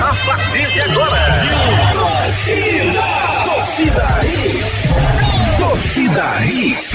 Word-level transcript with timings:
A 0.00 0.12
partir 0.26 0.66
de 0.72 0.80
agora. 0.80 1.22
Torcida. 1.92 3.04
Torcida 3.44 4.08
Hits. 4.24 5.58
Torcida 5.58 6.44
Hits. 6.44 6.90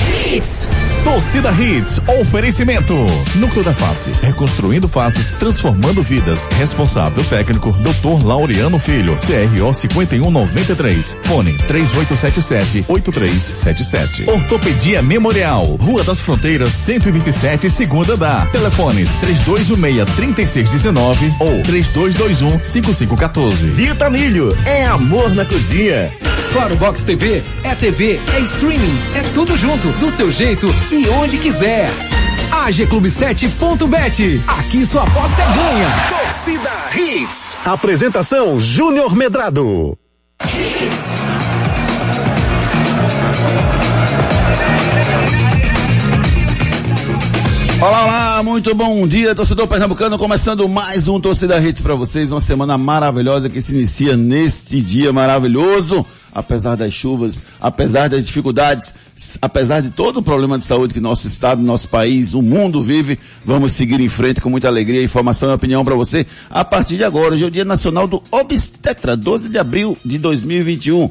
Hits. 0.00 0.95
Torcida 1.06 1.52
Hits, 1.52 2.00
oferecimento. 2.20 2.92
Núcleo 3.36 3.62
da 3.62 3.72
Face, 3.72 4.10
reconstruindo 4.20 4.88
faces, 4.88 5.30
transformando 5.38 6.02
vidas. 6.02 6.48
Responsável 6.58 7.22
técnico, 7.22 7.70
Dr. 7.70 8.26
Laureano 8.26 8.80
Filho, 8.80 9.14
CRO 9.14 9.72
5193. 9.72 11.16
Fone 11.22 11.56
3877-8377. 11.58 14.26
Ortopedia 14.26 15.00
Memorial, 15.00 15.76
Rua 15.76 16.02
das 16.02 16.18
Fronteiras, 16.18 16.70
127, 16.70 17.70
segunda 17.70 18.16
da. 18.16 18.44
Telefones 18.46 19.08
3216-3619 19.20 21.36
ou 21.38 21.62
3221-5514. 21.62 23.70
Vitamilho, 23.70 24.48
é 24.64 24.84
amor 24.84 25.32
na 25.36 25.44
cozinha. 25.44 26.12
Claro 26.52 26.76
Box 26.76 27.04
TV 27.04 27.42
é 27.62 27.74
TV, 27.74 28.20
é 28.34 28.40
streaming, 28.40 28.98
é 29.14 29.22
tudo 29.34 29.56
junto, 29.56 29.88
do 29.98 30.10
seu 30.10 30.30
jeito 30.30 30.68
e 30.90 30.95
onde 31.08 31.38
quiser. 31.38 31.90
AGClube7.bet. 32.50 34.40
Aqui 34.46 34.86
sua 34.86 35.02
aposta 35.02 35.42
é 35.42 35.46
ganha. 35.46 35.88
Torcida 36.08 36.70
Hits. 36.94 37.56
Apresentação 37.64 38.58
Júnior 38.58 39.14
Medrado. 39.14 39.98
Olá, 47.78 48.04
olá, 48.04 48.42
muito 48.42 48.74
bom 48.74 49.06
dia, 49.06 49.34
torcedor 49.34 49.68
pernambucano, 49.68 50.16
começando 50.16 50.66
mais 50.66 51.08
um 51.08 51.20
Torcida 51.20 51.60
Hits 51.60 51.82
para 51.82 51.94
vocês, 51.94 52.32
uma 52.32 52.40
semana 52.40 52.78
maravilhosa 52.78 53.50
que 53.50 53.60
se 53.60 53.74
inicia 53.74 54.16
neste 54.16 54.80
dia 54.80 55.12
maravilhoso, 55.12 56.04
apesar 56.36 56.76
das 56.76 56.92
chuvas, 56.92 57.42
apesar 57.58 58.10
das 58.10 58.26
dificuldades, 58.26 58.94
apesar 59.40 59.80
de 59.80 59.88
todo 59.88 60.18
o 60.18 60.22
problema 60.22 60.58
de 60.58 60.64
saúde 60.64 60.92
que 60.92 61.00
nosso 61.00 61.26
estado, 61.26 61.62
nosso 61.62 61.88
país, 61.88 62.34
o 62.34 62.42
mundo 62.42 62.82
vive, 62.82 63.18
vamos 63.42 63.72
seguir 63.72 63.98
em 64.00 64.08
frente 64.08 64.42
com 64.42 64.50
muita 64.50 64.68
alegria, 64.68 65.02
informação 65.02 65.50
e 65.50 65.54
opinião 65.54 65.82
para 65.82 65.94
você 65.94 66.26
a 66.50 66.62
partir 66.62 66.98
de 66.98 67.04
agora. 67.04 67.32
Hoje 67.32 67.44
é 67.44 67.46
o 67.46 67.50
Dia 67.50 67.64
Nacional 67.64 68.06
do 68.06 68.22
Obstetra, 68.30 69.16
12 69.16 69.48
de 69.48 69.56
abril 69.58 69.96
de 70.04 70.18
2021. 70.18 71.10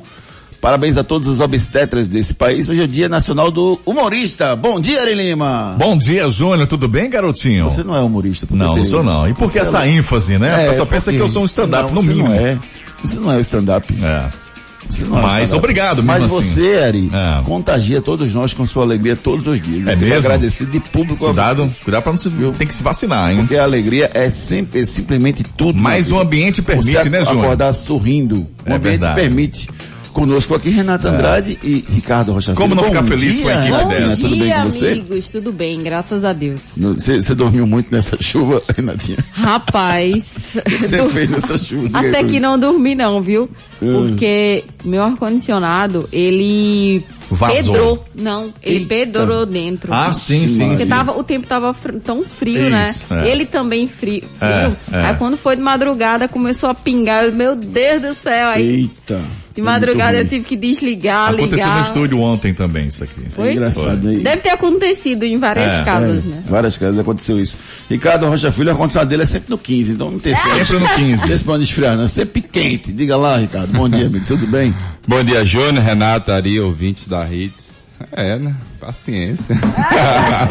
Parabéns 0.61 0.95
a 0.95 1.03
todos 1.03 1.27
os 1.27 1.39
obstetras 1.39 2.07
desse 2.07 2.35
país. 2.35 2.69
Hoje 2.69 2.81
é 2.81 2.83
o 2.83 2.87
Dia 2.87 3.09
Nacional 3.09 3.49
do 3.49 3.79
Humorista. 3.83 4.55
Bom 4.55 4.79
dia, 4.79 5.01
Ari 5.01 5.15
Lima. 5.15 5.75
Bom 5.79 5.97
dia, 5.97 6.29
Júnior. 6.29 6.67
Tudo 6.67 6.87
bem, 6.87 7.09
garotinho? 7.09 7.67
Você 7.67 7.83
não 7.83 7.95
é 7.95 7.99
humorista. 7.99 8.47
Não, 8.51 8.67
não 8.67 8.75
tem- 8.75 8.85
sou 8.85 9.03
não. 9.03 9.27
E 9.27 9.33
por 9.33 9.45
que 9.51 9.53
Você 9.53 9.59
essa 9.59 9.85
é- 9.87 9.89
ênfase, 9.89 10.37
né? 10.37 10.49
É, 10.49 10.65
a 10.65 10.69
pessoa 10.69 10.85
pensa 10.85 11.11
que 11.11 11.17
eu 11.17 11.27
sou 11.27 11.41
um 11.41 11.45
stand-up, 11.45 11.91
Não, 11.91 12.01
no 12.01 12.03
mínimo. 12.07 12.29
Não 12.29 12.35
é. 12.35 12.59
Você 13.03 13.19
não 13.19 13.31
é 13.31 13.37
o 13.37 13.41
stand-up. 13.41 13.91
É. 14.03 14.44
É 14.89 15.03
o 15.05 15.09
Mas 15.09 15.31
stand-up. 15.44 15.55
obrigado 15.58 16.03
Mas 16.03 16.22
mesmo 16.23 16.39
assim. 16.39 16.52
você, 16.52 16.80
Ari, 16.83 17.09
É. 17.11 17.41
contagia 17.44 18.02
todos 18.02 18.33
nós 18.33 18.53
com 18.53 18.66
sua 18.66 18.83
alegria 18.83 19.16
todos 19.16 19.47
os 19.47 19.59
dias. 19.59 19.88
É 19.88 19.94
Eu 19.94 19.97
fico 19.97 20.09
mesmo? 20.09 20.19
agradecido 20.30 20.72
de 20.72 20.80
público 20.80 21.25
a 21.25 21.30
Cuidado, 21.30 21.66
você. 21.66 21.75
cuidado 21.83 22.03
pra 22.03 22.11
não 22.11 22.19
se, 22.19 22.30
tem 22.58 22.67
que 22.67 22.73
se 22.73 22.83
vacinar, 22.83 23.31
hein? 23.31 23.38
Porque 23.39 23.55
a 23.58 23.64
alegria 23.64 24.09
é 24.14 24.30
sempre, 24.30 24.81
é 24.81 24.86
simplesmente 24.86 25.44
tudo. 25.44 25.77
Mas 25.77 26.11
o 26.11 26.19
ambiente 26.19 26.61
permite, 26.61 26.92
você 27.02 27.09
né, 27.09 27.23
Júnior? 27.23 27.45
acordar 27.45 27.73
sorrindo. 27.73 28.36
O 28.38 28.47
É 28.66 28.73
ambiente 28.75 29.00
verdade. 29.00 29.16
permite. 29.22 29.69
Conosco 30.16 30.55
aqui, 30.55 30.69
Renata 30.69 31.09
Andrade 31.09 31.59
e 31.61 31.83
Ricardo 31.89 32.31
Rocha 32.31 32.53
Como 32.53 32.69
Filho. 32.69 32.75
não 32.77 32.83
Bom 32.89 32.89
ficar 32.97 33.03
feliz 33.05 33.35
dia, 33.35 33.44
com 33.44 33.49
a 33.49 33.53
equipe 33.53 33.67
Renatinha, 33.71 34.08
dessa? 34.08 34.21
Tudo 34.21 34.30
bem 34.30 34.39
dia, 34.45 34.55
com 34.55 34.63
você? 34.71 34.88
amigos, 34.89 35.27
tudo 35.30 35.52
bem, 35.52 35.83
graças 35.83 36.23
a 36.23 36.31
Deus. 36.31 36.61
No- 36.77 36.94
Você 36.97 37.35
dormiu 37.35 37.67
muito 37.67 37.91
nessa 37.91 38.17
chuva, 38.21 38.63
Renatinha? 38.75 39.17
Rapaz, 39.33 40.23
O 40.55 40.61
que 40.69 40.77
você 40.88 40.97
dur- 40.97 41.09
fez 41.09 41.30
nessa 41.30 41.58
chuva? 41.58 41.89
Aí 41.99 42.09
até 42.09 42.23
que 42.23 42.39
não 42.39 42.58
dormi 42.58 42.95
não, 42.95 43.21
viu? 43.21 43.49
Hum. 43.81 44.08
Porque 44.09 44.63
meu 44.86 45.03
ar-condicionado, 45.03 46.08
ele 46.11 47.03
Vazou. 47.30 47.55
pedrou. 47.73 48.05
Não, 48.15 48.53
ele 48.64 48.76
Eita. 48.77 48.87
pedrou 48.87 49.45
dentro. 49.45 49.93
Ah, 49.93 50.14
sim, 50.14 50.47
sim, 50.47 50.67
Porque 50.70 50.83
sim. 50.83 50.89
tava, 50.89 51.11
o 51.17 51.23
tempo 51.23 51.45
tava 51.47 51.73
fr- 51.73 51.93
tão 52.03 52.23
frio, 52.23 52.70
né? 52.70 52.92
Isso, 52.92 53.14
é. 53.14 53.27
Ele 53.30 53.45
também 53.45 53.87
frio. 53.87 54.21
frio. 54.37 54.49
É, 54.49 54.71
é. 54.93 55.05
Aí 55.08 55.15
quando 55.15 55.36
foi 55.37 55.55
de 55.55 55.61
madrugada, 55.61 56.27
começou 56.27 56.70
a 56.70 56.73
pingar. 56.73 57.26
Eu, 57.26 57.33
Meu 57.33 57.55
Deus 57.55 58.02
do 58.02 58.15
céu, 58.15 58.49
aí 58.49 58.70
Eita. 58.82 59.20
De 59.55 59.61
madrugada 59.61 60.17
É 60.17 60.21
eu 60.21 60.27
tive 60.27 60.43
que 60.43 60.58
desligar, 60.58 61.30
Aconteceu 61.30 61.58
ligar. 61.58 61.76
no 61.77 61.82
estúdio 61.82 62.20
ontem 62.20 62.54
também, 62.54 62.88
isso 62.88 63.04
aqui. 63.05 63.21
Foi? 63.33 63.48
É 63.49 63.52
engraçado 63.54 64.08
aí. 64.10 64.17
Deve 64.17 64.42
ter 64.42 64.49
acontecido 64.49 65.23
em 65.23 65.38
várias 65.39 65.71
É, 65.71 65.83
casas, 65.83 66.23
É, 66.26 66.27
né? 66.27 66.43
Várias 66.49 66.77
casas 66.77 66.99
aconteceu 66.99 67.39
isso. 67.39 67.55
Ricardo 67.89 68.27
Rocha 68.27 68.52
Filho, 68.52 68.71
a 68.71 68.76
condição 68.76 69.05
dele 69.05 69.23
é 69.23 69.26
sempre 69.26 69.49
no 69.49 69.58
15, 69.58 69.94
então 69.94 70.11
não 70.11 70.20
tem 70.20 70.36
Sempre 70.36 70.77
no 70.80 70.88
15. 70.89 71.32
Esse 71.32 71.44
pra 71.44 71.54
onde 71.54 71.64
esfriar, 71.64 71.95
não. 71.95 72.08
Sempre 72.08 72.42
quente. 72.42 72.92
Diga 72.92 73.15
lá, 73.15 73.38
Ricardo. 73.38 73.71
Bom 73.71 73.88
dia, 73.88 74.08
amigo. 74.08 74.26
Tudo 74.27 74.45
bem? 74.45 74.73
Bom 75.08 75.23
dia, 75.23 75.45
Júnior, 75.45 75.83
Renata, 75.83 76.36
Ari, 76.36 76.60
ouvintes 76.60 77.08
da 77.08 77.26
Hits. 77.26 77.73
É, 78.11 78.38
né? 78.38 78.54
Paciência. 78.80 79.55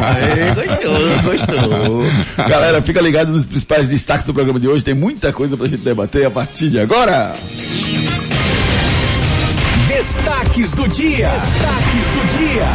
Aê, 0.01 0.55
gostou, 1.23 1.23
gostou. 1.69 2.05
Galera, 2.49 2.81
fica 2.83 3.01
ligado 3.03 3.33
nos 3.33 3.45
principais 3.47 3.89
destaques 3.91 4.25
do 4.27 4.33
programa 4.33 4.59
de 4.59 4.67
hoje. 4.67 4.83
Tem 4.83 4.95
muita 4.95 5.31
coisa 5.31 5.55
pra 5.57 5.67
gente 5.69 5.83
debater 5.83 6.25
a 6.27 6.31
partir 6.31 6.71
de 6.71 6.79
agora. 6.81 7.35
Destaques 10.05 10.73
do 10.73 10.87
dia. 10.89 11.31
Destaques 11.31 12.07
do 12.13 12.39
dia. 12.39 12.69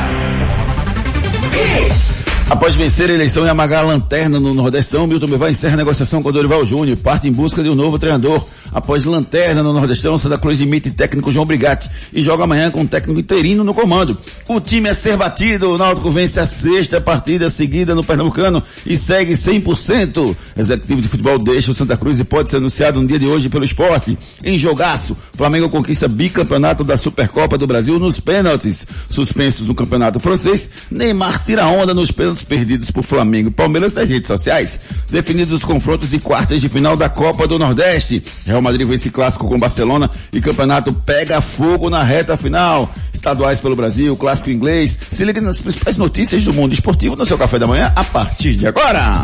Após 2.49 2.73
vencer 2.73 3.11
a 3.11 3.13
eleição 3.13 3.45
e 3.45 3.49
amagar 3.49 3.83
a 3.83 3.87
lanterna 3.87 4.39
no 4.39 4.51
Nordestão, 4.51 5.05
Milton 5.05 5.27
Bivar 5.27 5.51
encerra 5.51 5.75
a 5.75 5.77
negociação 5.77 6.23
com 6.23 6.31
Dorival 6.31 6.65
Júnior 6.65 6.97
e 6.97 6.99
parte 6.99 7.27
em 7.27 7.31
busca 7.31 7.61
de 7.61 7.69
um 7.69 7.75
novo 7.75 7.99
treinador. 7.99 8.43
Após 8.71 9.05
lanterna 9.05 9.63
no 9.63 9.73
Nordestão, 9.73 10.17
Santa 10.17 10.37
Cruz 10.37 10.57
demite 10.57 10.91
técnico 10.91 11.31
João 11.31 11.45
Brigatti 11.45 11.89
e 12.13 12.21
joga 12.21 12.43
amanhã 12.43 12.71
com 12.71 12.81
um 12.81 12.87
técnico 12.87 13.19
interino 13.19 13.63
no 13.63 13.73
comando. 13.73 14.17
O 14.47 14.59
time 14.59 14.89
é 14.89 14.93
ser 14.93 15.17
batido, 15.17 15.71
o 15.71 15.77
Náutico 15.77 16.09
vence 16.11 16.39
a 16.39 16.45
sexta 16.45 17.01
partida 17.01 17.49
seguida 17.49 17.95
no 17.95 18.03
Pernambucano 18.03 18.63
e 18.85 18.95
segue 18.95 19.33
100%. 19.33 20.35
Executivo 20.57 21.01
de 21.01 21.07
futebol 21.07 21.37
deixa 21.37 21.71
o 21.71 21.73
Santa 21.73 21.97
Cruz 21.97 22.19
e 22.19 22.23
pode 22.23 22.49
ser 22.49 22.57
anunciado 22.57 23.01
no 23.01 23.07
dia 23.07 23.19
de 23.19 23.27
hoje 23.27 23.49
pelo 23.49 23.63
esporte. 23.63 24.17
Em 24.43 24.57
jogaço, 24.57 25.15
Flamengo 25.35 25.69
conquista 25.69 26.07
bicampeonato 26.07 26.83
da 26.83 26.97
Supercopa 26.97 27.57
do 27.57 27.67
Brasil 27.67 27.99
nos 27.99 28.19
pênaltis. 28.19 28.85
Suspensos 29.09 29.67
no 29.67 29.75
campeonato 29.75 30.19
francês, 30.19 30.69
Neymar 30.91 31.43
tira 31.45 31.67
onda 31.67 31.93
nos 31.93 32.11
pênaltis 32.11 32.43
perdidos 32.43 32.91
por 32.91 33.03
Flamengo 33.03 33.49
e 33.49 33.51
Palmeiras 33.51 33.93
nas 33.93 34.07
redes 34.07 34.27
sociais. 34.27 34.79
Definidos 35.09 35.53
os 35.53 35.63
confrontos 35.63 36.09
de 36.09 36.19
quartas 36.19 36.61
de 36.61 36.69
final 36.69 36.95
da 36.95 37.09
Copa 37.09 37.47
do 37.47 37.57
Nordeste. 37.57 38.23
Madrid 38.61 38.87
vence 38.87 39.09
clássico 39.09 39.47
com 39.47 39.59
Barcelona 39.59 40.09
e 40.33 40.41
campeonato 40.41 40.93
pega 40.93 41.41
fogo 41.41 41.89
na 41.89 42.03
reta 42.03 42.37
final. 42.37 42.91
Estaduais 43.13 43.59
pelo 43.59 43.75
Brasil, 43.75 44.15
clássico 44.15 44.49
inglês. 44.49 44.97
Se 45.11 45.25
liga 45.25 45.41
nas 45.41 45.59
principais 45.59 45.97
notícias 45.97 46.43
do 46.43 46.53
mundo 46.53 46.73
esportivo 46.73 47.15
no 47.15 47.25
seu 47.25 47.37
café 47.37 47.59
da 47.59 47.67
manhã 47.67 47.91
a 47.95 48.03
partir 48.03 48.55
de 48.55 48.67
agora. 48.67 49.21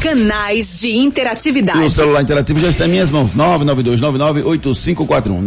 Canais 0.00 0.80
de 0.80 0.88
E 0.88 0.98
o 0.98 1.02
interatividade. 1.02 1.90
celular 1.90 2.22
interativo 2.22 2.58
já 2.58 2.68
está 2.68 2.86
em 2.86 2.90
minhas 2.90 3.10
mãos. 3.10 3.32
992998541. 3.34 5.42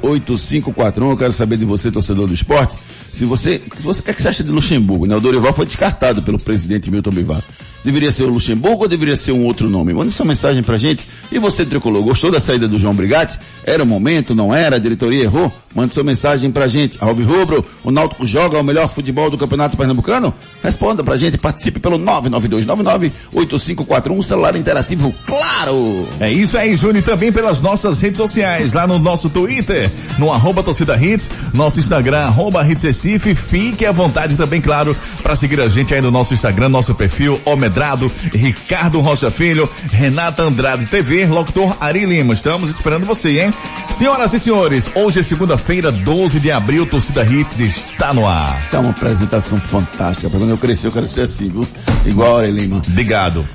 992998541. 0.00 1.10
Eu 1.10 1.16
quero 1.16 1.32
saber 1.32 1.56
de 1.56 1.64
você, 1.64 1.90
torcedor 1.90 2.26
do 2.26 2.34
esporte. 2.34 2.76
Se 3.12 3.24
você, 3.24 3.60
você 3.80 4.00
o 4.00 4.04
que, 4.04 4.10
é 4.10 4.14
que 4.14 4.22
você 4.22 4.28
acha 4.28 4.44
de 4.44 4.50
Luxemburgo? 4.50 5.06
Né? 5.06 5.16
O 5.16 5.20
Dorival 5.20 5.52
foi 5.52 5.66
descartado 5.66 6.22
pelo 6.22 6.38
presidente 6.38 6.90
Milton 6.90 7.10
Bivar. 7.10 7.42
Deveria 7.82 8.12
ser 8.12 8.24
o 8.24 8.28
Luxemburgo 8.28 8.82
ou 8.82 8.88
deveria 8.88 9.16
ser 9.16 9.32
um 9.32 9.44
outro 9.44 9.68
nome? 9.68 9.94
Manda 9.94 10.08
essa 10.08 10.24
mensagem 10.24 10.62
pra 10.62 10.76
gente. 10.76 11.06
E 11.32 11.38
você, 11.38 11.64
tricolor, 11.64 12.02
gostou 12.02 12.30
da 12.30 12.38
saída 12.38 12.68
do 12.68 12.78
João 12.78 12.94
Brigatti? 12.94 13.38
Era 13.64 13.82
o 13.82 13.86
momento, 13.86 14.34
não 14.34 14.54
era? 14.54 14.76
A 14.76 14.78
diretoria 14.78 15.22
errou? 15.22 15.52
Mande 15.74 15.94
sua 15.94 16.02
mensagem 16.02 16.50
pra 16.50 16.66
gente. 16.66 16.98
Alves 17.00 17.26
Rubro, 17.26 17.64
o 17.84 17.92
Náutico 17.92 18.26
joga 18.26 18.58
o 18.58 18.64
melhor 18.64 18.88
futebol 18.88 19.30
do 19.30 19.38
Campeonato 19.38 19.76
Pernambucano? 19.76 20.34
Responda 20.62 21.04
pra 21.04 21.16
gente, 21.16 21.38
participe 21.38 21.78
pelo 21.78 21.96
992998541, 21.98 24.22
celular 24.22 24.56
interativo, 24.56 25.14
claro! 25.24 26.08
É 26.18 26.28
isso 26.30 26.58
aí, 26.58 26.74
Júnior, 26.74 27.04
também 27.04 27.30
pelas 27.30 27.60
nossas 27.60 28.00
redes 28.00 28.16
sociais, 28.16 28.72
lá 28.72 28.84
no 28.86 28.98
nosso 28.98 29.28
Twitter, 29.30 29.90
no 30.18 30.32
arroba 30.32 30.62
torcida 30.62 30.96
hits, 30.96 31.30
nosso 31.54 31.78
Instagram, 31.78 32.26
arroba 32.26 32.66
hits 32.68 32.82
Recife, 32.82 33.32
fique 33.34 33.86
à 33.86 33.92
vontade 33.92 34.36
também, 34.36 34.60
claro, 34.60 34.96
para 35.22 35.36
seguir 35.36 35.60
a 35.60 35.68
gente 35.68 35.94
aí 35.94 36.00
no 36.00 36.10
nosso 36.10 36.34
Instagram, 36.34 36.68
nosso 36.68 36.96
perfil, 36.96 37.40
Omedrado, 37.44 38.10
Ricardo 38.32 38.98
Rocha 39.00 39.30
Filho, 39.30 39.68
Renata 39.92 40.42
Andrade 40.42 40.86
TV, 40.86 41.26
locutor 41.26 41.76
Ari 41.80 42.04
Lima, 42.04 42.34
estamos 42.34 42.70
esperando 42.70 43.06
você, 43.06 43.40
hein? 43.40 43.54
Senhoras 43.90 44.34
e 44.34 44.40
senhores, 44.40 44.90
hoje 44.94 45.20
é 45.20 45.22
segunda-feira, 45.60 45.92
12 45.92 46.40
de 46.40 46.50
abril, 46.50 46.86
torcida 46.86 47.24
hits 47.24 47.60
está 47.60 48.12
no 48.14 48.26
ar. 48.26 48.50
Essa 48.50 48.78
é 48.78 48.80
uma 48.80 48.90
apresentação 48.90 49.58
fantástica. 49.58 50.30
Quando 50.30 50.48
eu 50.48 50.58
crescer, 50.58 50.88
eu 50.88 50.92
quero 50.92 51.06
ser 51.06 51.22
assim, 51.22 51.48
viu? 51.48 51.66
Igual 52.06 52.38
a 52.38 52.46
Lima. 52.46 52.80
Obrigado. 52.88 53.46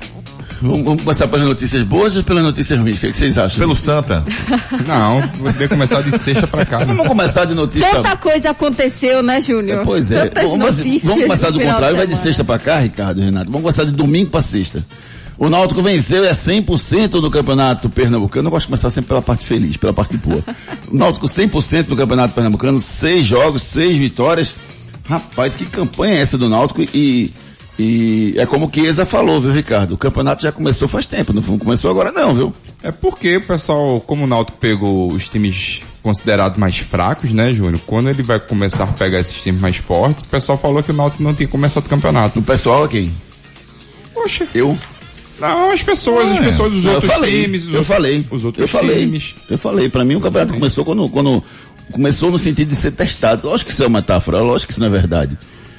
Vamos, 0.62 0.82
vamos 0.82 1.02
começar 1.02 1.28
pelas 1.28 1.46
notícias 1.46 1.82
boas 1.82 2.16
ou 2.16 2.22
pelas 2.22 2.42
notícias 2.42 2.78
ruins? 2.78 2.96
O 2.96 3.00
que, 3.00 3.06
é 3.06 3.10
que 3.10 3.16
vocês 3.16 3.36
acham? 3.36 3.58
Pelo 3.58 3.76
Santa. 3.76 4.24
Não, 4.86 5.20
vou 5.38 5.52
ter 5.52 5.64
que 5.64 5.68
começar 5.68 6.00
de 6.02 6.18
sexta 6.18 6.46
pra 6.46 6.64
cá. 6.64 6.78
né? 6.78 6.86
Vamos 6.86 7.06
começar 7.06 7.44
de 7.44 7.54
notícia. 7.54 7.90
Tanta 7.90 8.16
coisa 8.16 8.50
aconteceu, 8.50 9.22
né, 9.22 9.40
Júnior? 9.42 9.82
Pois 9.84 10.10
é. 10.10 10.28
Tantas 10.28 10.50
Vamos, 10.50 10.78
notícias 10.78 11.02
vamos 11.02 11.22
começar 11.24 11.50
do 11.50 11.60
contrário, 11.60 11.96
vai 11.96 12.06
de 12.06 12.16
sexta 12.16 12.42
pra 12.42 12.58
cá, 12.58 12.78
Ricardo 12.78 13.20
e 13.20 13.24
Renato. 13.24 13.50
Vamos 13.50 13.62
começar 13.62 13.84
de 13.84 13.92
domingo 13.92 14.30
pra 14.30 14.40
sexta. 14.40 14.82
O 15.38 15.48
Náutico 15.48 15.82
venceu 15.82 16.24
é 16.24 16.32
100% 16.32 17.08
do 17.20 17.30
Campeonato 17.30 17.90
Pernambucano. 17.90 18.48
Eu 18.48 18.50
gosto 18.50 18.64
de 18.64 18.68
começar 18.68 18.90
sempre 18.90 19.08
pela 19.08 19.22
parte 19.22 19.44
feliz, 19.44 19.76
pela 19.76 19.92
parte 19.92 20.16
boa. 20.16 20.42
O 20.90 20.96
Náutico 20.96 21.26
100% 21.26 21.84
do 21.84 21.96
Campeonato 21.96 22.34
Pernambucano, 22.34 22.78
seis 22.80 23.24
jogos, 23.26 23.62
seis 23.62 23.96
vitórias. 23.96 24.54
Rapaz, 25.04 25.54
que 25.54 25.66
campanha 25.66 26.14
é 26.14 26.20
essa 26.20 26.38
do 26.38 26.48
Náutico 26.48 26.82
e, 26.82 27.32
e 27.78 28.34
é 28.36 28.46
como 28.46 28.66
o 28.66 28.70
Chiesa 28.72 29.04
falou, 29.04 29.40
viu, 29.40 29.52
Ricardo? 29.52 29.92
O 29.92 29.98
campeonato 29.98 30.42
já 30.42 30.50
começou 30.50 30.88
faz 30.88 31.06
tempo, 31.06 31.32
não 31.32 31.42
começou 31.58 31.90
agora 31.90 32.10
não, 32.10 32.34
viu? 32.34 32.54
É 32.82 32.90
porque 32.90 33.36
o 33.36 33.46
pessoal, 33.46 34.00
como 34.00 34.24
o 34.24 34.26
Náutico 34.26 34.58
pegou 34.58 35.12
os 35.12 35.28
times 35.28 35.82
considerados 36.02 36.58
mais 36.58 36.78
fracos, 36.78 37.32
né, 37.32 37.52
Júnior? 37.52 37.80
Quando 37.86 38.08
ele 38.08 38.22
vai 38.22 38.40
começar 38.40 38.84
a 38.84 38.88
pegar 38.88 39.20
esses 39.20 39.40
times 39.40 39.60
mais 39.60 39.76
fortes, 39.76 40.24
o 40.24 40.28
pessoal 40.28 40.56
falou 40.56 40.82
que 40.82 40.90
o 40.90 40.94
Náutico 40.94 41.22
não 41.22 41.34
tinha 41.34 41.48
começado 41.48 41.86
o 41.86 41.88
campeonato. 41.88 42.38
O 42.40 42.42
pessoal 42.42 42.84
aqui, 42.84 43.12
Poxa, 44.26 44.48
eu, 44.54 44.76
não, 45.40 45.70
as 45.70 45.82
pessoas, 45.82 46.32
as 46.32 46.38
pessoas 46.40 46.72
dos 46.72 46.84
eu 46.84 46.92
outros 46.94 47.12
falei, 47.12 47.42
times, 47.42 47.62
os 47.62 47.68
eu 47.68 47.74
outros- 47.74 47.86
falei, 47.96 48.26
os 48.30 48.44
outros 48.44 48.62
eu 48.62 48.68
falei, 48.68 48.98
times. 49.00 49.34
eu 49.50 49.58
falei, 49.58 49.88
pra 49.88 50.04
mim 50.04 50.16
o 50.16 50.20
campeonato 50.20 50.54
começou 50.54 50.84
quando, 50.84 51.08
quando, 51.08 51.42
começou 51.92 52.30
no 52.30 52.38
sentido 52.38 52.68
de 52.68 52.76
ser 52.76 52.92
testado. 52.92 53.46
Lógico 53.48 53.68
que 53.68 53.74
isso 53.74 53.82
é 53.84 53.86
uma 53.86 53.98
metáfora, 54.00 54.40
lógico 54.40 54.68
que 54.68 54.72
isso 54.72 54.80
não 54.80 54.86
é 54.86 54.90
verdade. 54.90 55.36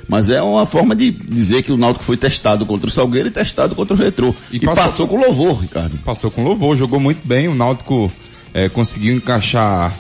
Mas 0.10 0.30
é 0.30 0.42
uma 0.42 0.66
forma 0.66 0.96
de 0.96 1.12
dizer 1.12 1.64
que 1.64 1.72
o 1.72 1.76
Náutico 1.78 2.06
foi 2.06 2.16
testado 2.16 2.66
contra 2.66 2.88
o 2.88 2.92
Salgueiro 2.92 3.28
e 3.28 3.32
testado 3.32 3.76
contra 3.76 3.94
o 3.94 3.98
Retrô. 4.00 4.34
E 4.52 4.56
E, 4.56 4.60
passou- 4.62 4.76
passou, 4.84 5.08
com 5.10 5.18
louvor, 5.18 5.60
Ricardo. 5.62 5.98
Passou 5.98 6.32
com 6.32 6.44
louvor, 6.46 6.78
jogou 6.78 6.98
muito 7.00 7.28
bem, 7.28 7.50
o 7.50 7.54
Náutico 7.56 8.10
eh, 8.54 8.70
conseguiu 8.70 9.14
encaixar, 9.18 9.94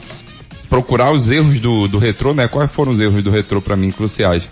procurar 0.69 1.11
os 1.11 1.29
erros 1.29 1.59
do, 1.59 1.87
do 1.89 1.97
retrô, 1.97 2.33
né? 2.33 2.47
Quais 2.47 2.71
foram 2.71 2.91
os 2.93 2.99
erros 3.01 3.21
do 3.21 3.29
retrô 3.29 3.61
pra 3.61 3.75
mim 3.75 3.91
cruciais? 3.91 4.49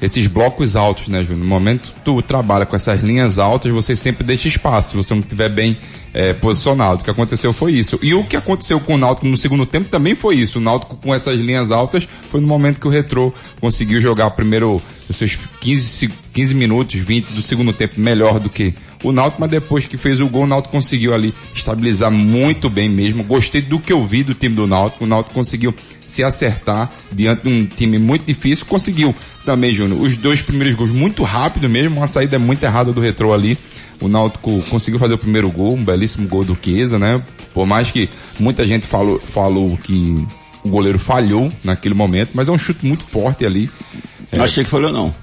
Esses 0.00 0.26
blocos 0.26 0.76
altos, 0.76 1.08
né, 1.08 1.20
Júnior? 1.24 1.38
No 1.38 1.46
momento 1.46 1.92
tu 2.04 2.20
trabalha 2.20 2.66
com 2.66 2.76
essas 2.76 3.00
linhas 3.02 3.38
altas, 3.38 3.72
você 3.72 3.96
sempre 3.96 4.24
deixa 4.26 4.46
espaço, 4.48 4.90
se 4.90 4.96
você 4.96 5.14
não 5.14 5.20
estiver 5.22 5.48
bem 5.48 5.74
eh, 6.12 6.34
posicionado. 6.34 7.00
O 7.00 7.04
que 7.04 7.10
aconteceu 7.10 7.52
foi 7.52 7.72
isso. 7.72 7.98
E 8.02 8.12
o 8.12 8.22
que 8.24 8.36
aconteceu 8.36 8.78
com 8.78 8.94
o 8.94 8.98
Náutico 8.98 9.26
no 9.26 9.36
segundo 9.38 9.64
tempo 9.64 9.88
também 9.88 10.14
foi 10.14 10.36
isso. 10.36 10.58
O 10.58 10.60
Náutico 10.62 10.96
com 10.96 11.14
essas 11.14 11.40
linhas 11.40 11.70
altas 11.70 12.06
foi 12.30 12.40
no 12.42 12.46
momento 12.46 12.78
que 12.78 12.86
o 12.86 12.90
Retrô 12.90 13.32
conseguiu 13.60 13.98
jogar 14.00 14.30
primeiro 14.32 14.82
os 15.08 15.16
seus 15.16 15.38
15, 15.60 15.82
se- 15.82 16.10
15 16.34 16.54
minutos, 16.54 16.94
20 17.00 17.28
do 17.32 17.40
segundo 17.40 17.72
tempo 17.72 17.98
melhor 17.98 18.38
do 18.38 18.50
que 18.50 18.74
o 19.02 19.12
Náutico, 19.12 19.40
mas 19.40 19.50
depois 19.50 19.86
que 19.86 19.96
fez 19.96 20.20
o 20.20 20.28
gol, 20.28 20.42
o 20.42 20.46
Náutico 20.46 20.72
conseguiu 20.72 21.14
ali 21.14 21.32
estabilizar 21.54 22.10
muito 22.10 22.68
bem 22.68 22.88
mesmo. 22.88 23.22
Gostei 23.24 23.62
do 23.62 23.78
que 23.78 23.92
eu 23.92 24.06
vi 24.06 24.22
do 24.22 24.34
time 24.34 24.54
do 24.54 24.66
Náutico. 24.66 25.04
O 25.04 25.06
Náutico 25.06 25.34
conseguiu 25.34 25.74
se 26.00 26.22
acertar 26.22 26.92
diante 27.12 27.42
de 27.42 27.48
um 27.48 27.66
time 27.66 27.98
muito 27.98 28.24
difícil. 28.24 28.64
Conseguiu 28.66 29.14
também, 29.46 29.72
Júnior, 29.72 30.02
os 30.02 30.16
dois 30.16 30.42
primeiros 30.42 30.74
gols 30.74 30.90
muito 30.90 31.22
rápido 31.22 31.68
mesmo, 31.68 31.96
uma 31.96 32.06
saída 32.06 32.38
muito 32.38 32.62
errada 32.64 32.92
do 32.92 33.00
Retrô 33.00 33.32
ali. 33.32 33.56
O 34.00 34.08
Náutico 34.08 34.62
conseguiu 34.68 35.00
fazer 35.00 35.14
o 35.14 35.18
primeiro 35.18 35.50
gol, 35.50 35.74
um 35.74 35.84
belíssimo 35.84 36.28
gol 36.28 36.44
do 36.44 36.58
Chiesa, 36.60 36.98
né? 36.98 37.22
Por 37.54 37.64
mais 37.64 37.90
que 37.90 38.10
muita 38.38 38.66
gente 38.66 38.86
falou, 38.86 39.18
falou 39.18 39.78
que 39.78 40.26
o 40.62 40.68
goleiro 40.68 40.98
falhou 40.98 41.50
naquele 41.64 41.94
momento, 41.94 42.32
mas 42.34 42.48
é 42.48 42.52
um 42.52 42.58
chute 42.58 42.84
muito 42.84 43.04
forte 43.04 43.46
ali. 43.46 43.70
É, 44.30 44.40
Achei 44.40 44.64
que 44.64 44.68
falhou 44.68 44.92
não. 44.92 45.14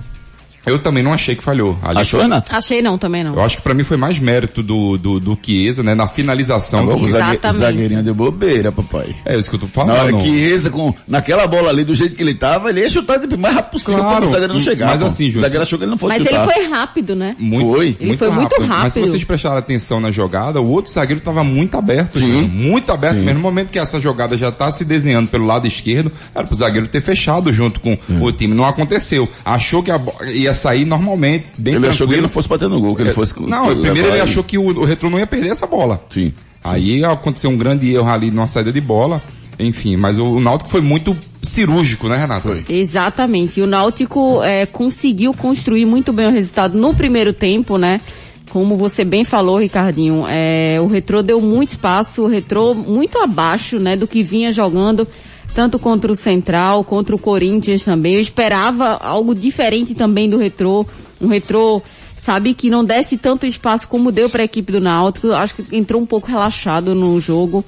Eu 0.65 0.79
também 0.79 1.03
não 1.03 1.13
achei 1.13 1.35
que 1.35 1.43
falhou. 1.43 1.77
Ali 1.83 1.99
Achou, 1.99 2.19
foi- 2.19 2.27
Renato? 2.29 2.55
Achei 2.55 2.81
não, 2.81 2.97
também 2.97 3.23
não. 3.23 3.33
Eu 3.35 3.41
acho 3.43 3.57
que 3.57 3.61
pra 3.63 3.73
mim 3.73 3.83
foi 3.83 3.97
mais 3.97 4.17
mérito 4.19 4.61
do, 4.63 4.97
do, 4.97 5.19
do 5.19 5.37
Chiesa, 5.41 5.83
né? 5.83 5.93
Na 5.95 6.07
finalização. 6.07 6.87
Tá 6.87 6.93
bom, 6.95 7.01
o 7.01 7.07
Exatamente. 7.07 7.57
zagueirinho 7.59 8.03
de 8.03 8.13
bobeira, 8.13 8.71
papai. 8.71 9.15
É 9.25 9.37
isso 9.37 9.49
que 9.49 9.55
eu 9.55 9.59
tô 9.61 9.65
Na 9.67 9.71
falando. 9.71 9.97
hora 9.99 10.13
que 10.13 10.21
Chiesa, 10.29 10.69
com, 10.69 10.93
naquela 11.07 11.45
bola 11.47 11.69
ali, 11.69 11.83
do 11.83 11.93
jeito 11.95 12.15
que 12.15 12.21
ele 12.23 12.33
tava, 12.33 12.69
ele 12.69 12.81
ia 12.81 12.89
chutar 12.89 13.17
de 13.19 13.37
mais 13.37 13.55
rápido 13.55 13.71
possível 13.71 13.99
Claro, 13.99 14.15
para 14.17 14.25
o 14.25 14.31
zagueiro 14.31 14.53
não 14.53 14.59
chegar. 14.59 14.87
mas 14.87 14.99
pô. 15.01 15.05
assim, 15.07 15.23
o 15.23 15.31
Júnior, 15.31 15.41
zagueiro 15.41 15.63
achou 15.63 15.77
que 15.79 15.83
ele 15.85 15.91
não 15.91 15.97
fosse 15.97 16.13
Mas 16.13 16.23
chutar. 16.23 16.43
ele 16.43 16.53
foi 16.53 16.67
rápido, 16.69 17.15
né? 17.15 17.35
Muito, 17.39 17.73
Foi. 17.73 17.97
Ele 17.99 18.17
foi 18.17 18.29
muito 18.29 18.55
Mas 18.59 18.93
se 18.93 18.99
rápido. 18.99 19.07
vocês 19.11 19.23
prestarem 19.23 19.57
atenção 19.59 19.99
na 19.99 20.11
jogada, 20.11 20.61
o 20.61 20.69
outro 20.69 20.91
zagueiro 20.91 21.19
estava 21.19 21.43
muito 21.43 21.77
aberto. 21.77 22.19
Sim. 22.19 22.25
Júnior, 22.27 22.49
Muito 22.49 22.91
aberto. 22.91 23.15
Sim. 23.15 23.21
Mesmo 23.23 23.33
no 23.35 23.41
momento 23.41 23.69
que 23.71 23.79
essa 23.79 23.99
jogada 23.99 24.37
já 24.37 24.49
está 24.49 24.71
se 24.71 24.85
desenhando 24.85 25.27
pelo 25.27 25.45
lado 25.45 25.67
esquerdo, 25.67 26.11
era 26.33 26.45
pro 26.45 26.55
zagueiro 26.55 26.87
ter 26.87 27.01
fechado 27.01 27.51
junto 27.51 27.79
com 27.79 27.97
o 28.21 28.31
time. 28.31 28.53
Não 28.53 28.65
aconteceu. 28.65 29.27
Achou 29.43 29.81
que 29.83 29.91
a 29.91 29.97
bo- 29.97 30.13
ia 30.53 30.59
sair 30.59 30.85
normalmente, 30.85 31.47
bem 31.57 31.75
Ele 31.75 31.87
achou 31.87 32.07
que 32.07 32.13
ele 32.13 32.21
tranquilo. 32.21 32.21
não 32.23 32.29
fosse 32.29 32.47
bater 32.49 32.69
no 32.69 32.79
gol, 32.79 32.95
que 32.95 33.01
ele 33.01 33.11
fosse... 33.11 33.33
Não, 33.41 33.65
primeiro 33.67 33.97
ele 33.97 34.11
levar 34.11 34.23
achou 34.23 34.43
que 34.43 34.57
o, 34.57 34.65
o 34.65 34.85
Retrô 34.85 35.09
não 35.09 35.19
ia 35.19 35.27
perder 35.27 35.49
essa 35.49 35.67
bola. 35.67 36.01
Sim. 36.09 36.33
Aí 36.63 37.03
aconteceu 37.03 37.49
um 37.49 37.57
grande 37.57 37.93
erro 37.93 38.09
ali 38.09 38.31
numa 38.31 38.47
saída 38.47 38.71
de 38.71 38.79
bola. 38.79 39.21
Enfim, 39.59 39.95
mas 39.95 40.17
o, 40.17 40.25
o 40.25 40.39
Náutico 40.39 40.69
foi 40.69 40.81
muito 40.81 41.15
cirúrgico, 41.41 42.07
né, 42.07 42.17
Renato? 42.17 42.47
Foi. 42.47 42.65
Exatamente. 42.69 43.59
E 43.59 43.63
o 43.63 43.67
Náutico 43.67 44.41
é, 44.41 44.65
conseguiu 44.65 45.33
construir 45.33 45.85
muito 45.85 46.11
bem 46.11 46.27
o 46.27 46.31
resultado 46.31 46.77
no 46.79 46.93
primeiro 46.93 47.33
tempo, 47.33 47.77
né? 47.77 48.01
Como 48.49 48.77
você 48.77 49.03
bem 49.03 49.23
falou, 49.23 49.57
Ricardinho, 49.59 50.25
é, 50.27 50.79
o 50.79 50.87
Retrô 50.87 51.21
deu 51.21 51.41
muito 51.41 51.69
espaço, 51.69 52.23
o 52.23 52.27
Retrô 52.27 52.73
muito 52.73 53.17
abaixo, 53.19 53.79
né, 53.79 53.95
do 53.95 54.07
que 54.07 54.21
vinha 54.21 54.51
jogando, 54.51 55.07
tanto 55.53 55.77
contra 55.79 56.11
o 56.11 56.15
Central, 56.15 56.83
contra 56.83 57.15
o 57.15 57.19
Corinthians 57.19 57.83
também. 57.83 58.15
Eu 58.15 58.21
esperava 58.21 58.97
algo 59.01 59.33
diferente 59.35 59.93
também 59.93 60.29
do 60.29 60.37
Retrô, 60.37 60.85
um 61.21 61.27
Retrô, 61.27 61.81
sabe, 62.17 62.53
que 62.53 62.69
não 62.69 62.83
desse 62.83 63.17
tanto 63.17 63.45
espaço 63.45 63.87
como 63.87 64.11
deu 64.11 64.29
para 64.29 64.41
a 64.41 64.45
equipe 64.45 64.71
do 64.71 64.79
Náutico. 64.79 65.31
Acho 65.31 65.55
que 65.55 65.75
entrou 65.75 66.01
um 66.01 66.05
pouco 66.05 66.27
relaxado 66.27 66.95
no 66.95 67.19
jogo. 67.19 67.63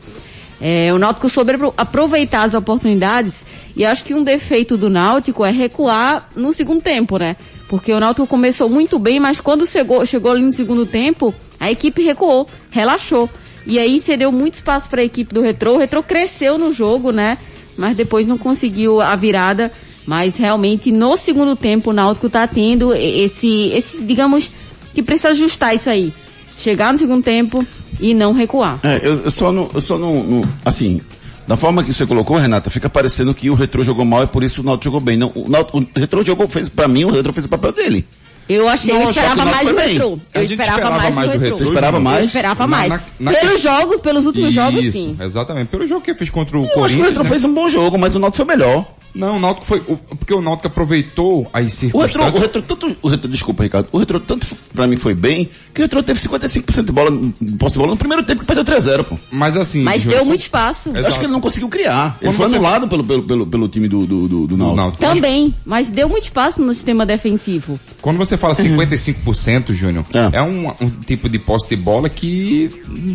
É, 0.59 0.93
o 0.93 0.97
Náutico 0.97 1.29
soube 1.29 1.53
apro- 1.53 1.73
aproveitar 1.77 2.43
as 2.43 2.53
oportunidades 2.53 3.33
e 3.75 3.83
acho 3.83 4.05
que 4.05 4.13
um 4.13 4.23
defeito 4.23 4.77
do 4.77 4.89
Náutico 4.89 5.43
é 5.43 5.51
recuar 5.51 6.29
no 6.35 6.53
segundo 6.53 6.81
tempo, 6.81 7.17
né? 7.17 7.35
Porque 7.67 7.91
o 7.91 7.99
Náutico 7.99 8.25
começou 8.25 8.69
muito 8.69 8.97
bem, 8.97 9.19
mas 9.19 9.41
quando 9.41 9.65
chegou, 9.65 10.05
chegou 10.05 10.31
ali 10.31 10.43
no 10.43 10.53
segundo 10.53 10.85
tempo, 10.85 11.35
a 11.59 11.69
equipe 11.69 12.01
recuou, 12.03 12.47
relaxou. 12.69 13.29
E 13.67 13.77
aí 13.79 13.99
cedeu 13.99 14.31
muito 14.31 14.53
espaço 14.53 14.87
para 14.87 15.01
a 15.01 15.03
equipe 15.03 15.33
do 15.33 15.41
Retrô. 15.41 15.73
O 15.73 15.77
Retrô 15.77 16.01
cresceu 16.03 16.57
no 16.57 16.71
jogo, 16.71 17.11
né? 17.11 17.37
Mas 17.77 17.95
depois 17.97 18.25
não 18.27 18.37
conseguiu 18.37 19.01
a 19.01 19.15
virada. 19.15 19.71
Mas 20.05 20.37
realmente 20.37 20.91
no 20.91 21.17
segundo 21.17 21.55
tempo 21.55 21.89
o 21.89 21.93
Náutico 21.93 22.29
tá 22.29 22.47
tendo 22.47 22.93
esse, 22.93 23.69
esse, 23.73 23.99
digamos, 24.01 24.51
que 24.93 25.01
precisa 25.01 25.29
ajustar 25.29 25.75
isso 25.75 25.89
aí. 25.89 26.13
Chegar 26.57 26.93
no 26.93 26.99
segundo 26.99 27.23
tempo 27.23 27.65
e 27.99 28.13
não 28.13 28.31
recuar. 28.31 28.79
É, 28.83 28.99
eu, 29.03 29.23
eu 29.23 29.31
só 29.31 29.51
não, 29.51 29.69
eu 29.73 29.81
só 29.81 29.97
não, 29.97 30.23
não- 30.23 30.43
assim, 30.63 31.01
da 31.47 31.55
forma 31.55 31.83
que 31.83 31.91
você 31.93 32.05
colocou, 32.05 32.37
Renata, 32.37 32.69
fica 32.69 32.87
parecendo 32.89 33.33
que 33.33 33.49
o 33.49 33.55
Retro 33.55 33.83
jogou 33.83 34.05
mal 34.05 34.23
e 34.23 34.27
por 34.27 34.43
isso 34.43 34.61
o 34.61 34.63
Náutico 34.63 34.85
jogou 34.85 34.99
bem. 34.99 35.17
Não, 35.17 35.31
o, 35.35 35.49
Náutico, 35.49 35.79
o 35.79 35.87
Retro 35.99 36.23
jogou, 36.23 36.47
fez, 36.47 36.69
pra 36.69 36.87
mim, 36.87 37.03
o 37.03 37.09
Retro 37.11 37.33
fez 37.33 37.45
o 37.45 37.49
papel 37.49 37.71
dele. 37.71 38.05
Eu 38.47 38.67
achei, 38.69 38.93
Não, 38.93 38.99
eu 39.01 39.05
que 39.07 39.09
esperava 39.19 39.45
mais 39.45 39.67
do. 39.67 39.75
Retrô. 39.75 40.19
A 40.33 40.37
Eu 40.37 40.41
gente 40.47 40.51
esperava, 40.51 40.77
esperava 40.77 40.97
mais, 41.01 41.15
mais 41.15 41.27
do 41.27 41.31
Retrô. 41.31 41.57
Retrô, 41.57 41.63
Esperava 41.73 41.99
mais? 41.99 42.19
Eu 42.19 42.25
esperava 42.27 42.59
Na- 42.61 42.67
mais. 42.67 42.89
na- 42.89 43.01
na- 43.19 43.31
pelos 43.33 43.61
jogos, 43.61 44.01
pelos 44.01 44.25
últimos 44.27 44.53
jogos, 44.53 44.83
Isso, 44.83 44.91
sim. 44.97 45.17
exatamente. 45.19 45.67
Pelo 45.69 45.87
jogo 45.87 46.01
que 46.01 46.11
ele 46.11 46.17
fez 46.17 46.29
contra 46.29 46.55
o 46.57 46.59
Eu 46.59 46.63
acho 46.65 46.71
que 46.73 46.77
o 46.77 46.81
Corinthians. 46.81 47.07
Retro 47.07 47.23
né? 47.23 47.29
fez 47.29 47.43
um 47.43 47.53
bom 47.53 47.67
jogo, 47.67 47.97
mas 47.97 48.15
o 48.15 48.19
Náutico 48.19 48.45
foi 48.45 48.55
melhor. 48.55 48.85
Não, 49.15 49.37
o 49.37 49.39
Náutico 49.39 49.65
foi. 49.65 49.79
o- 49.87 49.97
porque 49.97 50.33
o 50.33 50.41
Náutico 50.41 50.67
aproveitou 50.67 51.47
as 51.53 51.63
O 51.63 51.65
Retro, 51.65 52.19
circunstâncias. 52.19 52.33
o 52.35 52.39
Retro, 52.39 52.61
tanto, 52.61 52.95
o 53.01 53.07
Retro, 53.07 53.27
desculpa, 53.29 53.63
Ricardo, 53.63 53.87
o 53.91 53.97
Retro 53.97 54.19
tanto 54.19 54.45
pra 54.73 54.85
mim 54.87 54.97
foi 54.97 55.13
bem, 55.15 55.49
que 55.73 55.81
o 55.81 55.83
Retro 55.83 56.03
teve 56.03 56.19
55% 56.19 56.85
de 56.85 56.91
bola, 56.91 57.11
de 57.41 57.51
posse 57.57 57.73
de 57.73 57.79
bola 57.79 57.91
no 57.91 57.97
primeiro 57.97 58.23
tempo 58.23 58.41
que 58.41 58.45
perdeu 58.45 58.63
3-0, 58.65 59.03
pô. 59.05 59.17
Mas 59.31 59.55
assim. 59.57 59.81
Mas 59.83 60.03
deu 60.05 60.25
muito 60.25 60.41
espaço. 60.41 60.91
É. 60.93 60.99
Eu 60.99 61.07
acho 61.07 61.17
que 61.19 61.25
ele 61.25 61.31
não 61.33 61.41
conseguiu 61.41 61.69
criar. 61.69 62.17
Ele 62.21 62.29
Quando 62.31 62.35
foi 62.37 62.47
você- 62.49 62.55
anulado 62.55 62.87
pelo, 62.87 63.03
pelo, 63.03 63.23
pelo, 63.23 63.47
pelo 63.47 63.67
time 63.69 63.87
do, 63.87 64.05
do, 64.05 64.27
do, 64.27 64.47
do 64.47 64.53
o 64.55 64.57
Náutico. 64.57 64.75
Náutico. 64.75 65.01
Também, 65.03 65.55
mas 65.65 65.87
deu 65.87 66.09
muito 66.09 66.23
espaço 66.23 66.61
no 66.61 66.73
sistema 66.73 67.05
defensivo. 67.05 67.79
Quando 68.01 68.17
você 68.17 68.35
fala 68.37 68.53
55%, 68.55 69.73
Júnior, 69.73 70.05
É. 70.13 70.37
é, 70.37 70.41
um, 70.41 70.69
um 70.81 70.89
tipo 70.89 71.29
de 71.29 71.39
posse 71.39 71.67
de 71.69 71.75
bola 71.75 72.09
que 72.09 72.69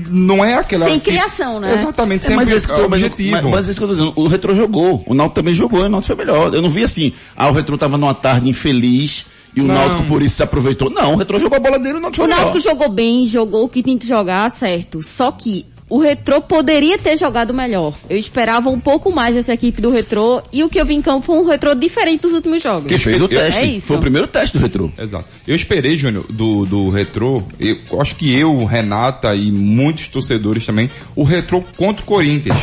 não 0.09 0.45
é 0.45 0.55
aquela. 0.55 0.87
Sem 0.87 0.99
que- 0.99 1.11
criação, 1.11 1.61
né? 1.61 1.75
Exatamente, 1.75 2.27
É, 2.27 2.29
sempre 2.31 2.45
mas, 2.47 2.55
esse 2.57 2.67
mas, 2.69 2.81
objetivo. 2.85 3.31
mas, 3.33 3.45
mas 3.45 3.69
isso 3.69 3.79
que 3.79 3.85
eu 3.85 3.89
tô 3.89 3.95
dizendo, 3.95 4.13
o 4.17 4.27
Retro 4.27 4.55
jogou, 4.55 5.03
o 5.07 5.15
Náutico 5.15 5.35
também 5.35 5.55
jogou, 5.55 5.89
o 5.91 5.93
Náutico 5.93 6.17
foi 6.17 6.25
melhor. 6.25 6.55
Eu 6.55 6.63
não 6.63 6.71
vi 6.71 6.83
assim, 6.85 7.13
ah, 7.37 7.49
o 7.49 7.53
Retro 7.53 7.77
tava 7.77 7.99
numa 7.99 8.15
tarde 8.15 8.49
infeliz 8.49 9.27
e 9.55 9.61
o 9.61 9.65
Não. 9.65 9.75
Náutico 9.75 10.05
por 10.09 10.23
isso 10.23 10.37
se 10.37 10.43
aproveitou. 10.43 10.89
Não, 10.91 11.15
o 11.15 11.17
Retro 11.17 11.39
jogou 11.39 11.57
a 11.57 11.61
bola 11.61 11.79
dele 11.79 11.95
e 11.97 11.99
o 11.99 12.01
Náutico 12.01 12.23
O 12.25 12.27
foi 12.27 12.35
melhor. 12.35 12.47
Náutico 12.53 12.69
jogou 12.71 12.89
bem, 12.89 13.27
jogou 13.27 13.65
o 13.65 13.69
que 13.69 13.83
tinha 13.83 13.99
que 13.99 14.07
jogar, 14.07 14.49
certo. 14.51 15.03
Só 15.03 15.31
que 15.33 15.67
o 15.89 15.99
Retrô 15.99 16.41
poderia 16.41 16.97
ter 16.99 17.17
jogado 17.17 17.53
melhor. 17.53 17.93
Eu 18.09 18.17
esperava 18.17 18.71
um 18.71 18.79
pouco 18.79 19.11
mais 19.13 19.35
dessa 19.35 19.53
equipe 19.53 19.83
do 19.83 19.91
Retrô 19.91 20.41
e 20.53 20.63
o 20.63 20.69
que 20.69 20.81
eu 20.81 20.87
vi 20.87 20.95
em 20.95 21.03
campo 21.03 21.27
foi 21.27 21.37
um 21.37 21.45
Retrô 21.45 21.75
diferente 21.75 22.21
dos 22.21 22.33
últimos 22.33 22.63
jogos. 22.63 22.87
Que 22.87 22.97
fez 22.97 23.21
o 23.21 23.25
Eu- 23.25 23.29
teste. 23.29 23.59
É 23.61 23.65
isso. 23.65 23.89
Foi 23.89 23.97
o 23.97 24.01
primeiro 24.01 24.29
teste 24.29 24.57
do 24.57 24.63
Retro. 24.63 24.93
Exato. 24.97 25.25
Eu 25.49 25.57
esperei, 25.57 25.99
Júnior, 25.99 26.25
do, 26.31 26.65
do 26.65 26.89
Retrô, 26.91 27.43
eu 27.59 27.77
acho 28.01 28.15
que 28.15 28.33
eu, 28.33 28.65
Renata 28.65 29.35
e 29.35 29.51
muitos 29.51 30.07
torcedores 30.07 30.65
também, 30.65 30.89
o 31.17 31.25
Retrô 31.25 31.61
contra 31.77 32.05
o 32.05 32.07
Corinthians. 32.07 32.57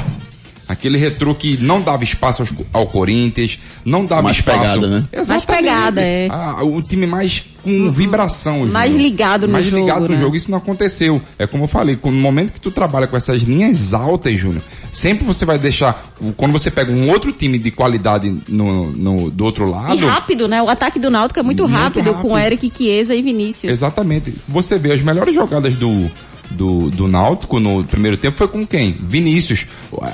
Aquele 0.67 0.97
retrô 0.97 1.33
que 1.33 1.57
não 1.57 1.81
dava 1.81 2.03
espaço 2.03 2.41
aos- 2.41 2.51
ao, 2.73 2.87
Corinthians, 2.87 3.57
não 3.85 4.05
dava 4.05 4.23
Mais 4.23 4.37
espaço. 4.37 4.59
pegada, 4.59 4.87
né? 4.87 5.05
Mais 5.27 5.45
pegada, 5.45 6.01
é. 6.01 6.27
Ah, 6.29 6.63
o 6.63 6.81
time 6.81 7.07
mais 7.07 7.43
com 7.63 7.89
vibração. 7.91 8.65
Mais 8.67 8.91
Júnior. 8.91 9.09
ligado 9.09 9.47
no 9.47 9.53
mais 9.53 9.65
jogo, 9.65 9.77
ligado 9.81 10.01
no 10.09 10.15
né? 10.15 10.21
jogo. 10.21 10.35
Isso 10.35 10.49
não 10.51 10.57
aconteceu. 10.57 11.21
É 11.39 11.47
como 11.47 11.63
eu 11.65 11.67
falei, 11.67 11.97
no 12.03 12.11
momento 12.11 12.51
que 12.53 12.59
tu 12.61 12.69
trabalha 12.71 13.07
com 13.07 13.15
essas 13.15 13.41
linhas 13.41 13.93
altas, 13.93 14.33
Júnior, 14.39 14.61
sempre 14.91 15.25
você 15.25 15.45
vai 15.45 15.57
deixar, 15.57 16.11
quando 16.35 16.51
você 16.51 16.69
pega 16.71 16.91
um 16.91 17.09
outro 17.09 17.31
time 17.31 17.57
de 17.57 17.71
qualidade 17.71 18.33
no, 18.47 18.91
no- 18.91 19.31
do 19.31 19.45
outro 19.45 19.67
E 19.67 19.71
lado, 19.71 20.05
rápido, 20.07 20.47
né? 20.47 20.61
O 20.61 20.69
ataque 20.69 20.99
do 20.99 21.09
Náutico 21.09 21.39
é 21.39 21.43
muito, 21.43 21.63
Muito 21.63 21.75
rápido, 21.75 22.11
rápido. 22.11 22.21
com 22.29 22.37
Eric, 22.37 22.71
Chiesa 22.75 23.15
e 23.15 23.21
Vinícius. 23.21 23.71
Exatamente. 23.71 24.33
Você 24.47 24.77
vê 24.77 24.91
as 24.93 25.01
melhores 25.01 25.33
jogadas 25.33 25.75
do, 25.75 26.09
do, 26.51 26.89
do 26.89 27.07
Náutico 27.07 27.59
no 27.59 27.83
primeiro 27.83 28.17
tempo 28.17 28.37
foi 28.37 28.47
com 28.47 28.65
quem? 28.65 28.91
Vinícius. 28.91 29.65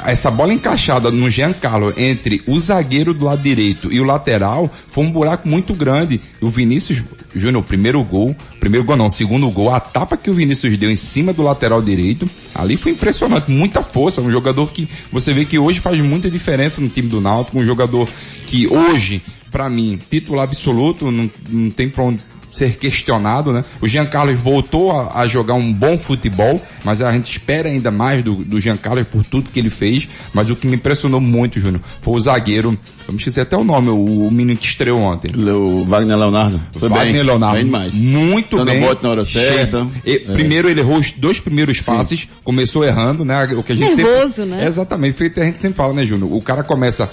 Essa 0.06 0.32
bola 0.32 0.54
encaixada 0.54 1.12
no 1.12 1.30
Giancarlo 1.30 1.94
entre 1.98 2.42
o 2.48 2.60
zagueiro 2.60 3.14
do 3.14 3.26
lado 3.26 3.42
direito 3.42 3.92
e 3.92 4.00
o 4.00 4.04
lateral 4.04 4.72
foi 4.92 5.04
um 5.04 5.12
buraco 5.12 5.48
muito 5.48 5.74
grande. 5.74 6.20
O 6.42 6.50
Vinícius, 6.50 7.02
Júnior, 7.36 7.64
primeiro 7.64 8.04
gol, 8.04 8.36
primeiro 8.60 8.86
gol 8.86 8.96
não, 8.96 9.10
segundo 9.10 9.50
gol, 9.50 9.74
a 9.74 9.80
tapa 9.80 10.18
que 10.18 10.30
o 10.30 10.34
Vinícius 10.34 10.78
deu 10.78 10.92
em 10.92 10.96
cima 10.96 11.34
do 11.34 11.44
lateral 11.44 11.82
direito, 11.82 12.30
ali 12.54 12.76
foi 12.78 12.92
impressionante, 12.92 13.52
muita 13.52 13.84
força. 13.84 14.22
Um 14.22 14.32
jogador 14.32 14.72
que 14.72 14.88
você 15.12 15.34
vê 15.34 15.46
que 15.46 15.60
hoje 15.60 15.80
faz 15.80 16.00
muita 16.00 16.30
diferença 16.30 16.82
no 16.82 16.90
time 16.90 17.08
do 17.08 17.22
Náutico, 17.22 17.60
um 17.60 17.66
jogador 17.66 18.08
que 18.48 18.68
hoje, 18.68 19.22
pra 19.52 19.70
mim, 19.70 20.00
titular 20.10 20.44
absoluto, 20.44 21.12
não, 21.12 21.30
não 21.50 21.70
tem 21.70 21.90
pra 21.90 22.04
onde 22.04 22.20
ser 22.54 22.78
questionado, 22.78 23.52
né? 23.52 23.66
O 23.82 23.88
Jean 23.88 24.06
Carlos 24.06 24.40
voltou 24.40 24.92
a, 24.92 25.22
a 25.22 25.28
jogar 25.28 25.56
um 25.56 25.74
bom 25.74 25.98
futebol, 25.98 26.62
mas 26.84 27.02
a 27.02 27.12
gente 27.12 27.32
espera 27.32 27.68
ainda 27.68 27.92
mais 27.92 28.24
do, 28.24 28.46
do 28.46 28.60
Jean 28.60 28.78
Carlos 28.78 29.06
por 29.08 29.26
tudo 29.26 29.50
que 29.50 29.60
ele 29.60 29.70
fez. 29.70 30.08
Mas 30.34 30.50
o 30.50 30.56
que 30.56 30.68
me 30.68 30.76
impressionou 30.76 31.20
muito, 31.20 31.60
Júnior, 31.60 31.82
foi 32.02 32.14
o 32.14 32.20
zagueiro, 32.20 32.78
eu 33.08 33.14
me 33.14 33.18
esqueci 33.18 33.42
até 33.42 33.58
o 33.58 33.64
nome, 33.64 33.90
o, 33.90 34.28
o 34.28 34.32
menino 34.32 34.58
que 34.58 34.66
estreou 34.66 35.02
ontem. 35.02 35.32
O 35.36 35.84
Wagner 35.86 36.18
Leonardo. 36.18 36.62
Foi 36.74 36.88
Wagner 36.88 37.14
bem. 37.14 37.24
Leonardo. 37.24 37.56
Bem 37.56 37.66
demais. 37.66 37.94
Muito 37.94 38.58
Dando 38.58 38.72
bem. 38.72 38.82
bote 38.82 39.04
na 39.04 39.10
hora 39.10 39.26
certa. 39.26 39.88
E, 40.06 40.20
Primeiro 40.20 40.70
ele 40.70 40.80
errou 40.80 40.98
os 40.98 41.12
dois 41.12 41.40
primeiros 41.40 41.82
passes, 41.82 42.28
começou 42.44 42.84
errando, 42.84 43.26
né? 43.26 43.44
O 43.58 43.64
que 43.64 43.74
a 43.74 43.76
gente 43.76 43.96
Nervoso, 43.96 44.36
sempre, 44.36 44.46
né? 44.46 44.68
Exatamente, 44.68 45.18
feito 45.18 45.42
a 45.42 45.46
gente 45.46 45.62
sempre 45.62 45.78
fala, 45.78 45.94
né, 45.94 46.06
Júnior? 46.06 46.32
O 46.32 46.42
cara 46.42 46.64
começa, 46.64 47.10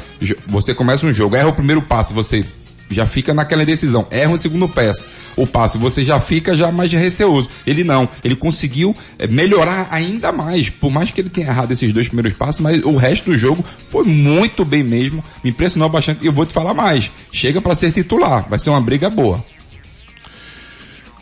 você 0.46 0.74
começa 0.74 1.06
um 1.06 1.12
jogo, 1.12 1.34
erra 1.34 1.48
o 1.48 1.54
primeiro 1.54 1.82
passe, 1.82 2.12
você 2.12 2.44
já 2.90 3.06
fica 3.06 3.32
naquela 3.32 3.62
indecisão, 3.62 4.06
erra 4.10 4.32
o 4.32 4.36
segundo 4.36 4.68
passe, 4.68 5.06
o 5.36 5.46
passe, 5.46 5.78
você 5.78 6.04
já 6.04 6.20
fica 6.20 6.56
já 6.56 6.70
mais 6.72 6.92
receoso. 6.92 7.48
Ele 7.66 7.84
não, 7.84 8.08
ele 8.24 8.36
conseguiu 8.36 8.94
eh, 9.18 9.26
melhorar 9.26 9.88
ainda 9.90 10.32
mais, 10.32 10.68
por 10.68 10.90
mais 10.90 11.10
que 11.10 11.20
ele 11.20 11.30
tenha 11.30 11.48
errado 11.48 11.72
esses 11.72 11.92
dois 11.92 12.08
primeiros 12.08 12.36
passes, 12.36 12.60
mas 12.60 12.82
o 12.84 12.96
resto 12.96 13.30
do 13.30 13.38
jogo 13.38 13.64
foi 13.90 14.04
muito 14.04 14.64
bem 14.64 14.82
mesmo, 14.82 15.22
me 15.42 15.50
impressionou 15.50 15.88
bastante, 15.88 16.22
e 16.22 16.26
eu 16.26 16.32
vou 16.32 16.44
te 16.44 16.52
falar 16.52 16.74
mais, 16.74 17.10
chega 17.32 17.60
para 17.60 17.74
ser 17.74 17.92
titular, 17.92 18.46
vai 18.48 18.58
ser 18.58 18.70
uma 18.70 18.80
briga 18.80 19.08
boa. 19.08 19.44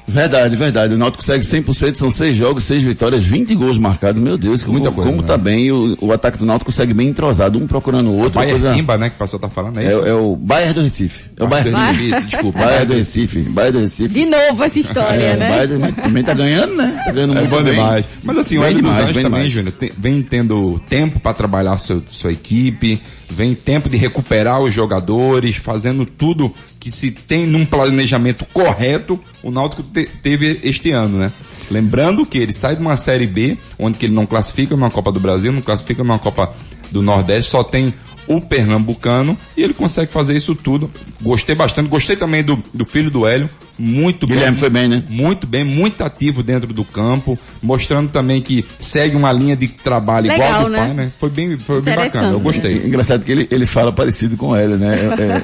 Verdade, 0.09 0.57
verdade. 0.57 0.95
O 0.95 0.99
Náutico 0.99 1.23
segue 1.23 1.45
100%, 1.45 1.95
são 1.97 2.11
seis 2.11 2.37
jogos, 2.37 2.65
seis 2.65 2.83
vitórias, 2.83 3.23
20 3.23 3.55
gols 3.55 3.77
marcados. 3.79 4.21
Meu 4.21 4.39
Deus, 4.39 4.63
como, 4.63 4.73
Muita 4.79 4.91
coisa, 4.91 5.11
como 5.11 5.23
né? 5.23 5.29
tá 5.29 5.37
bem. 5.37 5.71
O, 5.71 5.97
o 6.01 6.13
ataque 6.13 6.39
do 6.39 6.47
Náutico 6.47 6.73
segue 6.73 6.95
bem 6.95 7.09
entrosado, 7.09 7.59
um 7.59 7.67
procurando 7.67 8.11
o 8.11 8.17
outro. 8.17 8.33
Bayern 8.39 8.59
coisa- 8.61 8.75
Rimba, 8.75 8.97
né, 8.97 9.11
que 9.11 9.17
o 9.17 9.19
pastor 9.19 9.39
tá 9.39 9.49
falando, 9.49 9.79
é 9.79 9.85
é, 9.85 9.89
isso? 9.89 10.07
é 10.07 10.15
o 10.15 10.35
Bayern 10.35 10.73
do 10.75 10.81
Recife. 10.83 11.21
É 11.37 11.45
o 11.45 11.47
Bayern 11.47 11.71
do 11.71 11.77
Recife, 11.77 12.27
desculpa. 12.27 12.59
Bayern 12.59 12.87
do 12.87 12.95
Recife. 12.95 13.41
Bayern 13.43 13.73
do 13.79 13.83
Recife. 13.85 14.15
De 14.15 14.25
novo 14.25 14.65
essa 14.65 14.79
história, 14.79 15.21
É, 15.23 15.37
né? 15.37 15.49
Bayern 15.51 15.79
do- 15.93 16.03
também 16.03 16.25
tá 16.25 16.35
ganhando, 16.35 16.75
né? 16.75 17.03
Tá 17.05 17.13
ganhando 17.13 17.37
É 17.37 17.41
muito 17.43 17.63
bem. 17.65 17.73
demais. 17.75 18.05
Mas 18.25 18.39
assim, 18.39 18.57
o 18.57 18.61
Bem 18.61 18.71
Hélio 18.71 18.83
dos 18.83 18.91
demais, 18.91 19.03
Anjos 19.05 19.15
bem 19.15 19.25
também. 19.31 19.51
Júnior, 19.51 19.73
tem- 19.73 19.93
vem 19.99 20.23
tendo 20.23 20.81
tempo 20.89 21.21
para 21.21 21.35
trabalhar 21.35 21.77
seu, 21.79 22.03
sua 22.09 22.33
equipe, 22.33 22.99
vem 23.29 23.55
tempo 23.55 23.89
de 23.91 23.97
recuperar 23.99 24.61
os 24.63 24.73
jogadores, 24.73 25.57
fazendo 25.57 26.07
tudo 26.07 26.53
que 26.89 26.91
se 26.91 27.11
tem 27.11 27.47
num 27.47 27.67
planejamento 27.67 28.47
correto, 28.47 29.21
o 29.43 29.51
Náutico 29.51 29.83
te- 29.83 30.09
teve 30.23 30.59
este 30.63 30.91
ano, 30.91 31.19
né? 31.19 31.33
Lembrando 31.71 32.25
que 32.25 32.39
ele 32.39 32.53
sai 32.53 32.75
de 32.77 32.81
uma 32.81 32.97
Série 32.97 33.27
B, 33.27 33.59
onde 33.79 34.03
ele 34.07 34.15
não 34.15 34.25
classifica 34.25 34.75
numa 34.75 34.91
Copa 34.91 35.13
do 35.13 35.21
Brasil, 35.21 35.53
não 35.53 35.61
classifica 35.61 36.03
numa 36.03 36.19
Copa 36.19 36.55
do 36.91 37.03
Nordeste, 37.03 37.51
só 37.51 37.63
tem 37.63 37.93
o 38.27 38.41
Pernambucano, 38.41 39.37
e 39.57 39.63
ele 39.63 39.75
consegue 39.75 40.11
fazer 40.11 40.35
isso 40.35 40.55
tudo. 40.55 40.91
Gostei 41.23 41.55
bastante, 41.55 41.89
gostei 41.89 42.17
também 42.17 42.43
do, 42.43 42.63
do 42.73 42.87
filho 42.87 43.11
do 43.11 43.27
Hélio, 43.27 43.51
muito 43.79 44.27
Guilherme 44.27 44.53
bem. 44.53 44.59
foi 44.59 44.71
bem, 44.71 44.89
né? 44.89 45.05
Muito 45.09 45.47
bem, 45.47 45.63
muito 45.65 46.03
ativo 46.03 46.43
dentro 46.43 46.73
do 46.75 46.85
campo, 46.85 47.39
mostrando 47.63 48.11
também 48.11 48.41
que 48.41 48.65
segue 48.79 49.15
uma 49.17 49.31
linha 49.33 49.57
de 49.57 49.69
trabalho 49.69 50.27
igual 50.27 50.41
Legal, 50.41 50.65
do 50.65 50.71
né? 50.71 50.79
pai, 50.79 50.95
né? 50.95 51.13
Foi 51.19 51.31
bem, 51.31 51.59
foi 51.59 51.81
bem 51.81 51.95
bacana, 51.95 52.29
eu 52.29 52.39
né? 52.39 52.43
gostei. 52.43 52.77
Engraçado 52.79 53.25
que 53.25 53.31
ele, 53.33 53.49
ele 53.51 53.67
fala 53.67 53.93
parecido 53.93 54.37
com 54.37 54.57
ele, 54.57 54.77
né? 54.77 54.97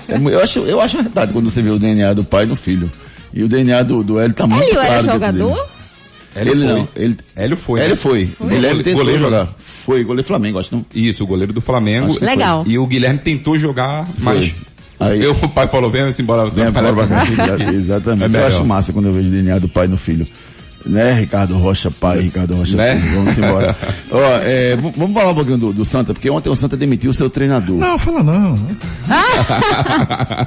É- 0.08 0.12
é- 0.12 0.16
é 0.16 0.34
eu, 0.34 0.40
acho, 0.40 0.58
eu 0.60 0.80
acho 0.80 0.96
verdade 1.00 1.32
quando 1.32 1.50
você 1.50 1.62
vê 1.62 1.70
o 1.70 1.78
DNA 1.78 2.12
do 2.14 2.24
pai 2.24 2.44
no 2.46 2.56
filho. 2.56 2.90
E 3.32 3.42
o 3.42 3.48
DNA 3.48 3.82
do, 3.82 4.02
do 4.02 4.18
Hélio 4.18 4.34
tá 4.34 4.46
muito 4.46 4.62
Hélio 4.64 4.74
claro. 4.74 4.92
era 4.92 5.12
jogador? 5.12 5.68
Hélio 6.36 6.52
Ele 6.52 6.64
foi. 6.64 6.74
não. 6.74 6.88
Ele, 6.96 7.16
Hélio 7.36 7.56
foi. 7.56 7.80
Hélio 7.80 7.90
né? 7.90 7.96
foi. 7.96 8.30
Guilherme 8.40 8.82
tentou 8.82 9.00
Goleiro. 9.00 9.20
jogar. 9.22 9.48
Foi, 9.56 10.02
goleiro 10.02 10.26
Flamengo, 10.26 10.58
acho 10.58 10.74
não. 10.74 10.84
Isso, 10.94 11.22
o 11.22 11.26
goleiro 11.26 11.52
do 11.52 11.60
Flamengo. 11.60 12.12
Que 12.14 12.18
foi. 12.18 12.26
Legal. 12.28 12.64
E 12.66 12.78
o 12.78 12.86
Guilherme 12.86 13.18
tentou 13.20 13.56
jogar, 13.58 14.08
mas 14.18 14.52
Aí- 15.00 15.22
eu, 15.22 15.32
o 15.32 15.48
pai 15.48 15.66
falou, 15.68 15.90
vem 15.90 16.02
embora. 16.18 16.46
Vem 16.46 16.70
trabalhar 16.70 16.92
pra 16.94 17.06
cá." 17.06 17.24
Exatamente. 17.72 18.36
É 18.36 18.40
eu 18.40 18.46
acho 18.46 18.64
massa 18.64 18.92
quando 18.92 19.06
eu 19.06 19.12
vejo 19.12 19.28
o 19.28 19.32
DNA 19.32 19.58
do 19.58 19.68
pai 19.68 19.86
no 19.86 19.96
filho. 19.96 20.26
Né, 20.86 21.12
Ricardo 21.14 21.56
Rocha, 21.56 21.90
pai, 21.90 22.20
Ricardo 22.20 22.56
Rocha, 22.56 22.76
Né? 22.76 23.00
filho. 23.00 23.14
vamos 23.14 23.38
embora. 23.38 23.74
Ó, 24.12 24.20
é, 24.42 24.76
vamos 24.76 25.14
falar 25.14 25.30
um 25.30 25.34
pouquinho 25.34 25.56
do, 25.56 25.72
do 25.72 25.82
Santa, 25.82 26.12
porque 26.12 26.28
ontem 26.28 26.50
o 26.50 26.54
Santa 26.54 26.76
demitiu 26.76 27.08
o 27.10 27.14
seu 27.14 27.30
treinador. 27.30 27.78
Não, 27.78 27.98
fala 27.98 28.22
não. 28.22 28.54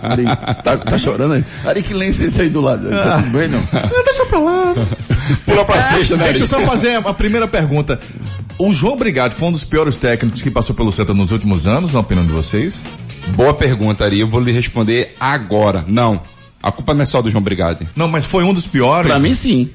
Ari, 0.03 0.25
tá, 0.63 0.77
tá 0.77 0.97
chorando 0.97 1.33
aí? 1.33 1.45
Ari, 1.65 1.81
que 1.81 1.93
lenço 1.93 2.21
é 2.23 2.25
esse 2.27 2.39
aí 2.41 2.49
do 2.49 2.61
lado? 2.61 2.87
Tá 2.89 3.17
tudo 3.23 3.37
bem, 3.37 3.47
não? 3.47 3.59
Não, 3.59 4.03
deixa 4.03 4.25
pra 4.27 4.39
lá. 4.39 4.73
Pula 5.45 5.65
pra 5.65 5.81
sexta, 5.93 6.17
né? 6.17 6.25
Deixa 6.25 6.43
eu 6.43 6.47
só 6.47 6.59
fazer 6.61 6.95
a 6.95 7.13
primeira 7.13 7.47
pergunta. 7.47 7.99
O 8.59 8.71
João 8.73 8.95
Brigatti 8.97 9.35
foi 9.35 9.47
um 9.47 9.51
dos 9.51 9.63
piores 9.63 9.95
técnicos 9.95 10.41
que 10.41 10.49
passou 10.51 10.75
pelo 10.75 10.91
Santa 10.91 11.13
nos 11.13 11.31
últimos 11.31 11.67
anos, 11.67 11.93
na 11.93 11.99
opinião 11.99 12.25
de 12.25 12.31
vocês? 12.31 12.83
Boa 13.35 13.53
pergunta, 13.53 14.03
Ari. 14.05 14.19
Eu 14.19 14.27
vou 14.27 14.39
lhe 14.39 14.51
responder 14.51 15.15
agora. 15.19 15.83
Não. 15.87 16.21
A 16.61 16.71
culpa 16.71 16.93
não 16.93 17.03
é 17.03 17.05
só 17.05 17.21
do 17.21 17.29
João 17.29 17.43
Brigatti. 17.43 17.87
Não, 17.95 18.07
mas 18.07 18.25
foi 18.25 18.43
um 18.43 18.53
dos 18.53 18.65
piores. 18.67 19.09
Pra 19.09 19.19
mim, 19.19 19.33
sim. 19.33 19.69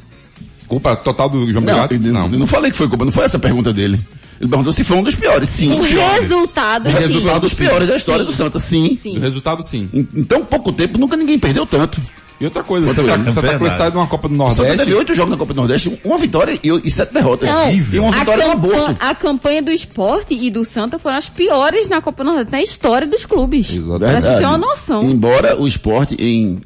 Culpa 0.66 0.96
total 0.96 1.28
do 1.28 1.40
João 1.52 1.64
Não, 1.64 1.72
Brigatti? 1.72 1.94
eu, 1.94 2.14
eu 2.32 2.38
não 2.38 2.46
falei 2.46 2.70
que 2.70 2.76
foi 2.76 2.88
culpa, 2.88 3.04
não 3.04 3.12
foi 3.12 3.24
essa 3.24 3.36
a 3.36 3.40
pergunta 3.40 3.72
dele. 3.72 4.00
Ele 4.40 4.48
perguntou 4.50 4.72
se 4.72 4.82
foi 4.82 4.96
um 4.96 5.02
dos 5.04 5.14
piores. 5.14 5.48
Sim, 5.48 5.70
O 5.70 5.82
resultado, 5.82 6.88
O 6.88 6.92
sim. 6.92 6.98
resultado 6.98 7.36
Um 7.36 7.40
dos 7.40 7.54
piores 7.54 7.88
da 7.88 7.96
história 7.96 8.24
Sim. 8.24 8.30
do 8.30 8.32
Santa, 8.36 8.58
sim. 8.58 8.98
Sim. 9.00 9.16
O 9.16 9.20
resultado 9.20 9.62
sim. 9.62 9.88
Em, 9.92 10.08
em 10.16 10.24
tão 10.24 10.44
pouco 10.44 10.72
tempo, 10.72 10.98
nunca 10.98 11.16
ninguém 11.16 11.38
perdeu 11.38 11.64
tanto. 11.64 12.00
E 12.42 12.44
outra 12.44 12.64
coisa, 12.64 12.86
Quanto 12.88 12.96
Santa, 12.96 13.14
ele? 13.14 13.30
Santa 13.30 13.32
Cruz 13.32 13.58
Verdade. 13.60 13.78
sai 13.78 13.90
de 13.92 13.96
uma 13.96 14.06
Copa 14.08 14.28
do 14.28 14.34
O 14.34 14.50
Santa 14.50 14.54
Nordeste. 14.62 14.78
teve 14.78 14.94
oito 14.94 15.14
jogos 15.14 15.30
na 15.30 15.36
Copa 15.36 15.54
do 15.54 15.56
Nordeste, 15.58 16.00
uma 16.02 16.18
vitória 16.18 16.58
e, 16.60 16.68
e 16.84 16.90
sete 16.90 17.14
derrotas. 17.14 17.48
Não, 17.48 17.70
e 17.72 17.98
uma 18.00 18.08
a, 18.08 18.18
vitória 18.18 18.46
no 18.48 18.52
campanha, 18.54 18.74
aborto. 18.82 18.96
a 18.98 19.14
campanha 19.14 19.62
do 19.62 19.70
esporte 19.70 20.34
e 20.34 20.50
do 20.50 20.64
Santa 20.64 20.98
foram 20.98 21.16
as 21.18 21.28
piores 21.28 21.88
na 21.88 22.00
Copa 22.02 22.24
Nordeste, 22.24 22.50
na 22.50 22.60
história 22.60 23.06
dos 23.06 23.24
clubes. 23.24 23.70
Exato. 23.70 24.00
Pra 24.00 24.20
você 24.20 24.26
ter 24.38 24.44
uma 24.44 24.58
noção. 24.58 25.08
Embora 25.08 25.56
o 25.60 25.68
esporte, 25.68 26.16
em 26.18 26.60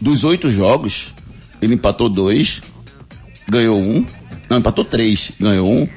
dos 0.00 0.24
oito 0.24 0.50
jogos, 0.50 1.14
ele 1.62 1.74
empatou 1.74 2.08
dois, 2.08 2.60
ganhou 3.48 3.78
um, 3.80 4.04
não, 4.50 4.58
empatou 4.58 4.84
três, 4.84 5.30
ganhou 5.38 5.72
um. 5.72 5.88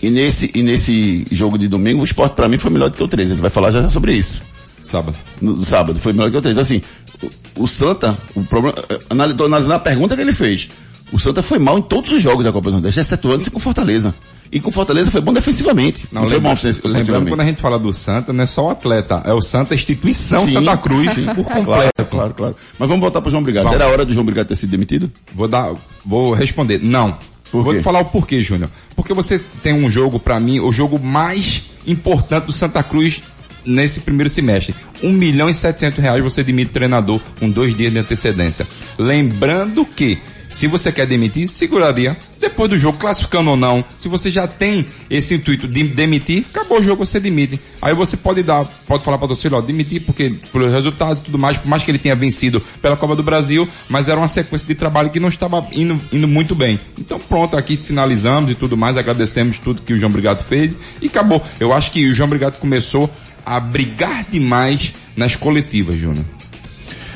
E 0.00 0.10
nesse, 0.10 0.50
e 0.54 0.62
nesse 0.62 1.26
jogo 1.32 1.58
de 1.58 1.66
domingo, 1.66 2.02
o 2.02 2.04
esporte 2.04 2.34
pra 2.34 2.46
mim 2.48 2.58
foi 2.58 2.70
melhor 2.70 2.90
do 2.90 2.96
que 2.96 3.02
o 3.02 3.08
13. 3.08 3.32
A 3.32 3.34
gente 3.34 3.42
vai 3.42 3.50
falar 3.50 3.70
já 3.70 3.88
sobre 3.88 4.14
isso. 4.14 4.42
Sábado. 4.84 5.16
No, 5.40 5.64
sábado, 5.64 5.98
foi 5.98 6.12
melhor 6.12 6.30
que 6.30 6.36
o 6.36 6.42
13. 6.42 6.52
Então, 6.52 6.62
assim, 6.62 7.30
o, 7.56 7.64
o 7.64 7.66
Santa, 7.66 8.16
o 8.34 8.44
problema, 8.44 8.76
eh, 8.88 8.98
anali- 9.10 9.34
tô 9.34 9.44
analisando 9.46 9.74
a 9.74 9.78
pergunta 9.80 10.14
que 10.14 10.22
ele 10.22 10.32
fez. 10.32 10.68
O 11.12 11.18
Santa 11.18 11.42
foi 11.42 11.58
mal 11.58 11.78
em 11.78 11.82
todos 11.82 12.12
os 12.12 12.20
jogos 12.22 12.44
da 12.44 12.52
Copa 12.52 12.68
do 12.70 12.74
Nordeste, 12.74 13.00
excetuando-se 13.00 13.50
com 13.50 13.58
Fortaleza. 13.58 14.14
E 14.52 14.60
com 14.60 14.70
Fortaleza 14.70 15.10
foi 15.10 15.20
bom 15.20 15.32
defensivamente. 15.32 16.06
Não, 16.12 16.22
foi 16.22 16.34
lembra- 16.34 16.50
bom 16.50 16.52
ofensi- 16.52 16.80
lembrando 16.84 17.28
quando 17.28 17.40
a 17.40 17.44
gente 17.44 17.60
fala 17.60 17.78
do 17.78 17.92
Santa, 17.92 18.32
não 18.32 18.44
é 18.44 18.46
só 18.46 18.66
o 18.66 18.70
atleta, 18.70 19.22
é 19.24 19.32
o 19.32 19.40
Santa, 19.40 19.74
a 19.74 19.76
instituição 19.76 20.46
Sim. 20.46 20.52
Santa 20.52 20.76
Cruz 20.76 21.12
Sim. 21.14 21.24
por 21.34 21.44
Claro, 21.46 21.54
completo. 21.64 22.04
claro, 22.10 22.34
claro. 22.34 22.56
Mas 22.78 22.88
vamos 22.88 23.00
voltar 23.00 23.20
pro 23.20 23.30
João 23.30 23.42
Brigado. 23.42 23.64
Vamos. 23.68 23.80
Era 23.80 23.90
hora 23.90 24.04
do 24.04 24.12
João 24.12 24.24
Brigado 24.26 24.48
ter 24.48 24.54
sido 24.54 24.70
demitido? 24.70 25.10
Vou 25.34 25.48
dar, 25.48 25.72
vou 26.04 26.32
responder, 26.34 26.78
não. 26.82 27.16
Vou 27.52 27.72
te 27.74 27.80
falar 27.82 28.00
o 28.00 28.06
porquê, 28.06 28.40
Júnior. 28.40 28.68
Porque 28.96 29.14
você 29.14 29.38
tem 29.62 29.72
um 29.72 29.88
jogo, 29.88 30.18
pra 30.18 30.40
mim, 30.40 30.58
o 30.58 30.72
jogo 30.72 30.98
mais 30.98 31.62
importante 31.86 32.46
do 32.46 32.52
Santa 32.52 32.82
Cruz 32.82 33.22
nesse 33.64 34.00
primeiro 34.00 34.30
semestre. 34.30 34.74
Um 35.02 35.12
milhão 35.12 35.48
e 35.48 35.54
setecentos 35.54 35.98
reais 35.98 36.22
você 36.22 36.42
demite 36.42 36.70
o 36.70 36.74
treinador 36.74 37.20
com 37.38 37.50
dois 37.50 37.76
dias 37.76 37.92
de 37.92 37.98
antecedência. 37.98 38.66
Lembrando 38.98 39.84
que 39.84 40.18
Se 40.54 40.68
você 40.68 40.92
quer 40.92 41.04
demitir, 41.04 41.48
seguraria 41.48 42.16
depois 42.40 42.70
do 42.70 42.78
jogo, 42.78 42.96
classificando 42.96 43.50
ou 43.50 43.56
não. 43.56 43.84
Se 43.98 44.08
você 44.08 44.30
já 44.30 44.46
tem 44.46 44.86
esse 45.10 45.34
intuito 45.34 45.66
de 45.66 45.82
demitir, 45.84 46.44
acabou 46.48 46.78
o 46.78 46.82
jogo, 46.82 47.04
você 47.04 47.18
demite. 47.18 47.58
Aí 47.82 47.92
você 47.92 48.16
pode 48.16 48.40
dar, 48.42 48.64
pode 48.86 49.02
falar 49.02 49.18
para 49.18 49.28
torcida, 49.28 49.56
ó, 49.56 49.60
demitir 49.60 50.02
porque 50.02 50.32
pelo 50.52 50.68
resultado 50.68 51.18
e 51.20 51.24
tudo 51.24 51.38
mais, 51.38 51.58
por 51.58 51.66
mais 51.66 51.82
que 51.82 51.90
ele 51.90 51.98
tenha 51.98 52.14
vencido 52.14 52.60
pela 52.80 52.96
Copa 52.96 53.16
do 53.16 53.22
Brasil, 53.24 53.68
mas 53.88 54.08
era 54.08 54.16
uma 54.16 54.28
sequência 54.28 54.68
de 54.68 54.76
trabalho 54.76 55.10
que 55.10 55.18
não 55.18 55.28
estava 55.28 55.66
indo, 55.72 56.00
indo 56.12 56.28
muito 56.28 56.54
bem. 56.54 56.78
Então 56.98 57.18
pronto, 57.18 57.56
aqui 57.56 57.76
finalizamos 57.76 58.52
e 58.52 58.54
tudo 58.54 58.76
mais, 58.76 58.96
agradecemos 58.96 59.58
tudo 59.58 59.82
que 59.82 59.92
o 59.92 59.98
João 59.98 60.12
Brigado 60.12 60.44
fez 60.44 60.76
e 61.02 61.06
acabou. 61.08 61.42
Eu 61.58 61.72
acho 61.72 61.90
que 61.90 62.08
o 62.08 62.14
João 62.14 62.28
Brigado 62.28 62.58
começou 62.58 63.10
a 63.44 63.60
brigar 63.60 64.24
demais 64.30 64.94
nas 65.16 65.36
coletivas, 65.36 65.96
Júnior. 65.96 66.24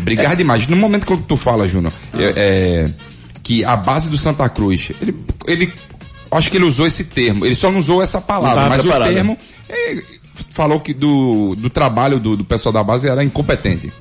Brigar 0.00 0.36
demais. 0.36 0.66
No 0.66 0.76
momento 0.76 1.06
que 1.06 1.16
tu 1.24 1.36
fala, 1.36 1.66
Júnior, 1.66 1.92
é, 2.14 2.32
é, 2.36 2.90
que 3.42 3.64
a 3.64 3.76
base 3.76 4.08
do 4.08 4.16
Santa 4.16 4.48
Cruz, 4.48 4.90
ele, 5.00 5.14
ele, 5.46 5.72
acho 6.30 6.50
que 6.50 6.56
ele 6.56 6.64
usou 6.66 6.86
esse 6.86 7.04
termo, 7.04 7.44
ele 7.44 7.54
só 7.56 7.70
não 7.70 7.80
usou 7.80 8.02
essa 8.02 8.20
palavra, 8.20 8.68
mas 8.68 8.82
preparado. 8.82 9.10
o 9.10 9.14
termo, 9.14 9.38
é, 9.68 10.02
falou 10.50 10.80
que 10.80 10.94
do, 10.94 11.54
do 11.56 11.68
trabalho 11.68 12.20
do, 12.20 12.36
do 12.36 12.44
pessoal 12.44 12.72
da 12.72 12.82
base 12.82 13.08
era 13.08 13.24
incompetente. 13.24 13.92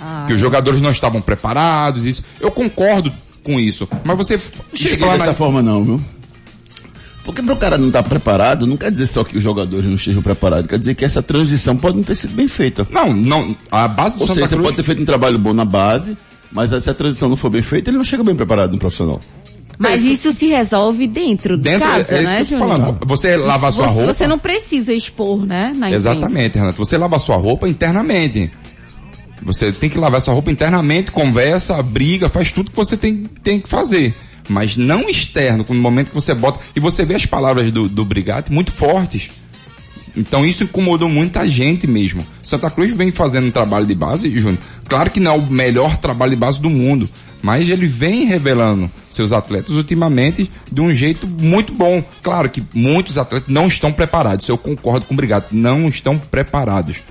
Ah, 0.00 0.24
Que 0.26 0.32
os 0.32 0.40
jogadores 0.40 0.80
não 0.80 0.90
estavam 0.90 1.20
preparados, 1.20 2.04
isso. 2.04 2.24
Eu 2.40 2.50
concordo 2.50 3.12
com 3.42 3.60
isso. 3.60 3.88
Mas 4.04 4.16
você 4.16 4.34
Não 4.36 4.42
cheguei 4.74 4.92
chega 4.92 5.06
lá 5.06 5.12
dessa 5.12 5.26
na, 5.26 5.34
forma 5.34 5.62
não, 5.62 5.84
viu? 5.84 6.00
Porque 7.24 7.42
para 7.42 7.54
o 7.54 7.56
cara 7.56 7.78
não 7.78 7.86
estar 7.86 8.02
preparado, 8.02 8.66
não 8.66 8.76
quer 8.76 8.90
dizer 8.90 9.06
só 9.06 9.24
que 9.24 9.36
os 9.36 9.42
jogadores 9.42 9.86
não 9.86 9.94
estejam 9.94 10.22
preparados, 10.22 10.66
quer 10.66 10.78
dizer 10.78 10.94
que 10.94 11.04
essa 11.04 11.22
transição 11.22 11.74
pode 11.76 11.96
não 11.96 12.04
ter 12.04 12.14
sido 12.14 12.34
bem 12.34 12.46
feita. 12.46 12.86
Não, 12.90 13.14
não, 13.14 13.56
a 13.70 13.88
base 13.88 14.16
do 14.16 14.20
Ou 14.22 14.26
Santa 14.26 14.34
seja, 14.34 14.48
você 14.48 14.54
Cruz... 14.56 14.66
pode 14.66 14.76
ter 14.76 14.82
feito 14.82 15.02
um 15.02 15.06
trabalho 15.06 15.38
bom 15.38 15.54
na 15.54 15.64
base, 15.64 16.16
mas 16.52 16.70
se 16.70 16.90
a 16.90 16.94
transição 16.94 17.28
não 17.28 17.36
for 17.36 17.48
bem 17.48 17.62
feita, 17.62 17.88
ele 17.90 17.96
não 17.96 18.04
chega 18.04 18.22
bem 18.22 18.36
preparado 18.36 18.72
no 18.72 18.78
profissional. 18.78 19.20
Mas 19.78 20.04
isso 20.04 20.32
se 20.32 20.48
resolve 20.48 21.08
dentro 21.08 21.56
de 21.56 21.64
Dentro, 21.64 21.88
casa, 21.88 22.14
é 22.14 22.22
isso 22.22 22.32
né, 22.32 22.44
que 22.44 22.54
eu 22.54 22.58
tô 22.58 22.64
Júnior? 22.66 22.78
falando. 22.78 23.06
Você 23.06 23.36
lava 23.36 23.68
a 23.68 23.72
sua 23.72 23.86
você, 23.86 23.92
roupa... 23.92 24.12
você 24.12 24.26
não 24.26 24.38
precisa 24.38 24.92
expor, 24.92 25.44
né, 25.44 25.72
na. 25.74 25.90
Exatamente, 25.90 26.58
Renato. 26.58 26.78
Você 26.78 26.96
lava 26.96 27.16
a 27.16 27.18
sua 27.18 27.36
roupa 27.36 27.68
internamente. 27.68 28.52
Você 29.42 29.72
tem 29.72 29.90
que 29.90 29.98
lavar 29.98 30.20
sua 30.20 30.32
roupa 30.32 30.50
internamente, 30.50 31.10
conversa, 31.10 31.82
briga, 31.82 32.28
faz 32.28 32.50
tudo 32.50 32.70
que 32.70 32.76
você 32.76 32.96
tem, 32.96 33.24
tem 33.42 33.60
que 33.60 33.68
fazer. 33.68 34.14
Mas 34.48 34.76
não 34.76 35.08
externo, 35.08 35.64
no 35.68 35.74
momento 35.74 36.08
que 36.08 36.14
você 36.14 36.34
bota. 36.34 36.60
E 36.76 36.80
você 36.80 37.04
vê 37.04 37.14
as 37.14 37.26
palavras 37.26 37.72
do, 37.72 37.88
do 37.88 38.04
Brigatti 38.04 38.52
muito 38.52 38.72
fortes. 38.72 39.30
Então 40.16 40.46
isso 40.46 40.64
incomodou 40.64 41.08
muita 41.08 41.48
gente 41.48 41.86
mesmo. 41.86 42.26
Santa 42.42 42.70
Cruz 42.70 42.92
vem 42.92 43.10
fazendo 43.10 43.48
um 43.48 43.50
trabalho 43.50 43.86
de 43.86 43.94
base, 43.94 44.30
Júnior. 44.38 44.62
Claro 44.88 45.10
que 45.10 45.20
não 45.20 45.32
é 45.32 45.38
o 45.38 45.42
melhor 45.42 45.96
trabalho 45.96 46.30
de 46.30 46.36
base 46.36 46.60
do 46.60 46.70
mundo, 46.70 47.08
mas 47.42 47.68
ele 47.68 47.86
vem 47.86 48.24
revelando 48.24 48.90
seus 49.10 49.32
atletas 49.32 49.74
ultimamente 49.74 50.50
de 50.70 50.80
um 50.80 50.94
jeito 50.94 51.26
muito 51.26 51.74
bom. 51.74 52.02
Claro 52.22 52.48
que 52.48 52.62
muitos 52.72 53.18
atletas 53.18 53.52
não 53.52 53.66
estão 53.66 53.92
preparados. 53.92 54.48
Eu 54.48 54.56
concordo 54.56 55.06
com 55.06 55.14
o 55.14 55.16
Brigatti, 55.16 55.54
não 55.54 55.88
estão 55.88 56.16
preparados. 56.16 57.02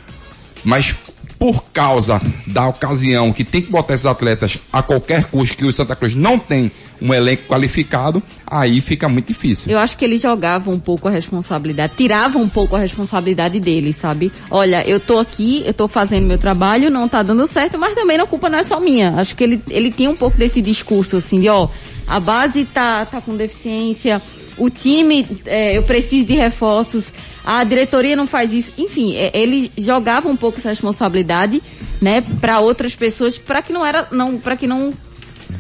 Mas 0.64 0.96
por 1.38 1.66
causa 1.74 2.22
da 2.48 2.70
ocasião 2.70 3.34
que 3.34 3.44
tem 3.44 3.62
que 3.62 3.70
botar 3.70 3.96
esses 3.96 4.06
atletas 4.06 4.60
a 4.72 4.82
qualquer 4.82 5.26
custo 5.26 5.58
que 5.58 5.66
o 5.66 5.74
Santa 5.74 5.94
Cruz 5.94 6.16
não 6.16 6.40
tem 6.40 6.72
um 7.04 7.14
elenco 7.14 7.44
qualificado, 7.48 8.24
aí 8.48 8.80
fica 8.80 9.10
muito 9.10 9.28
difícil. 9.28 9.70
Eu 9.70 9.78
acho 9.78 9.98
que 9.98 10.06
ele 10.06 10.16
jogava 10.16 10.72
um 10.72 10.80
pouco 10.80 11.10
a 11.10 11.12
responsabilidade, 11.12 11.94
tirava 11.98 12.38
um 12.40 12.48
pouco 12.48 12.78
a 12.78 12.80
responsabilidade 12.80 13.60
dele, 13.60 13.92
sabe? 13.92 14.32
Olha, 14.50 14.88
eu 14.88 15.02
tô 15.02 15.20
aqui, 15.20 15.62
eu 15.66 15.74
tô 15.74 15.86
fazendo 15.90 16.28
meu 16.28 16.38
trabalho, 16.38 16.90
não 16.90 17.10
tá 17.10 17.22
dando 17.22 17.46
certo, 17.46 17.78
mas 17.78 17.94
também 17.94 18.18
a 18.18 18.26
culpa 18.26 18.50
não 18.50 18.60
é 18.60 18.64
só 18.64 18.80
minha. 18.80 19.16
Acho 19.18 19.36
que 19.36 19.44
ele, 19.44 19.62
ele 19.70 19.92
tinha 19.92 20.10
um 20.10 20.16
pouco 20.16 20.38
desse 20.38 20.62
discurso, 20.62 21.18
assim, 21.18 21.42
de 21.42 21.50
ó, 21.50 21.68
a 22.08 22.22
base 22.22 22.64
tá, 22.64 23.06
tá 23.06 23.20
com 23.20 23.36
deficiência, 23.36 24.22
o 24.58 24.70
time, 24.70 25.26
é, 25.46 25.78
eu 25.78 25.84
preciso 25.84 26.26
de 26.26 26.36
reforços, 26.36 27.12
a 27.44 27.64
diretoria 27.64 28.16
não 28.16 28.26
faz 28.26 28.54
isso. 28.54 28.72
Enfim, 28.78 29.16
é, 29.16 29.32
ele 29.34 29.72
jogava 29.78 30.30
um 30.30 30.36
pouco 30.36 30.60
essa 30.60 30.70
responsabilidade, 30.70 31.62
né, 32.02 32.22
para 32.40 32.60
outras 32.60 32.96
pessoas, 32.96 33.38
para 33.38 33.62
que 33.62 33.74
não 33.74 33.86
era, 33.86 34.08
não, 34.12 34.38
para 34.38 34.56
que 34.56 34.68
não 34.68 34.94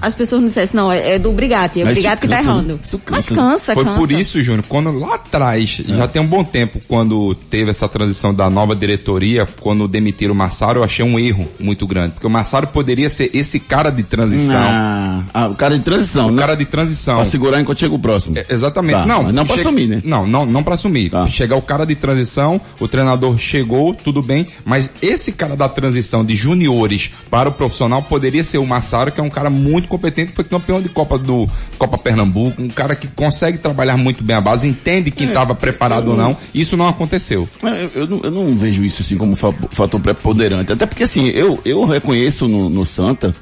as 0.03 0.13
pessoas 0.15 0.41
não 0.41 0.49
dissessem, 0.49 0.75
não, 0.75 0.91
é, 0.91 1.13
é 1.13 1.19
do 1.19 1.31
Brigatti, 1.31 1.79
é 1.81 1.83
o 1.83 1.87
Brigatti 1.87 2.21
que 2.21 2.27
tá 2.27 2.37
cansa, 2.37 2.47
né? 2.49 2.53
errando. 2.59 2.79
Isso 2.83 3.01
Mas 3.09 3.25
cansa. 3.25 3.35
cansa, 3.41 3.73
Foi 3.73 3.83
cansa. 3.83 3.97
por 3.97 4.11
isso, 4.11 4.41
Júnior, 4.43 4.65
quando 4.67 4.91
lá 4.99 5.15
atrás, 5.15 5.81
já 5.87 6.07
tem 6.07 6.21
um 6.21 6.27
bom 6.27 6.43
tempo, 6.43 6.79
quando 6.87 7.33
teve 7.35 7.71
essa 7.71 7.87
transição 7.87 8.33
da 8.33 8.49
nova 8.49 8.75
diretoria, 8.75 9.47
quando 9.61 9.87
demitiram 9.87 10.33
o 10.33 10.37
Massaro, 10.37 10.79
eu 10.79 10.83
achei 10.83 11.03
um 11.05 11.17
erro 11.17 11.47
muito 11.59 11.87
grande. 11.87 12.13
Porque 12.13 12.27
o 12.27 12.29
Massaro 12.29 12.67
poderia 12.67 13.09
ser 13.09 13.31
esse 13.33 13.59
cara 13.59 13.89
de 13.89 14.03
transição. 14.03 14.55
Ah, 14.57 15.23
ah, 15.33 15.47
o 15.47 15.55
cara 15.55 15.77
de 15.77 15.83
transição, 15.83 16.27
O 16.27 16.31
né? 16.31 16.39
cara 16.41 16.55
de 16.55 16.65
transição. 16.65 17.15
Pra 17.15 17.25
segurar 17.25 17.61
enquanto 17.61 17.79
chega 17.79 17.95
o 17.95 17.99
próximo. 17.99 18.37
É, 18.37 18.45
Exatamente. 18.49 18.95
Tá, 18.99 19.05
não, 19.05 19.23
mas 19.23 19.33
não 19.33 19.45
pra 19.45 19.55
chega- 19.55 19.69
assumir, 19.69 19.87
né? 19.87 20.01
Não, 20.03 20.27
não, 20.27 20.45
não 20.45 20.63
pra 20.63 20.73
assumir. 20.75 21.09
Tá. 21.09 21.25
Chegar 21.27 21.55
o 21.55 21.61
cara 21.61 21.85
de 21.85 21.95
transição, 21.95 22.59
o 22.79 22.87
treinador 22.87 23.37
chegou, 23.37 23.93
tudo 23.93 24.21
bem, 24.21 24.45
mas 24.65 24.89
esse 25.01 25.31
cara 25.31 25.55
da 25.55 25.69
transição 25.69 26.23
de 26.25 26.35
juniores 26.35 27.09
para 27.29 27.49
o 27.49 27.51
profissional 27.51 28.01
poderia 28.01 28.43
ser 28.43 28.57
o 28.57 28.65
Massaro, 28.65 29.11
que 29.11 29.19
é 29.19 29.23
um 29.23 29.29
cara 29.29 29.49
muito 29.49 29.87
competente, 29.97 30.31
foi 30.33 30.43
campeão 30.43 30.81
de 30.81 30.89
Copa 30.89 31.17
do 31.19 31.47
Copa 31.77 31.97
Pernambuco, 31.97 32.61
um 32.61 32.67
cara 32.69 32.95
que 32.95 33.07
consegue 33.07 33.57
trabalhar 33.59 33.95
muito 33.97 34.23
bem 34.23 34.35
a 34.35 34.41
base, 34.41 34.67
entende 34.67 35.11
quem 35.11 35.27
estava 35.27 35.53
preparado 35.53 36.09
ou 36.11 36.17
não. 36.17 36.35
Isso 36.53 36.75
não 36.75 36.87
aconteceu. 36.87 37.47
É, 37.63 37.83
Eu, 37.85 38.01
eu 38.01 38.07
não, 38.07 38.19
eu 38.23 38.31
não 38.31 38.57
vejo 38.57 38.83
isso 38.83 39.01
assim 39.01 39.17
como 39.17 39.35
fa- 39.35 39.53
fator 39.69 39.99
preponderante. 39.99 40.73
Até 40.73 40.85
porque 40.85 41.03
assim, 41.03 41.27
eu, 41.27 41.59
eu 41.63 41.85
reconheço 41.85 42.47
no, 42.47 42.69
no 42.69 42.85
Santa 42.85 43.33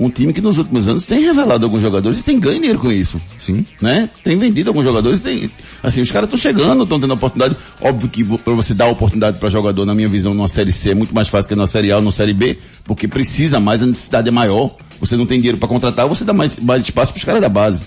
um 0.00 0.08
time 0.08 0.32
que 0.32 0.40
nos 0.40 0.56
últimos 0.56 0.88
anos 0.88 1.04
tem 1.04 1.20
revelado 1.20 1.66
alguns 1.66 1.82
jogadores 1.82 2.18
e 2.18 2.22
tem 2.22 2.40
ganho 2.40 2.56
dinheiro 2.58 2.78
com 2.78 2.90
isso. 2.90 3.20
Sim. 3.36 3.64
Né? 3.80 4.08
Tem 4.24 4.36
vendido 4.36 4.70
alguns 4.70 4.84
jogadores, 4.84 5.20
tem. 5.20 5.50
Assim, 5.82 6.00
os 6.00 6.10
caras 6.10 6.28
estão 6.28 6.38
chegando, 6.40 6.82
estão 6.84 6.98
tendo 6.98 7.12
oportunidade. 7.12 7.56
Óbvio 7.80 8.08
que 8.08 8.24
pra 8.24 8.54
você 8.54 8.72
dar 8.72 8.86
oportunidade 8.86 9.38
para 9.38 9.50
jogador, 9.50 9.84
na 9.84 9.94
minha 9.94 10.08
visão, 10.08 10.32
numa 10.32 10.48
série 10.48 10.72
C 10.72 10.90
é 10.92 10.94
muito 10.94 11.14
mais 11.14 11.28
fácil 11.28 11.48
que 11.50 11.54
na 11.54 11.66
série 11.66 11.92
A 11.92 11.96
ou 11.96 12.02
na 12.02 12.10
série 12.10 12.32
B, 12.32 12.58
porque 12.86 13.06
precisa 13.06 13.60
mais, 13.60 13.82
a 13.82 13.86
necessidade 13.86 14.28
é 14.28 14.32
maior. 14.32 14.74
Você 15.02 15.16
não 15.16 15.26
tem 15.26 15.38
dinheiro 15.38 15.58
para 15.58 15.66
contratar, 15.68 16.08
você 16.08 16.24
dá 16.24 16.32
mais, 16.32 16.56
mais 16.58 16.82
espaço 16.84 17.12
para 17.12 17.18
os 17.18 17.24
caras 17.24 17.40
da 17.42 17.48
base. 17.48 17.84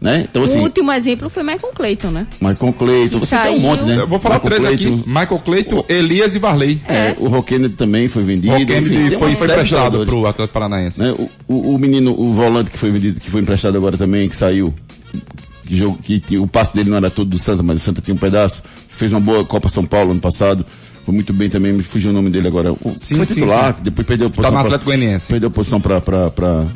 Né? 0.00 0.26
Então 0.28 0.42
assim, 0.42 0.58
o 0.58 0.62
último 0.62 0.92
exemplo 0.92 1.30
foi 1.30 1.44
Michael 1.44 1.72
Clayton, 1.76 2.08
né? 2.10 2.26
Michael 2.40 2.72
Cleiton, 2.72 3.20
Que 3.20 3.26
você 3.26 3.36
tem 3.36 3.38
um 3.38 3.50
saiu- 3.52 3.60
monte, 3.60 3.82
né? 3.84 3.96
Eu 3.98 4.06
vou 4.08 4.18
falar 4.18 4.40
Michael 4.42 4.50
três 4.60 4.76
Clayton, 4.78 4.94
aqui. 4.98 5.08
Michael 5.08 5.38
Cleiton, 5.44 5.84
Elias 5.88 6.34
e 6.34 6.38
Varley. 6.40 6.80
É, 6.88 7.14
o 7.20 7.28
Rock 7.28 7.48
Kennedy 7.54 7.74
também 7.74 8.08
foi 8.08 8.24
vendido. 8.24 8.52
O 8.52 8.58
enfim, 8.58 9.10
foi, 9.10 9.18
foi 9.18 9.32
emprestado 9.32 9.64
jogadores, 9.66 10.08
pro 10.08 10.26
Atlético 10.26 10.52
Paranaense. 10.54 10.98
né? 11.00 11.12
O, 11.12 11.28
o, 11.54 11.74
o 11.74 11.78
menino, 11.78 12.18
o 12.18 12.32
volante 12.34 12.70
que 12.72 12.78
foi 12.78 12.90
vendido, 12.90 13.20
que 13.20 13.30
foi 13.30 13.40
emprestado 13.42 13.76
agora 13.76 13.96
também, 13.96 14.28
que 14.28 14.34
saiu, 14.36 14.74
que, 15.64 15.76
jogo, 15.76 15.98
que 16.02 16.18
tinha- 16.18 16.42
o 16.42 16.48
passe 16.48 16.74
dele 16.74 16.90
não 16.90 16.96
era 16.96 17.08
todo 17.08 17.30
do 17.30 17.38
Santa, 17.38 17.62
mas 17.62 17.80
o 17.80 17.84
Santa 17.84 18.00
tinha 18.02 18.14
um 18.14 18.18
pedaço, 18.18 18.62
fez 18.90 19.12
uma 19.12 19.20
boa 19.20 19.44
Copa 19.44 19.68
São 19.68 19.84
Paulo 19.84 20.10
ano 20.10 20.20
passado, 20.20 20.66
foi 21.04 21.14
muito 21.14 21.32
bem 21.32 21.48
também, 21.50 21.72
me 21.72 21.82
fugiu 21.82 22.10
o 22.10 22.12
nome 22.14 22.30
dele 22.30 22.48
agora. 22.48 22.72
O, 22.72 22.78
Sim, 22.96 23.16
foi 23.16 23.26
sim, 23.26 23.34
titular, 23.34 23.74
sim. 23.74 23.80
depois 23.82 24.06
perdeu 24.06 24.26
a 24.28 24.30
Tá 24.30 24.36
posição. 24.36 24.50
no 24.52 24.56
pra- 24.58 24.66
Atlético 24.66 24.84
Goianiense. 24.86 25.28
Perdeu 25.28 25.48
a 25.48 25.52
posição 25.52 25.80
pra, 25.80 26.00
pra, 26.00 26.30
pra, 26.30 26.66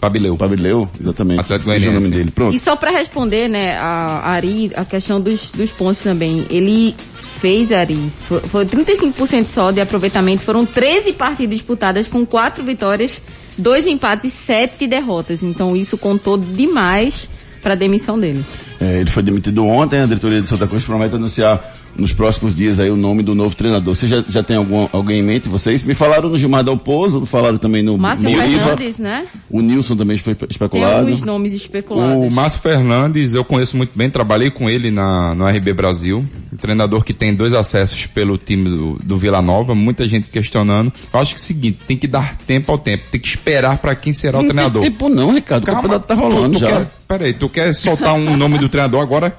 Pabileu. 0.00 0.36
pra 0.36 0.48
Bileu, 0.48 0.88
exatamente. 1.00 1.40
Atlético 1.40 1.70
Fugiu 1.70 1.90
o 1.90 1.92
nome 1.94 2.00
Goianiense. 2.08 2.18
dele, 2.18 2.30
pronto. 2.30 2.54
E 2.56 2.60
só 2.60 2.76
pra 2.76 2.90
responder, 2.90 3.48
né, 3.48 3.76
a 3.76 4.20
a 4.24 4.30
Ari, 4.30 4.70
a 4.74 4.84
questão 4.84 5.20
dos, 5.20 5.50
dos 5.50 5.70
pontos 5.70 5.98
também. 6.02 6.46
Ele 6.50 6.94
fez, 7.40 7.70
Ari, 7.72 8.10
foi, 8.28 8.40
foi 8.40 8.64
35% 8.66 9.44
só 9.46 9.70
de 9.70 9.80
aproveitamento. 9.80 10.42
Foram 10.42 10.64
13 10.64 11.12
partidas 11.12 11.56
disputadas 11.56 12.06
com 12.06 12.24
4 12.24 12.62
vitórias, 12.64 13.20
2 13.58 13.86
empates 13.86 14.32
e 14.32 14.36
7 14.36 14.86
derrotas. 14.86 15.42
Então 15.42 15.76
isso 15.76 15.96
contou 15.98 16.36
demais 16.38 17.28
pra 17.62 17.74
demissão 17.74 18.18
dele. 18.18 18.44
É, 18.80 19.00
ele 19.00 19.10
foi 19.10 19.22
demitido 19.22 19.64
ontem, 19.66 20.00
a 20.00 20.06
diretoria 20.06 20.40
de 20.42 20.48
Santa 20.48 20.66
Cruz 20.66 20.84
promete 20.84 21.14
anunciar 21.14 21.74
nos 21.98 22.12
próximos 22.12 22.54
dias 22.54 22.78
aí 22.78 22.90
o 22.90 22.96
nome 22.96 23.22
do 23.22 23.34
novo 23.34 23.54
treinador. 23.54 23.94
Você 23.94 24.06
já, 24.06 24.22
já 24.28 24.42
tem 24.42 24.56
algum, 24.56 24.88
alguém 24.92 25.20
em 25.20 25.22
mente, 25.22 25.48
vocês? 25.48 25.82
Me 25.82 25.94
falaram 25.94 26.28
no 26.28 26.38
Gilmar 26.38 26.62
Dalpozo, 26.64 27.24
falaram 27.26 27.58
também 27.58 27.82
no, 27.82 27.96
Márcio. 27.96 28.28
Fernandes, 28.28 28.98
né? 28.98 29.26
O 29.50 29.60
Nilson 29.60 29.96
também 29.96 30.18
foi 30.18 30.34
Tem 30.34 30.48
especulado. 30.50 31.00
alguns 31.00 31.22
nomes 31.22 31.52
especulados. 31.52 32.26
O 32.26 32.30
Márcio 32.30 32.60
Fernandes, 32.60 33.34
eu 33.34 33.44
conheço 33.44 33.76
muito 33.76 33.96
bem, 33.96 34.10
trabalhei 34.10 34.50
com 34.50 34.68
ele 34.68 34.90
na, 34.90 35.34
no 35.34 35.46
RB 35.46 35.72
Brasil. 35.72 36.24
Um 36.52 36.56
treinador 36.56 37.04
que 37.04 37.12
tem 37.12 37.34
dois 37.34 37.52
acessos 37.52 38.06
pelo 38.06 38.36
time 38.38 38.68
do, 38.68 38.98
do 39.02 39.18
Vila 39.18 39.40
Nova, 39.42 39.74
muita 39.74 40.08
gente 40.08 40.30
questionando. 40.30 40.92
Eu 41.12 41.20
acho 41.20 41.34
que 41.34 41.40
é 41.40 41.42
o 41.42 41.44
seguinte, 41.44 41.78
tem 41.86 41.96
que 41.96 42.06
dar 42.06 42.36
tempo 42.46 42.70
ao 42.72 42.78
tempo, 42.78 43.04
tem 43.10 43.20
que 43.20 43.28
esperar 43.28 43.78
para 43.78 43.94
quem 43.94 44.12
será 44.12 44.38
o 44.38 44.42
Não 44.42 44.48
treinador. 44.48 44.82
tem 44.82 44.90
tempo 44.90 45.08
não, 45.08 45.32
Ricardo. 45.32 45.62
O 45.62 45.66
campeonato 45.66 46.06
tá 46.06 46.14
rolando 46.14 46.54
tu, 46.54 46.58
tu 46.58 46.60
já. 46.60 46.68
Quer, 46.68 46.90
peraí, 47.08 47.34
tu 47.34 47.48
quer 47.48 47.74
soltar 47.74 48.14
um 48.14 48.36
nome 48.36 48.58
do 48.58 48.68
treinador 48.68 49.00
agora? 49.00 49.36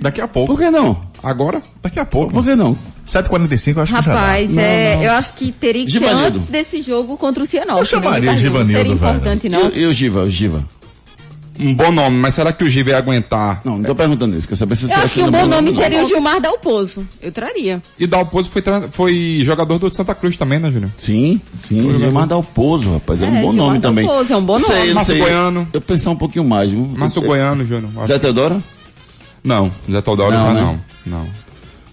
Daqui 0.00 0.20
a 0.20 0.28
pouco. 0.28 0.54
Por 0.54 0.62
que 0.62 0.70
não? 0.70 1.09
Agora? 1.22 1.60
Daqui 1.82 1.98
a 2.00 2.04
pouco. 2.04 2.32
Por 2.32 2.44
que 2.44 2.54
não? 2.54 2.76
7h45 3.06 3.76
eu 3.76 3.82
acho 3.82 3.94
que 3.96 4.02
já. 4.02 4.12
Rapaz, 4.14 4.56
é, 4.56 5.06
eu 5.06 5.12
acho 5.12 5.32
que 5.34 5.52
teria 5.52 5.84
que 5.84 5.90
ser 5.92 5.98
Givanildo. 5.98 6.26
antes 6.38 6.46
desse 6.46 6.80
jogo 6.82 7.16
contra 7.16 7.42
o 7.42 7.46
Cianorte. 7.46 7.80
Eu 7.80 7.84
chamaria 8.00 8.32
né, 8.32 8.32
o 8.32 8.34
Ricardo? 8.36 8.36
Não 8.36 8.42
Givanildo, 8.42 8.72
Seria 8.72 8.94
velho. 8.96 9.16
importante, 9.16 9.46
E, 9.46 9.50
não. 9.50 9.68
o- 9.68 9.76
e 9.76 9.86
o 9.86 9.92
Giva, 9.92 10.22
o 10.22 10.30
Giva? 10.30 10.64
um 11.62 11.74
bom 11.74 11.92
nome, 11.92 12.16
mas 12.16 12.32
será 12.32 12.54
que 12.54 12.64
o 12.64 12.70
G 12.70 12.82
vai 12.82 12.94
aguentar? 12.94 13.60
Não, 13.66 13.76
não 13.76 13.84
tô 13.84 13.94
perguntando 13.94 14.34
isso. 14.38 14.48
Quer 14.48 14.56
saber 14.56 14.76
se 14.76 14.86
você 14.86 14.94
Eu 14.94 14.98
acho 14.98 15.12
que 15.12 15.22
um 15.22 15.30
bom 15.30 15.36
é 15.40 15.44
nome 15.44 15.70
não. 15.72 15.82
seria 15.82 16.02
o 16.02 16.06
Gilmar 16.06 16.40
Dalpozo. 16.40 17.06
Eu 17.20 17.30
traria. 17.32 17.82
E 17.98 18.06
Dalpozo 18.06 18.48
foi, 18.48 18.62
foi 18.92 19.42
jogador 19.44 19.78
do 19.78 19.94
Santa 19.94 20.14
Cruz 20.14 20.36
também, 20.36 20.58
né, 20.58 20.70
Júnior? 20.70 20.90
Sim, 20.96 21.38
sim. 21.62 21.98
Gilmar 21.98 22.26
Dalpozo, 22.26 22.94
rapaz. 22.94 23.20
É, 23.20 23.26
um 23.26 23.36
É, 23.36 23.42
bom 23.42 23.50
Gilmar 23.50 23.66
nome 23.66 23.80
também. 23.80 24.06
Dalpozo, 24.06 24.32
é 24.32 24.36
um 24.38 24.42
bom 24.44 24.58
Não 24.58 24.66
sei, 24.68 24.76
nome. 24.76 24.88
não 24.88 24.94
Márcio 24.94 25.12
sei. 25.14 25.22
Goiano. 25.22 25.68
Eu 25.70 25.80
pensar 25.82 26.10
um 26.12 26.16
pouquinho 26.16 26.44
mais, 26.46 26.70
viu? 26.70 26.80
Márcio 26.96 27.20
Goiano, 27.20 27.62
Júnior. 27.66 28.06
Zé 28.06 28.18
Teodoro? 28.18 28.62
Não, 29.42 29.70
Zé 29.90 30.00
Teodoro 30.02 30.32
Não, 30.32 30.46
já 30.46 30.52
né? 30.54 30.60
não. 30.60 30.80
Não. 31.20 31.28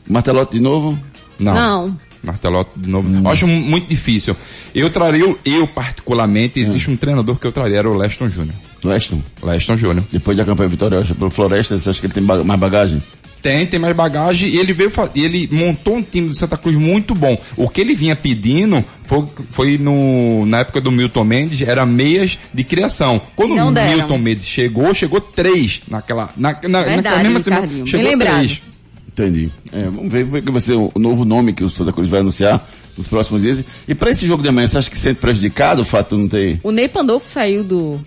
Martelotti 0.08 0.54
de 0.54 0.60
novo? 0.62 0.98
Não. 1.40 1.54
Não. 1.54 2.00
Martelotti 2.24 2.72
de 2.78 2.90
novo. 2.90 3.10
Eu 3.16 3.30
acho 3.32 3.48
mu- 3.48 3.62
muito 3.62 3.88
difícil. 3.88 4.36
Eu 4.76 4.90
traria, 4.90 5.36
eu, 5.46 5.68
particularmente, 5.68 6.60
existe 6.60 6.90
um 6.90 6.98
treinador 6.98 7.38
que 7.38 7.46
eu 7.48 7.52
traria, 7.52 7.78
era 7.78 7.90
o 7.90 7.96
Leston 7.96 8.28
Júnior. 8.30 8.56
Leston. 8.84 9.22
Leston 9.44 9.78
Júnior. 9.78 10.04
Depois 10.12 10.36
da 10.36 10.44
campanha 10.44 10.70
vitoriosa 10.70 11.14
pelo 11.16 11.30
Floresta, 11.30 11.78
você 11.78 11.90
acha 11.90 12.00
que 12.00 12.08
ele 12.08 12.14
tem 12.14 12.24
mais 12.24 12.60
bagagem? 12.60 13.02
Tem, 13.48 13.66
tem 13.66 13.80
mais 13.80 13.96
bagagem 13.96 14.50
e 14.50 14.58
ele 14.58 14.74
veio, 14.74 14.92
e 15.16 15.24
ele 15.24 15.50
montou 15.50 15.96
um 15.96 16.04
time 16.04 16.28
do 16.28 16.36
Santa 16.36 16.58
Cruz 16.58 16.76
muito 16.76 17.16
bom. 17.16 17.40
O 17.56 17.70
que 17.70 17.80
ele 17.80 17.96
vinha 17.96 18.14
pedindo 18.14 18.84
foi, 19.04 19.26
foi 19.52 19.78
no, 19.78 20.46
na 20.46 20.60
época 20.60 20.82
do 20.82 20.92
Milton 20.92 21.24
Mendes, 21.24 21.66
era 21.66 21.86
meias 21.86 22.38
de 22.54 22.66
criação. 22.66 23.22
Quando 23.38 23.54
o. 23.54 23.72
Milton 23.72 24.18
Mendes 24.18 24.46
chegou, 24.46 24.94
chegou 24.94 25.22
três 25.22 25.82
naquela, 25.90 26.30
na, 26.36 26.50
na, 26.50 26.58
Verdade, 26.58 26.96
naquela 26.98 27.24
mesma 27.24 27.44
semana. 27.44 27.86
Chegou 27.86 28.18
três. 28.18 28.62
Entendi. 29.08 29.50
É, 29.72 29.84
vamos 29.86 30.12
ver, 30.12 30.26
ver 30.26 30.44
que 30.44 30.52
vai 30.52 30.60
ser 30.60 30.74
o 30.74 30.92
novo 30.98 31.24
nome 31.24 31.54
que 31.54 31.64
o 31.64 31.70
Santa 31.70 31.94
Cruz 31.94 32.10
vai 32.10 32.20
anunciar 32.20 32.68
nos 32.98 33.08
próximos 33.08 33.44
dias. 33.44 33.64
E 33.88 33.96
para 33.96 34.12
esse 34.12 34.28
jogo 34.28 34.44
de 34.44 34.50
amanhã, 34.50 34.68
você 34.68 34.78
acha 34.78 34.92
que 34.92 35.00
sente 35.00 35.22
prejudicado 35.22 35.84
o 35.84 35.86
fato 35.86 36.18
de 36.18 36.22
não 36.22 36.28
ter... 36.28 36.60
O 36.64 36.72
Ney 36.72 36.90
Pandolfo 36.90 37.30
saiu 37.30 37.64
do, 37.64 37.98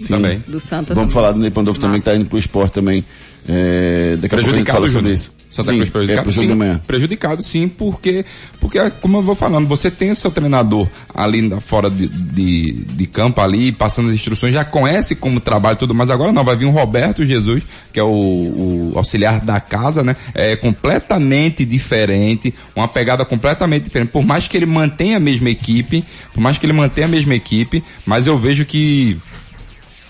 Sim. 0.00 0.14
Também. 0.14 0.44
do 0.48 0.58
Santa 0.58 0.94
Vamos 0.94 0.94
também. 0.94 1.10
falar 1.10 1.32
do 1.32 1.38
Ney 1.38 1.50
Pandolfo 1.50 1.80
também, 1.80 2.00
que 2.00 2.06
Massa. 2.06 2.10
está 2.10 2.20
indo 2.20 2.28
pro 2.28 2.38
esporte 2.38 2.72
também. 2.72 3.04
É, 3.48 4.16
Prejudicado, 4.28 4.88
sobre 4.88 5.12
isso. 5.12 5.32
Santa 5.50 5.72
Sim, 5.72 5.78
Cruz 5.78 5.88
é 5.88 5.90
prejudicado, 5.90 6.30
jogo 6.30 6.62
sim. 6.62 6.80
Prejudicado, 6.86 7.42
sim, 7.42 7.66
porque, 7.68 8.24
porque, 8.60 8.78
como 9.00 9.16
eu 9.18 9.22
vou 9.22 9.34
falando, 9.34 9.66
você 9.66 9.90
tem 9.90 10.12
o 10.12 10.14
seu 10.16 10.30
treinador 10.30 10.86
ali 11.12 11.42
na- 11.42 11.60
fora 11.60 11.90
de, 11.90 12.06
de, 12.06 12.72
de 12.84 13.06
campo 13.08 13.40
ali, 13.40 13.72
passando 13.72 14.10
as 14.10 14.14
instruções, 14.14 14.54
já 14.54 14.64
conhece 14.64 15.16
como 15.16 15.40
trabalha 15.40 15.74
e 15.74 15.78
tudo, 15.78 15.92
mas 15.92 16.08
agora 16.08 16.32
não, 16.32 16.44
vai 16.44 16.54
vir 16.56 16.66
o 16.66 16.70
Roberto 16.70 17.26
Jesus, 17.26 17.64
que 17.92 17.98
é 17.98 18.02
o, 18.02 18.06
o 18.06 18.92
auxiliar 18.94 19.40
da 19.40 19.58
casa, 19.60 20.04
né? 20.04 20.14
É 20.34 20.54
completamente 20.54 21.64
diferente, 21.64 22.54
uma 22.76 22.86
pegada 22.86 23.24
completamente 23.24 23.84
diferente. 23.86 24.10
Por 24.10 24.24
mais 24.24 24.46
que 24.46 24.56
ele 24.56 24.66
mantenha 24.66 25.16
a 25.16 25.20
mesma 25.20 25.50
equipe, 25.50 26.04
por 26.32 26.40
mais 26.40 26.58
que 26.58 26.66
ele 26.66 26.72
mantenha 26.72 27.08
a 27.08 27.10
mesma 27.10 27.34
equipe, 27.34 27.82
mas 28.06 28.28
eu 28.28 28.38
vejo 28.38 28.64
que 28.64 29.18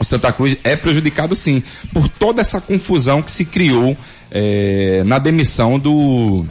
o 0.00 0.04
Santa 0.04 0.32
Cruz 0.32 0.56
é 0.64 0.74
prejudicado 0.74 1.36
sim, 1.36 1.62
por 1.92 2.08
toda 2.08 2.40
essa 2.40 2.60
confusão 2.60 3.20
que 3.20 3.30
se 3.30 3.44
criou 3.44 3.94
eh, 4.30 5.02
na 5.04 5.18
demissão 5.18 5.78
do 5.78 6.46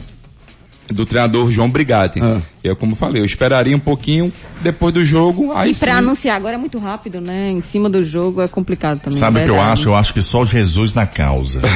do 0.92 1.06
treinador 1.06 1.50
João 1.50 1.70
Brigatti. 1.70 2.20
Ah. 2.22 2.40
Eu, 2.62 2.76
como 2.76 2.94
falei, 2.94 3.22
eu 3.22 3.24
esperaria 3.26 3.74
um 3.74 3.80
pouquinho 3.80 4.30
depois 4.60 4.92
do 4.92 5.02
jogo, 5.04 5.52
aí 5.54 5.70
E 5.70 5.74
pra 5.74 5.92
sim. 5.92 5.98
anunciar 5.98 6.36
agora 6.36 6.56
é 6.56 6.58
muito 6.58 6.78
rápido, 6.78 7.20
né? 7.20 7.50
Em 7.50 7.62
cima 7.62 7.88
do 7.88 8.04
jogo 8.04 8.42
é 8.42 8.48
complicado 8.48 8.98
também. 9.00 9.18
Sabe 9.18 9.40
o 9.40 9.44
que 9.44 9.50
eu 9.50 9.60
acho? 9.60 9.88
Eu 9.88 9.94
acho 9.94 10.12
que 10.12 10.20
só 10.20 10.44
Jesus 10.44 10.92
na 10.92 11.06
causa. 11.06 11.60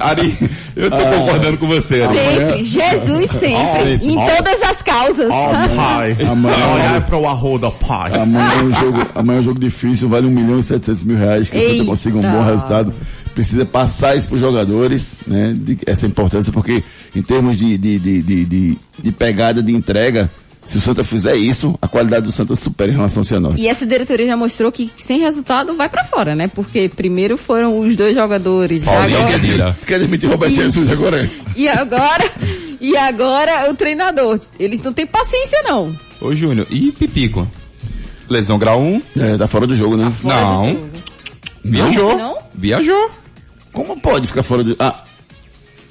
Ari, 0.00 0.36
eu 0.76 0.90
tô 0.90 0.96
Ah. 0.96 1.12
concordando 1.18 1.58
com 1.58 1.66
você, 1.66 2.02
Ari. 2.02 2.16
Sempre, 2.16 2.62
Jesus 2.64 3.30
sempre, 3.40 3.94
em 4.06 4.14
todas 4.14 4.62
as 4.62 4.82
causas. 4.82 5.28
Pai, 5.28 6.16
Amanhã- 6.30 6.74
olhar 6.74 7.06
pro 7.06 7.26
arroda, 7.26 7.70
pai. 7.70 8.12
Amanhã 8.14 8.52
é 8.52 8.62
um 8.62 8.74
jogo, 8.74 8.98
amanhã 9.14 9.38
é 9.38 9.40
um 9.40 9.44
jogo 9.44 9.60
difícil, 9.60 10.08
vale 10.08 10.26
1 10.26 10.30
milhão 10.30 10.58
e 10.58 10.62
700 10.62 11.02
mil 11.02 11.16
reais, 11.16 11.50
que 11.50 11.56
o 11.56 11.60
Eita. 11.60 11.84
consiga 11.84 12.18
um 12.18 12.22
bom 12.22 12.42
resultado. 12.44 12.94
Precisa 13.38 13.64
passar 13.64 14.16
isso 14.16 14.26
para 14.26 14.34
os 14.34 14.40
jogadores, 14.40 15.18
né? 15.24 15.54
de- 15.56 15.78
essa 15.86 16.08
importância, 16.08 16.52
porque 16.52 16.82
em 17.14 17.22
termos 17.22 17.56
de, 17.56 17.78
de, 17.78 17.96
de, 17.96 18.20
de, 18.22 18.44
de- 18.44 18.78
de 19.00 19.12
pegada, 19.12 19.62
de 19.62 19.70
entrega, 19.72 20.28
se 20.66 20.76
o 20.76 20.80
Santa 20.80 21.04
fizer 21.04 21.36
isso, 21.36 21.78
a 21.80 21.86
qualidade 21.86 22.26
do 22.26 22.32
Santa 22.32 22.56
supera 22.56 22.90
em 22.90 22.96
relação 22.96 23.20
ao 23.20 23.24
Cianorte. 23.24 23.60
E 23.62 23.68
essa 23.68 23.86
diretoria 23.86 24.26
já 24.26 24.36
mostrou 24.36 24.72
que 24.72 24.90
sem 24.96 25.20
resultado 25.20 25.76
vai 25.76 25.88
pra 25.88 26.02
fora, 26.04 26.34
né? 26.34 26.48
Porque 26.48 26.88
primeiro 26.88 27.36
foram 27.38 27.78
os 27.78 27.94
dois 27.94 28.12
jogadores. 28.16 28.82
já 28.82 28.90
Paulinho 28.90 29.18
agora- 29.20 29.38
Guedira. 29.38 29.78
Quer 29.86 30.00
demitir 30.00 30.28
o 30.28 30.32
Roberto 30.32 30.54
E- 30.54 30.56
Jesus 30.56 30.90
agora? 30.90 31.30
E 31.54 31.68
agora, 31.68 32.24
e 32.80 32.96
agora 32.96 33.70
o 33.70 33.74
treinador. 33.76 34.40
Eles 34.58 34.82
não 34.82 34.92
têm 34.92 35.06
paciência 35.06 35.62
não. 35.62 35.94
Ô 36.20 36.34
Júnior, 36.34 36.66
e 36.72 36.90
Pipico? 36.90 37.46
Lesão 38.28 38.58
grau 38.58 38.80
1? 38.82 39.00
É, 39.16 39.38
tá 39.38 39.46
fora 39.46 39.64
do 39.64 39.76
jogo, 39.76 39.96
né? 39.96 40.12
Do 40.20 40.26
Não. 40.28 40.66
jogo. 40.74 40.88
Viajou. 41.64 42.18
Não? 42.18 42.38
Viajou. 42.52 43.10
Como 43.86 44.00
pode 44.00 44.26
ficar 44.26 44.42
fora 44.42 44.64
do... 44.64 44.74
Ah, 44.78 45.02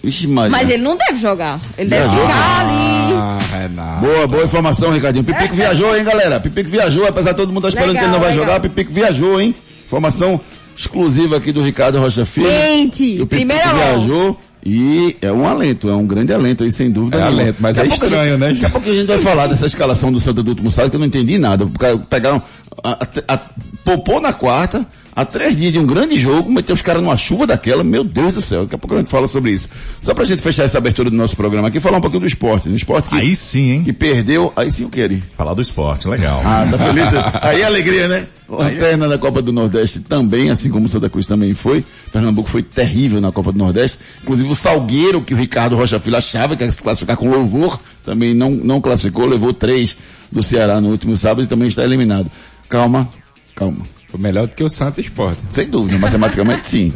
Vixe 0.03 0.27
Maria. 0.27 0.51
Mas 0.51 0.69
ele 0.69 0.83
não 0.83 0.95
deve 0.95 1.19
jogar. 1.19 1.59
Ele 1.77 1.89
deve 1.89 2.07
Viajou. 2.07 2.27
ficar 2.27 2.59
ali. 2.61 3.13
Ah, 3.13 3.37
Renato. 3.51 4.05
Boa, 4.05 4.27
boa 4.27 4.43
informação, 4.43 4.91
Ricardinho. 4.93 5.23
Pipico 5.23 5.55
viajou, 5.55 5.95
hein, 5.97 6.03
galera? 6.03 6.39
Pipico 6.39 6.69
viajou, 6.69 7.07
apesar 7.07 7.31
de 7.31 7.37
todo 7.37 7.51
mundo 7.51 7.67
estar 7.67 7.79
esperando 7.79 7.93
Legal, 7.95 8.03
que 8.03 8.05
ele 8.05 8.13
não 8.13 8.19
vai 8.21 8.31
legal. 8.31 8.45
jogar, 8.45 8.59
Pipico 8.59 8.93
viajou, 8.93 9.41
hein? 9.41 9.55
Informação 9.85 10.39
exclusiva 10.77 11.37
aqui 11.37 11.51
do 11.51 11.61
Ricardo 11.61 11.97
Rocha 11.99 12.25
Filho. 12.25 12.47
Gente, 12.49 13.19
O 13.21 13.27
mão. 13.47 13.75
viajou 13.75 14.39
e 14.63 15.15
é 15.21 15.31
um 15.31 15.47
alento, 15.47 15.89
é 15.89 15.93
um 15.95 16.05
grande 16.05 16.31
alento 16.31 16.63
aí, 16.63 16.71
sem 16.71 16.91
dúvida. 16.91 17.17
É 17.17 17.21
nenhuma. 17.23 17.41
alento, 17.41 17.57
mas 17.59 17.75
Daqui 17.77 17.89
é 17.89 17.93
estranho, 17.95 18.31
gente- 18.33 18.39
né, 18.39 18.53
Daqui 18.53 18.65
a 18.65 18.69
pouco 18.69 18.89
a 18.89 18.93
gente 18.93 19.07
vai 19.07 19.17
falar 19.17 19.47
dessa 19.47 19.65
escalação 19.65 20.11
do 20.11 20.19
Santa 20.19 20.43
do 20.43 20.49
último 20.49 20.69
sábado 20.69 20.91
que 20.91 20.95
eu 20.95 20.99
não 20.99 21.07
entendi 21.07 21.39
nada. 21.39 21.65
Pegaram, 22.09 22.41
a, 22.83 22.91
a, 22.91 23.33
a, 23.33 23.39
poupou 23.83 24.21
na 24.21 24.33
quarta, 24.33 24.85
há 25.15 25.25
três 25.25 25.55
dias 25.55 25.73
de 25.73 25.79
um 25.79 25.85
grande 25.85 26.15
jogo, 26.15 26.51
meteu 26.51 26.75
os 26.75 26.81
caras 26.81 27.01
numa 27.01 27.17
chuva 27.17 27.47
daquela, 27.47 27.83
meu 27.83 28.03
Deus 28.03 28.33
do 28.33 28.41
céu. 28.41 28.63
Daqui 28.63 28.75
a 28.75 28.77
pouco 28.77 28.95
a 28.95 28.99
gente 28.99 29.09
fala 29.09 29.27
sobre 29.27 29.51
isso. 29.51 29.67
Só 30.01 30.13
pra 30.13 30.23
gente 30.25 30.41
fechar 30.41 30.63
essa 30.63 30.77
abertura 30.77 31.09
do 31.09 31.15
nosso 31.15 31.35
programa 31.35 31.69
aqui, 31.69 31.79
falar 31.79 31.97
um 31.97 32.01
pouquinho 32.01 32.21
do 32.21 32.27
esporte. 32.27 32.69
No 32.69 32.75
esporte 32.75 33.09
que, 33.09 33.15
Aí 33.15 33.35
sim, 33.35 33.71
hein? 33.71 33.83
que 33.83 33.91
perdeu, 33.91 34.53
aí 34.55 34.69
sim 34.69 34.85
o 34.85 34.89
que 34.89 34.99
ele. 34.99 35.23
Falar 35.35 35.53
do 35.53 35.61
esporte, 35.61 36.07
legal. 36.07 36.41
Ah, 36.45 36.67
tá 36.69 36.77
feliz? 36.77 37.09
Aí 37.41 37.61
é 37.61 37.65
alegria, 37.65 38.07
né? 38.07 38.27
Lanterna 38.47 39.07
da 39.09 39.17
Copa 39.17 39.41
do 39.41 39.51
Nordeste 39.51 39.99
também, 39.99 40.49
assim 40.49 40.69
como 40.69 40.85
o 40.85 40.87
Santa 40.87 41.09
Cruz 41.09 41.25
também 41.25 41.53
foi. 41.53 41.83
Pernambuco 42.13 42.47
foi 42.47 42.63
terrível 42.63 43.19
na 43.19 43.31
Copa 43.31 43.51
do 43.51 43.57
Nordeste. 43.57 43.99
Inclusive 44.23 44.49
o 44.49 44.55
Salgueiro, 44.55 45.21
que 45.21 45.33
o 45.33 45.37
Ricardo 45.37 45.75
Rocha 45.75 45.99
Filho 45.99 46.15
achava 46.15 46.55
que 46.55 46.63
ia 46.63 46.71
se 46.71 46.81
classificar 46.81 47.17
com 47.17 47.29
louvor, 47.29 47.79
também 48.05 48.33
não, 48.33 48.51
não 48.51 48.79
classificou, 48.79 49.25
levou 49.25 49.53
três 49.53 49.97
do 50.31 50.41
Ceará 50.41 50.79
no 50.79 50.89
último 50.89 51.15
sábado 51.17 51.43
e 51.43 51.47
também 51.47 51.67
está 51.67 51.83
eliminado. 51.83 52.31
Calma, 52.69 53.07
calma. 53.55 53.79
Foi 54.09 54.19
melhor 54.19 54.47
do 54.47 54.55
que 54.55 54.63
o 54.63 54.69
Santa 54.69 55.01
Esporte. 55.01 55.39
Sem 55.49 55.69
dúvida, 55.69 55.97
matematicamente 55.97 56.67
sim. 56.67 56.93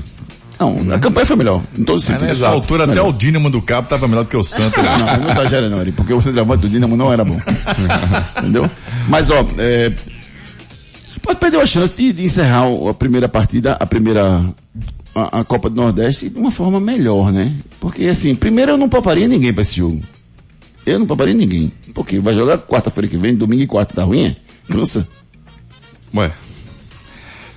Não, 0.59 0.93
a 0.93 0.99
campanha 0.99 1.25
foi 1.25 1.35
melhor, 1.35 1.61
em 1.77 1.83
todos 1.83 2.03
os 2.03 2.07
sentidos. 2.07 2.27
nessa 2.27 2.47
altura 2.47 2.83
até 2.83 2.91
Melhor. 2.93 3.09
o 3.09 3.13
Dínamo 3.13 3.49
do 3.49 3.61
Cabo 3.63 3.87
tava 3.89 4.07
melhor 4.07 4.23
do 4.25 4.29
que 4.29 4.37
o 4.37 4.43
Santa. 4.45 4.79
né? 4.81 4.89
Não, 4.97 5.17
não 5.23 5.31
exagera 5.31 5.67
não, 5.69 5.79
Ari, 5.79 5.91
porque 5.91 6.13
o 6.13 6.21
centroavante 6.21 6.61
do 6.61 6.69
Dinamo 6.69 6.95
não 6.95 7.11
era 7.11 7.25
bom. 7.25 7.39
Entendeu? 8.37 8.69
Mas, 9.09 9.31
ó, 9.31 9.43
é, 9.57 9.91
pode 11.23 11.39
perder 11.39 11.59
a 11.61 11.65
chance 11.65 11.93
de, 11.95 12.13
de 12.13 12.23
encerrar 12.23 12.65
a 12.89 12.93
primeira 12.93 13.27
partida, 13.27 13.73
a 13.73 13.85
primeira, 13.87 14.45
a, 15.15 15.39
a 15.39 15.43
Copa 15.43 15.67
do 15.67 15.75
Nordeste 15.77 16.29
de 16.29 16.37
uma 16.37 16.51
forma 16.51 16.79
melhor, 16.79 17.31
né? 17.31 17.51
Porque, 17.79 18.05
assim, 18.05 18.35
primeiro 18.35 18.73
eu 18.73 18.77
não 18.77 18.87
pouparia 18.87 19.27
ninguém 19.27 19.51
pra 19.51 19.63
esse 19.63 19.75
jogo. 19.75 19.99
Eu 20.85 20.99
não 20.99 21.07
pouparia 21.07 21.33
ninguém. 21.33 21.71
Porque 21.95 22.19
vai 22.19 22.35
jogar 22.35 22.59
quarta-feira 22.59 23.07
que 23.07 23.17
vem, 23.17 23.35
domingo 23.35 23.63
e 23.63 23.67
quarta, 23.67 23.95
tá 23.95 24.03
ruim, 24.03 24.25
é? 24.27 24.35
Cansa. 24.71 25.07
Ué. 26.15 26.31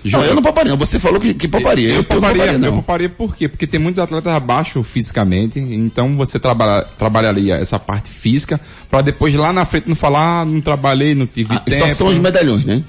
Não, 0.04 0.22
eu 0.22 0.34
não 0.34 0.42
pouparia. 0.42 0.76
Você 0.76 0.98
falou 0.98 1.18
que, 1.18 1.32
que 1.32 1.48
pouparia. 1.48 1.88
Eu, 1.88 2.04
pouparia, 2.04 2.44
eu 2.52 2.58
não. 2.58 2.72
pouparia 2.74 3.08
por 3.08 3.34
quê? 3.34 3.48
Porque 3.48 3.66
tem 3.66 3.80
muitos 3.80 3.98
atletas 3.98 4.32
abaixo 4.34 4.82
fisicamente, 4.82 5.58
então 5.58 6.14
você 6.16 6.38
trabalha, 6.38 6.84
trabalharia 6.98 7.54
essa 7.54 7.78
parte 7.78 8.10
física, 8.10 8.60
para 8.90 9.00
depois 9.00 9.34
lá 9.34 9.50
na 9.50 9.64
frente 9.64 9.88
não 9.88 9.96
falar, 9.96 10.42
ah, 10.42 10.44
não 10.44 10.60
trabalhei, 10.60 11.14
não 11.14 11.26
tive 11.26 11.54
Ah, 11.54 11.60
tempo. 11.60 11.88
Só 11.88 11.94
são 11.94 12.06
os 12.08 12.18
medalhões, 12.18 12.64
né? 12.66 12.84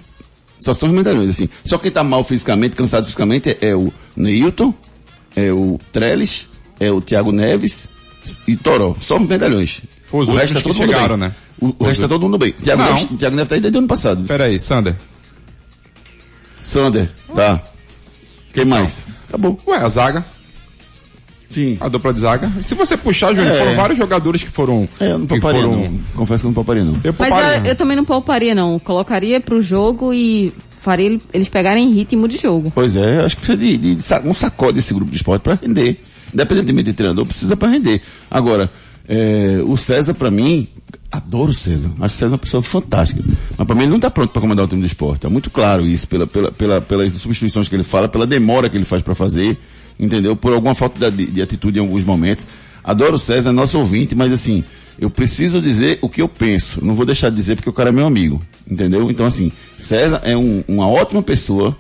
Só 0.60 0.74
são 0.74 0.90
os 0.90 0.96
medalhões, 0.96 1.30
assim. 1.30 1.48
Só 1.64 1.78
quem 1.78 1.90
tá 1.90 2.04
mal 2.04 2.22
fisicamente, 2.24 2.76
cansado 2.76 3.06
fisicamente, 3.06 3.50
é, 3.62 3.70
é 3.70 3.76
o 3.76 3.94
Neilton, 4.16 4.74
é 5.38 5.54
o 5.54 5.80
Trellis, 5.94 6.50
é 6.82 6.92
o 6.92 7.00
Thiago 7.00 7.32
Neves 7.32 7.88
e 8.46 8.58
Toró. 8.58 8.94
Só 9.00 9.18
os 9.18 9.26
medalhões. 9.28 9.80
Foi 10.08 10.22
os 10.24 10.30
o 10.30 10.34
resto 10.36 10.58
é 10.58 10.62
todo 10.62 10.74
mundo 10.76 10.92
chegaram, 10.92 11.18
bem. 11.18 11.30
né? 11.30 11.36
O, 11.62 11.74
o 11.80 11.86
resto 11.86 12.04
é 12.04 12.08
todo 12.10 12.22
mundo 12.24 12.38
bem. 12.38 12.52
Thiago 12.52 12.82
Não. 12.84 12.94
Neves, 12.94 13.18
Thiago 13.18 13.36
Neves 13.38 13.50
tá 13.50 13.56
aí 13.56 13.62
desde 13.62 13.78
o 13.78 13.80
ano 13.80 13.88
passado. 13.88 14.24
Pera 14.28 14.46
aí, 14.46 14.60
Sander. 14.60 14.96
Sander, 16.66 17.10
tá. 17.36 17.62
Quem 18.54 18.66
mais? 18.66 19.06
Acabou. 19.28 19.60
Ué, 19.68 19.78
a 19.78 19.90
zaga, 19.90 20.26
Sim. 21.50 21.78
a 21.80 21.88
dupla 21.88 22.14
de 22.14 22.22
zaga. 22.22 22.52
Se 22.64 22.74
você 22.76 22.98
puxar, 22.98 23.34
Júnior, 23.36 23.54
É. 23.56 23.60
foram 23.60 23.76
vários 23.76 23.98
jogadores 23.98 24.44
que 24.44 24.50
foram. 24.50 24.88
É, 25.00 25.12
eu 25.12 25.20
não 25.20 25.28
que 25.28 25.34
pouparia 25.40 25.62
foram... 25.62 25.76
não. 25.78 26.00
Confesso 26.16 26.42
que 26.42 26.46
eu 26.46 26.50
não 26.50 26.54
pouparia 26.54 26.84
não. 26.84 26.94
Eu 27.04 27.16
Mas 27.18 27.30
pouparia. 27.30 27.58
eu, 27.60 27.66
eu 27.66 27.76
também 27.76 27.96
não 27.96 28.06
pouparia 28.06 28.56
não. 28.56 28.80
Colocaria 28.80 29.40
pro 29.40 29.62
jogo 29.62 30.14
e 30.14 30.52
faria 30.80 31.06
ele- 31.08 31.22
eles 31.34 31.48
pegarem 31.50 31.92
ritmo 31.92 32.28
de 32.28 32.38
jogo. 32.38 32.72
Pois 32.74 32.96
é, 32.96 33.20
eu 33.20 33.26
acho 33.26 33.36
que 33.38 33.46
precisa 33.46 33.58
de, 33.58 33.96
de 33.96 34.02
sa- 34.04 34.22
um 34.26 34.34
sacode 34.34 34.74
desse 34.74 34.94
grupo 34.94 35.12
de 35.12 35.18
esporte 35.18 35.42
para 35.44 35.56
render. 35.56 36.00
Independentemente 36.34 36.90
de 36.90 36.94
treinador, 36.94 37.26
precisa 37.26 37.56
para 37.56 37.70
render. 37.70 38.02
Agora, 38.30 38.70
é, 39.08 39.60
o 39.66 39.78
César, 39.78 40.14
para 40.14 40.30
mim, 40.32 40.68
Adoro 41.12 41.52
o 41.52 41.54
César. 41.54 41.90
Acho 42.02 42.14
que 42.14 42.18
o 42.18 42.20
César 42.20 42.26
é 42.26 42.30
uma 42.34 42.38
pessoa 42.38 42.62
fantástica. 42.62 43.24
Mas 43.58 43.66
para 43.66 43.76
mim 43.76 43.84
ele 43.84 43.90
não 43.90 43.98
está 43.98 44.10
pronto 44.12 44.32
para 44.32 44.42
comandar 44.42 44.66
o 44.66 44.68
time 44.68 44.82
do 44.82 44.86
esporte. 44.88 45.26
É 45.26 45.30
muito 45.30 45.50
claro 45.50 45.86
isso, 45.86 46.08
pela, 46.08 46.28
pela, 46.28 46.52
pela, 46.52 46.82
pelas 46.82 47.14
substituições 47.14 47.68
que 47.70 47.76
ele 47.76 47.84
fala, 47.84 48.08
pela 48.08 48.28
demora 48.28 48.70
que 48.70 48.78
ele 48.78 48.86
faz 48.86 49.02
para 49.02 49.16
fazer, 49.16 49.58
entendeu? 50.00 50.36
Por 50.36 50.54
alguma 50.54 50.76
falta 50.76 51.10
de, 51.10 51.26
de 51.28 51.42
atitude 51.42 51.78
em 51.80 51.82
alguns 51.82 52.04
momentos. 52.04 52.46
Adoro 52.84 53.16
o 53.16 53.20
César, 53.20 53.50
é 53.50 53.54
nosso 53.54 53.78
ouvinte, 53.78 54.14
mas 54.14 54.32
assim, 54.32 54.64
eu 55.00 55.10
preciso 55.10 55.60
dizer 55.62 55.98
o 56.02 56.10
que 56.10 56.22
eu 56.22 56.28
penso. 56.30 56.84
Não 56.86 56.94
vou 56.94 57.06
deixar 57.06 57.30
de 57.30 57.36
dizer 57.36 57.56
porque 57.56 57.70
o 57.70 57.74
cara 57.74 57.90
é 57.90 57.92
meu 57.92 58.06
amigo, 58.06 58.42
entendeu? 58.70 59.10
Então 59.10 59.26
assim, 59.26 59.52
César 59.80 60.22
é 60.24 60.38
um- 60.38 60.64
uma 60.68 60.88
ótima 60.88 61.24
pessoa, 61.24 61.76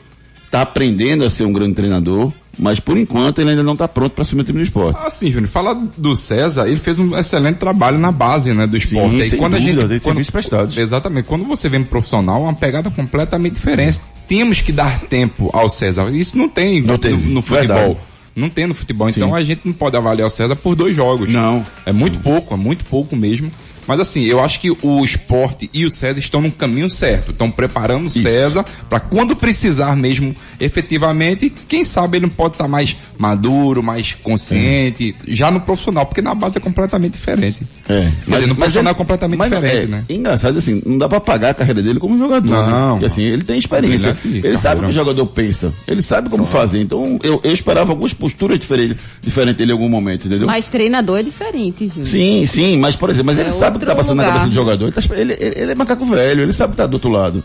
está 0.45 0.61
aprendendo 0.61 1.23
a 1.23 1.29
ser 1.29 1.43
um 1.43 1.53
grande 1.53 1.75
treinador, 1.75 2.31
mas 2.57 2.79
por 2.79 2.97
enquanto 2.97 3.39
ele 3.39 3.51
ainda 3.51 3.63
não 3.63 3.73
está 3.73 3.87
pronto 3.87 4.13
para 4.13 4.21
assumir 4.21 4.41
o 4.41 4.45
time 4.45 4.59
do 4.59 4.63
esporte. 4.63 4.99
Assim, 5.05 5.31
Júnior, 5.31 5.49
falar 5.49 5.73
do 5.73 6.15
César, 6.15 6.67
ele 6.67 6.77
fez 6.77 6.97
um 6.97 7.17
excelente 7.17 7.57
trabalho 7.57 7.97
na 7.97 8.11
base, 8.11 8.53
né, 8.53 8.65
do 8.67 8.77
esporte. 8.77 9.29
sem 9.29 9.37
quando 9.39 9.55
a 9.55 9.59
dúvida, 9.59 9.81
gente, 9.81 9.89
tem 9.89 9.99
quando, 9.99 10.31
prestados. 10.31 10.77
Exatamente. 10.77 11.25
Quando 11.25 11.45
você 11.45 11.69
vem 11.69 11.81
pro 11.81 11.91
profissional, 11.91 12.41
é 12.41 12.43
uma 12.43 12.55
pegada 12.55 12.89
completamente 12.89 13.55
diferente. 13.55 13.99
Temos 14.27 14.61
que 14.61 14.71
dar 14.71 15.01
tempo 15.01 15.49
ao 15.53 15.69
César. 15.69 16.09
Isso 16.11 16.37
não 16.37 16.49
tem 16.49 16.81
Não 16.81 16.93
no, 16.93 16.97
tem, 16.97 17.15
no 17.15 17.41
futebol. 17.41 17.59
verdade. 17.75 17.97
Não 18.35 18.49
tem 18.49 18.67
no 18.67 18.73
futebol. 18.73 19.09
Sim. 19.11 19.19
Então 19.21 19.33
a 19.33 19.43
gente 19.43 19.61
não 19.63 19.73
pode 19.73 19.95
avaliar 19.95 20.27
o 20.27 20.29
César 20.31 20.55
por 20.55 20.75
dois 20.75 20.95
jogos. 20.95 21.31
Não. 21.31 21.65
É 21.85 21.93
muito 21.93 22.19
pouco, 22.19 22.53
é 22.53 22.57
muito 22.57 22.83
pouco 22.85 23.15
mesmo. 23.15 23.51
Mas 23.87 23.99
assim, 23.99 24.23
eu 24.23 24.39
acho 24.39 24.59
que 24.59 24.71
o 24.81 25.05
esporte 25.05 25.69
e 25.73 25.85
o 25.85 25.91
César 25.91 26.19
estão 26.19 26.41
no 26.41 26.51
caminho 26.51 26.89
certo. 26.89 27.31
Estão 27.31 27.49
preparando 27.51 28.07
o 28.07 28.09
César 28.09 28.65
para 28.89 28.99
quando 28.99 29.35
precisar 29.35 29.95
mesmo, 29.95 30.35
efetivamente, 30.59 31.51
quem 31.67 31.83
sabe 31.83 32.17
ele 32.17 32.27
pode 32.27 32.55
estar 32.55 32.67
mais 32.67 32.97
maduro, 33.17 33.81
mais 33.83 34.13
consciente, 34.13 35.15
já 35.27 35.51
no 35.51 35.61
profissional, 35.61 36.05
porque 36.05 36.21
na 36.21 36.33
base 36.33 36.57
é 36.57 36.61
completamente 36.61 37.13
diferente. 37.13 37.61
É, 37.87 38.09
Quer 38.25 38.35
dizer, 38.35 38.47
no 38.47 38.55
profissional 38.55 38.91
é 38.91 38.95
completamente 38.95 39.37
mas 39.37 39.51
diferente, 39.51 39.83
é, 39.83 39.87
né? 39.87 40.03
Engraçado 40.09 40.57
assim, 40.57 40.81
não 40.85 40.97
dá 40.97 41.07
pra 41.07 41.19
pagar 41.19 41.49
a 41.51 41.53
carreira 41.53 41.81
dele 41.81 41.99
como 41.99 42.17
jogador. 42.17 42.49
Não, 42.49 42.65
né? 42.65 42.91
Porque 42.91 43.05
assim, 43.05 43.23
ele 43.23 43.43
tem 43.43 43.57
experiência. 43.57 44.17
Ele 44.23 44.57
sabe 44.57 44.81
o 44.81 44.83
que 44.85 44.89
o 44.89 44.93
jogador 44.93 45.25
pensa. 45.27 45.73
Ele 45.87 46.01
sabe 46.01 46.29
como 46.29 46.45
fazer. 46.45 46.79
Então, 46.79 47.19
eu, 47.23 47.39
eu 47.43 47.51
esperava 47.51 47.91
algumas 47.91 48.13
posturas 48.13 48.59
diferentes 48.59 48.97
diferente 49.21 49.57
dele 49.57 49.71
em 49.71 49.73
algum 49.73 49.89
momento, 49.89 50.27
entendeu? 50.27 50.47
Mas 50.47 50.67
treinador 50.67 51.19
é 51.19 51.23
diferente, 51.23 51.87
Júlio. 51.87 52.05
Sim, 52.05 52.45
sim, 52.45 52.77
mas 52.77 52.95
por 52.95 53.09
exemplo, 53.09 53.27
mas 53.27 53.37
É 53.37 53.41
ele 53.41 53.49
sabe 53.51 53.74
o 53.77 53.79
que 53.79 53.85
tá 53.85 53.95
passando 53.95 54.17
na 54.17 54.23
lugar. 54.23 54.33
cabeça 54.33 54.47
do 54.49 54.53
jogador. 54.55 54.85
Ele, 54.85 54.91
tá- 54.93 55.15
ele, 55.15 55.33
ele- 55.39 55.59
ele 55.61 55.71
é 55.71 55.75
macaco 55.75 56.05
velho, 56.05 56.41
ele 56.43 56.53
sabe 56.53 56.71
que 56.71 56.77
tá 56.77 56.87
do 56.87 56.93
outro 56.95 57.09
lado. 57.09 57.43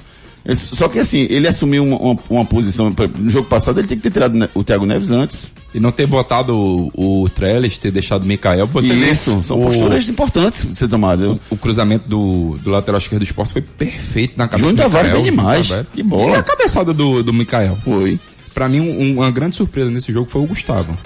Só 0.55 0.89
que 0.89 0.99
assim, 0.99 1.27
ele 1.29 1.47
assumiu 1.47 1.85
uma, 1.85 1.97
uma, 1.99 2.19
uma 2.31 2.45
posição, 2.47 2.91
no 3.19 3.29
jogo 3.31 3.47
passado 3.47 3.79
ele 3.79 3.87
tem 3.87 3.99
que 3.99 4.03
ter 4.05 4.11
tirado 4.11 4.49
o 4.55 4.65
Thiago 4.65 4.87
Neves 4.87 5.11
antes. 5.11 5.53
E 5.75 5.79
não 5.79 5.93
ter 5.93 6.07
botado 6.07 6.57
o, 6.57 7.23
o 7.25 7.29
Trellis, 7.29 7.77
ter 7.79 7.91
deixado 7.91 8.25
o 8.25 8.27
Mikael, 8.27 8.67
você 8.67 8.89
vê 8.89 9.11
Isso, 9.13 9.41
são 9.45 9.61
o, 9.61 9.67
posturas 9.67 10.09
importantes 10.09 10.67
de 10.67 10.75
ser 10.75 10.89
tomado. 10.89 11.39
o 11.51 11.57
cruzamento 11.59 12.09
do, 12.09 12.57
do 12.63 12.71
lateral 12.71 12.99
esquerdo 12.99 13.21
do 13.21 13.27
esporte 13.27 13.53
foi 13.53 13.63
perfeito 13.63 14.33
na 14.39 14.49
cabeça 14.49 14.69
Júnior 14.71 14.89
do 14.89 14.97
Mikael. 14.97 15.03
bem 15.05 15.25
Júnior 15.27 15.31
demais. 15.31 15.69
Tavares. 15.69 15.89
Que 15.95 16.03
bola. 16.03 16.31
E 16.33 16.35
a 16.37 16.43
cabeçada 16.43 16.93
do, 16.95 17.23
do 17.23 17.33
Mikael. 17.35 17.77
Foi. 17.85 18.19
Pra 18.55 18.67
mim, 18.69 18.81
um- 18.81 19.19
uma 19.19 19.31
grande 19.31 19.57
surpresa 19.57 19.91
nesse 19.91 20.11
jogo 20.11 20.29
foi 20.29 20.41
o 20.43 20.47
Gustavo. 20.47 20.97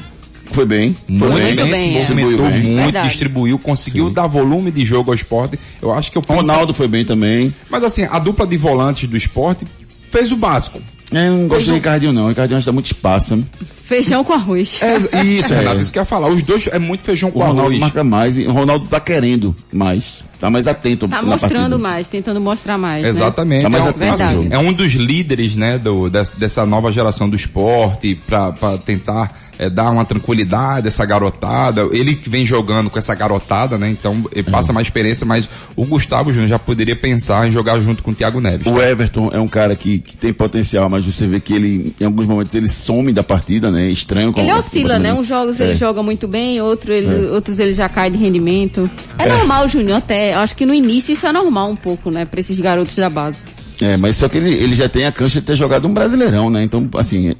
Foi 0.52 0.64
bem. 0.66 0.94
Foi 1.18 1.28
Muito 1.30 1.42
bem. 1.62 1.70
Bem, 1.70 1.92
se 2.04 2.12
é. 2.12 2.14
movimentou 2.14 2.50
muito, 2.50 2.76
Verdade. 2.76 3.08
distribuiu, 3.08 3.58
conseguiu 3.58 4.10
dar 4.10 4.26
volume 4.26 4.70
de 4.70 4.84
jogo 4.84 5.10
ao 5.10 5.14
esporte. 5.14 5.58
Eu 5.82 5.92
acho 5.92 6.12
que 6.12 6.18
eu 6.18 6.22
penso- 6.22 6.40
Ronaldo 6.40 6.72
foi 6.74 6.86
bem 6.86 7.04
também. 7.04 7.52
Mas 7.70 7.82
assim, 7.84 8.04
a 8.10 8.18
dupla 8.18 8.46
de 8.46 8.56
volantes 8.56 9.08
do 9.08 9.16
esporte 9.16 9.66
fez 10.10 10.30
o 10.30 10.36
básico. 10.36 10.80
É, 11.12 11.28
eu 11.28 11.32
não 11.36 11.48
gosto 11.48 11.64
do 11.64 11.68
não. 11.68 11.74
Ricardinho 11.76 12.12
não. 12.12 12.24
O 12.26 12.28
Ricardinho 12.28 12.60
dá 12.62 12.72
muito 12.72 12.86
espaço. 12.86 13.36
né? 13.36 13.44
Feijão 13.84 14.24
com 14.24 14.32
arroz. 14.32 14.80
É, 14.82 14.96
isso, 14.96 15.08
É. 15.52 15.58
Renato, 15.58 15.80
isso 15.80 15.92
que 15.92 15.98
eu 15.98 16.02
ia 16.02 16.06
falar. 16.06 16.28
Os 16.28 16.42
dois 16.42 16.66
é 16.68 16.78
muito 16.78 17.02
feijão 17.04 17.28
O 17.28 17.32
com 17.32 17.38
Ronaldo 17.40 17.60
arroz. 17.62 17.78
marca 17.78 18.02
mais 18.04 18.36
e 18.38 18.42
o 18.46 18.52
Ronaldo 18.52 18.86
tá 18.88 18.98
querendo 19.00 19.54
mais. 19.72 20.24
Tá 20.40 20.50
mais 20.50 20.66
atento 20.66 21.08
Tá 21.08 21.22
mostrando 21.22 21.52
partida. 21.52 21.78
mais, 21.78 22.08
tentando 22.08 22.40
mostrar 22.40 22.76
mais. 22.76 23.02
né? 23.02 23.08
Exatamente. 23.08 23.62
Tá 23.62 23.70
mais 23.70 23.84
é, 23.84 23.86
um, 23.86 23.90
atento 23.90 24.22
ao 24.22 24.32
jogo. 24.32 24.48
é 24.50 24.58
um 24.58 24.72
dos 24.72 24.92
líderes, 24.92 25.56
né, 25.56 25.78
do, 25.78 26.10
des- 26.10 26.32
dessa 26.32 26.66
nova 26.66 26.90
geração 26.92 27.28
do 27.28 27.36
esporte, 27.36 28.14
pra, 28.26 28.52
pra 28.52 28.76
tentar 28.78 29.32
é, 29.58 29.70
dar 29.70 29.88
uma 29.90 30.04
tranquilidade 30.04 30.86
a 30.86 30.88
essa 30.88 31.04
garotada. 31.06 31.88
Ele 31.92 32.16
que 32.16 32.28
vem 32.28 32.44
jogando 32.44 32.90
com 32.90 32.98
essa 32.98 33.14
garotada, 33.14 33.78
né, 33.78 33.88
então 33.88 34.24
ele 34.32 34.50
passa 34.50 34.72
mais 34.72 34.86
experiência, 34.88 35.24
mas 35.24 35.48
o 35.76 35.86
Gustavo 35.86 36.32
Júnior 36.32 36.48
já 36.48 36.58
poderia 36.58 36.96
pensar 36.96 37.46
em 37.48 37.52
jogar 37.52 37.78
junto 37.80 38.02
com 38.02 38.10
o 38.10 38.14
Thiago 38.14 38.40
Neves. 38.40 38.66
O 38.66 38.80
Everton 38.82 39.30
é 39.32 39.38
um 39.38 39.48
cara 39.48 39.76
que, 39.76 40.00
que 40.00 40.16
tem 40.16 40.32
potencial, 40.32 40.88
mas 40.90 41.04
você 41.04 41.26
vê 41.26 41.38
que 41.40 41.54
ele, 41.54 41.94
em 42.00 42.04
alguns 42.04 42.26
momentos, 42.26 42.54
ele 42.54 42.68
some 42.68 43.12
da 43.12 43.22
partida, 43.22 43.70
né? 43.70 43.86
Estranho. 43.88 44.32
Ele 44.36 44.48
como- 44.48 44.58
oscila, 44.58 44.98
né? 44.98 45.14
Uns 45.14 45.26
jogos 45.28 45.60
É. 45.60 45.64
ele 45.66 45.76
joga 45.76 46.02
muito 46.02 46.26
bem, 46.26 46.60
outro 46.60 46.92
ele- 46.92 47.28
outros 47.30 47.58
ele 47.60 47.72
já 47.74 47.88
cai 47.88 48.10
de 48.10 48.16
rendimento. 48.18 48.90
É, 49.18 49.24
É. 49.24 49.28
normal, 49.28 49.68
Júnior, 49.68 49.98
até. 49.98 50.23
Acho 50.32 50.54
que 50.54 50.64
no 50.64 50.72
início 50.72 51.12
isso 51.12 51.26
é 51.26 51.32
normal 51.32 51.70
um 51.70 51.76
pouco, 51.76 52.10
né? 52.10 52.24
Pra 52.24 52.40
esses 52.40 52.58
garotos 52.58 52.94
da 52.94 53.10
base. 53.10 53.40
É, 53.80 53.96
mas 53.96 54.16
só 54.16 54.28
que 54.28 54.38
ele, 54.38 54.50
ele 54.52 54.74
já 54.74 54.88
tem 54.88 55.04
a 55.04 55.10
cancha 55.10 55.40
de 55.40 55.46
ter 55.46 55.56
jogado 55.56 55.86
um 55.88 55.92
brasileirão, 55.92 56.48
né? 56.48 56.62
Então, 56.62 56.88
assim, 56.94 57.34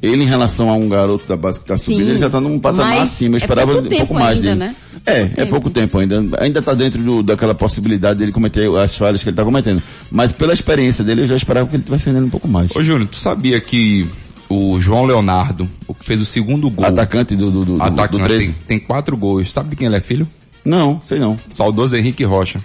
ele 0.00 0.22
em 0.22 0.26
relação 0.26 0.70
a 0.70 0.74
um 0.74 0.88
garoto 0.88 1.26
da 1.26 1.36
base 1.36 1.58
que 1.58 1.66
tá 1.66 1.76
subindo, 1.76 2.04
Sim, 2.04 2.10
ele 2.10 2.18
já 2.18 2.30
tá 2.30 2.40
num 2.40 2.58
patamar 2.60 2.98
acima. 2.98 3.34
Eu 3.34 3.36
é 3.36 3.38
esperava 3.38 3.72
pouco 3.72 3.86
um 3.86 3.98
pouco 3.98 4.14
mais 4.14 4.38
ainda, 4.38 4.54
dele. 4.54 4.58
né? 4.58 4.76
É, 5.04 5.20
Pouco 5.20 5.32
é 5.32 5.36
tempo. 5.36 5.50
pouco 5.50 5.70
tempo 5.70 5.98
ainda. 5.98 6.22
Ainda 6.38 6.62
tá 6.62 6.74
dentro 6.74 7.02
do, 7.02 7.22
daquela 7.22 7.54
possibilidade 7.54 8.18
dele 8.20 8.30
cometer 8.32 8.70
as 8.76 8.96
falhas 8.96 9.22
que 9.22 9.28
ele 9.30 9.36
tá 9.36 9.44
cometendo. 9.44 9.82
Mas 10.10 10.30
pela 10.30 10.52
experiência 10.52 11.02
dele, 11.02 11.22
eu 11.22 11.26
já 11.26 11.36
esperava 11.36 11.68
que 11.68 11.74
ele 11.74 11.82
tivesse 11.82 12.06
rendendo 12.06 12.26
um 12.26 12.30
pouco 12.30 12.46
mais. 12.46 12.70
Ô 12.74 12.82
Júnior, 12.82 13.08
tu 13.08 13.16
sabia 13.16 13.60
que 13.60 14.06
o 14.48 14.80
João 14.80 15.04
Leonardo, 15.04 15.68
o 15.86 15.94
que 15.94 16.04
fez 16.04 16.20
o 16.20 16.24
segundo 16.24 16.68
gol, 16.70 16.86
Atacante 16.86 17.34
do, 17.34 17.50
do, 17.50 17.64
do, 17.64 17.76
do, 17.76 17.82
atacante, 17.82 18.22
do 18.22 18.28
13? 18.28 18.46
tem, 18.46 18.54
tem 18.66 18.78
quatro 18.78 19.16
gols. 19.16 19.50
Sabe 19.50 19.70
de 19.70 19.76
quem 19.76 19.86
ele 19.86 19.96
é 19.96 20.00
filho? 20.00 20.26
Não, 20.64 21.00
sei 21.04 21.18
não. 21.18 21.38
Saudoso 21.48 21.96
Henrique 21.96 22.24
Rocha, 22.24 22.60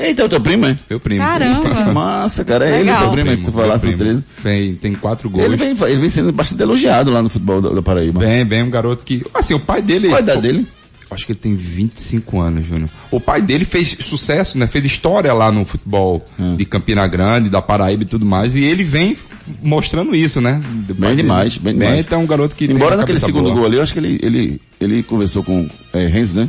Eita, 0.00 0.22
é 0.22 0.24
o 0.24 0.28
teu 0.30 0.40
primo, 0.40 0.64
é? 0.64 0.78
meu 0.88 0.98
primo. 0.98 1.20
Caramba. 1.20 1.92
Massa, 1.92 2.42
cara. 2.42 2.66
É 2.66 2.80
ele, 2.80 2.90
teu 2.90 3.10
primo, 3.10 3.30
é 3.30 3.36
que 3.36 3.44
tu 3.44 3.52
falasse 3.52 3.86
no 3.86 3.98
primo. 3.98 4.22
13. 4.22 4.24
Tem, 4.42 4.74
tem 4.74 4.94
quatro 4.94 5.28
gols. 5.28 5.44
Ele 5.44 5.56
vem, 5.56 5.76
ele 5.78 5.96
vem 6.00 6.08
sendo 6.08 6.32
bastante 6.32 6.62
elogiado 6.62 7.10
lá 7.10 7.22
no 7.22 7.28
futebol 7.28 7.60
da, 7.60 7.68
da 7.68 7.82
Paraíba. 7.82 8.18
Bem, 8.18 8.42
bem, 8.46 8.62
um 8.62 8.70
garoto 8.70 9.04
que. 9.04 9.22
Assim, 9.34 9.52
o 9.52 9.60
pai 9.60 9.82
dele. 9.82 10.08
Qual 10.08 10.16
a 10.16 10.22
idade 10.22 10.40
dele? 10.40 10.66
Acho 11.10 11.26
que 11.26 11.32
ele 11.32 11.38
tem 11.40 11.54
25 11.54 12.40
anos, 12.40 12.66
Júnior. 12.66 12.88
O 13.10 13.20
pai 13.20 13.42
dele 13.42 13.64
fez 13.66 13.96
sucesso, 14.00 14.56
né? 14.56 14.66
Fez 14.66 14.86
história 14.86 15.34
lá 15.34 15.52
no 15.52 15.66
futebol 15.66 16.24
Hum. 16.38 16.56
de 16.56 16.64
Campina 16.64 17.06
Grande, 17.06 17.50
da 17.50 17.60
Paraíba 17.60 18.04
e 18.04 18.06
tudo 18.06 18.24
mais. 18.24 18.56
E 18.56 18.62
ele 18.62 18.84
vem 18.84 19.18
mostrando 19.62 20.14
isso, 20.14 20.40
né? 20.40 20.60
Bem 20.64 21.10
dele. 21.10 21.16
demais, 21.22 21.58
bem 21.58 21.74
demais. 21.74 22.06
Então 22.06 22.20
é 22.20 22.22
um 22.22 22.26
garoto 22.26 22.56
que. 22.56 22.64
Embora 22.64 22.96
naquele 22.96 23.20
segundo 23.20 23.44
boa. 23.44 23.56
gol 23.56 23.66
ali, 23.66 23.76
eu 23.76 23.82
acho 23.82 23.92
que 23.92 23.98
ele, 23.98 24.18
ele, 24.22 24.60
ele 24.80 25.02
conversou 25.02 25.42
com 25.42 25.68
é, 25.92 26.06
Renzo, 26.06 26.36
né? 26.36 26.48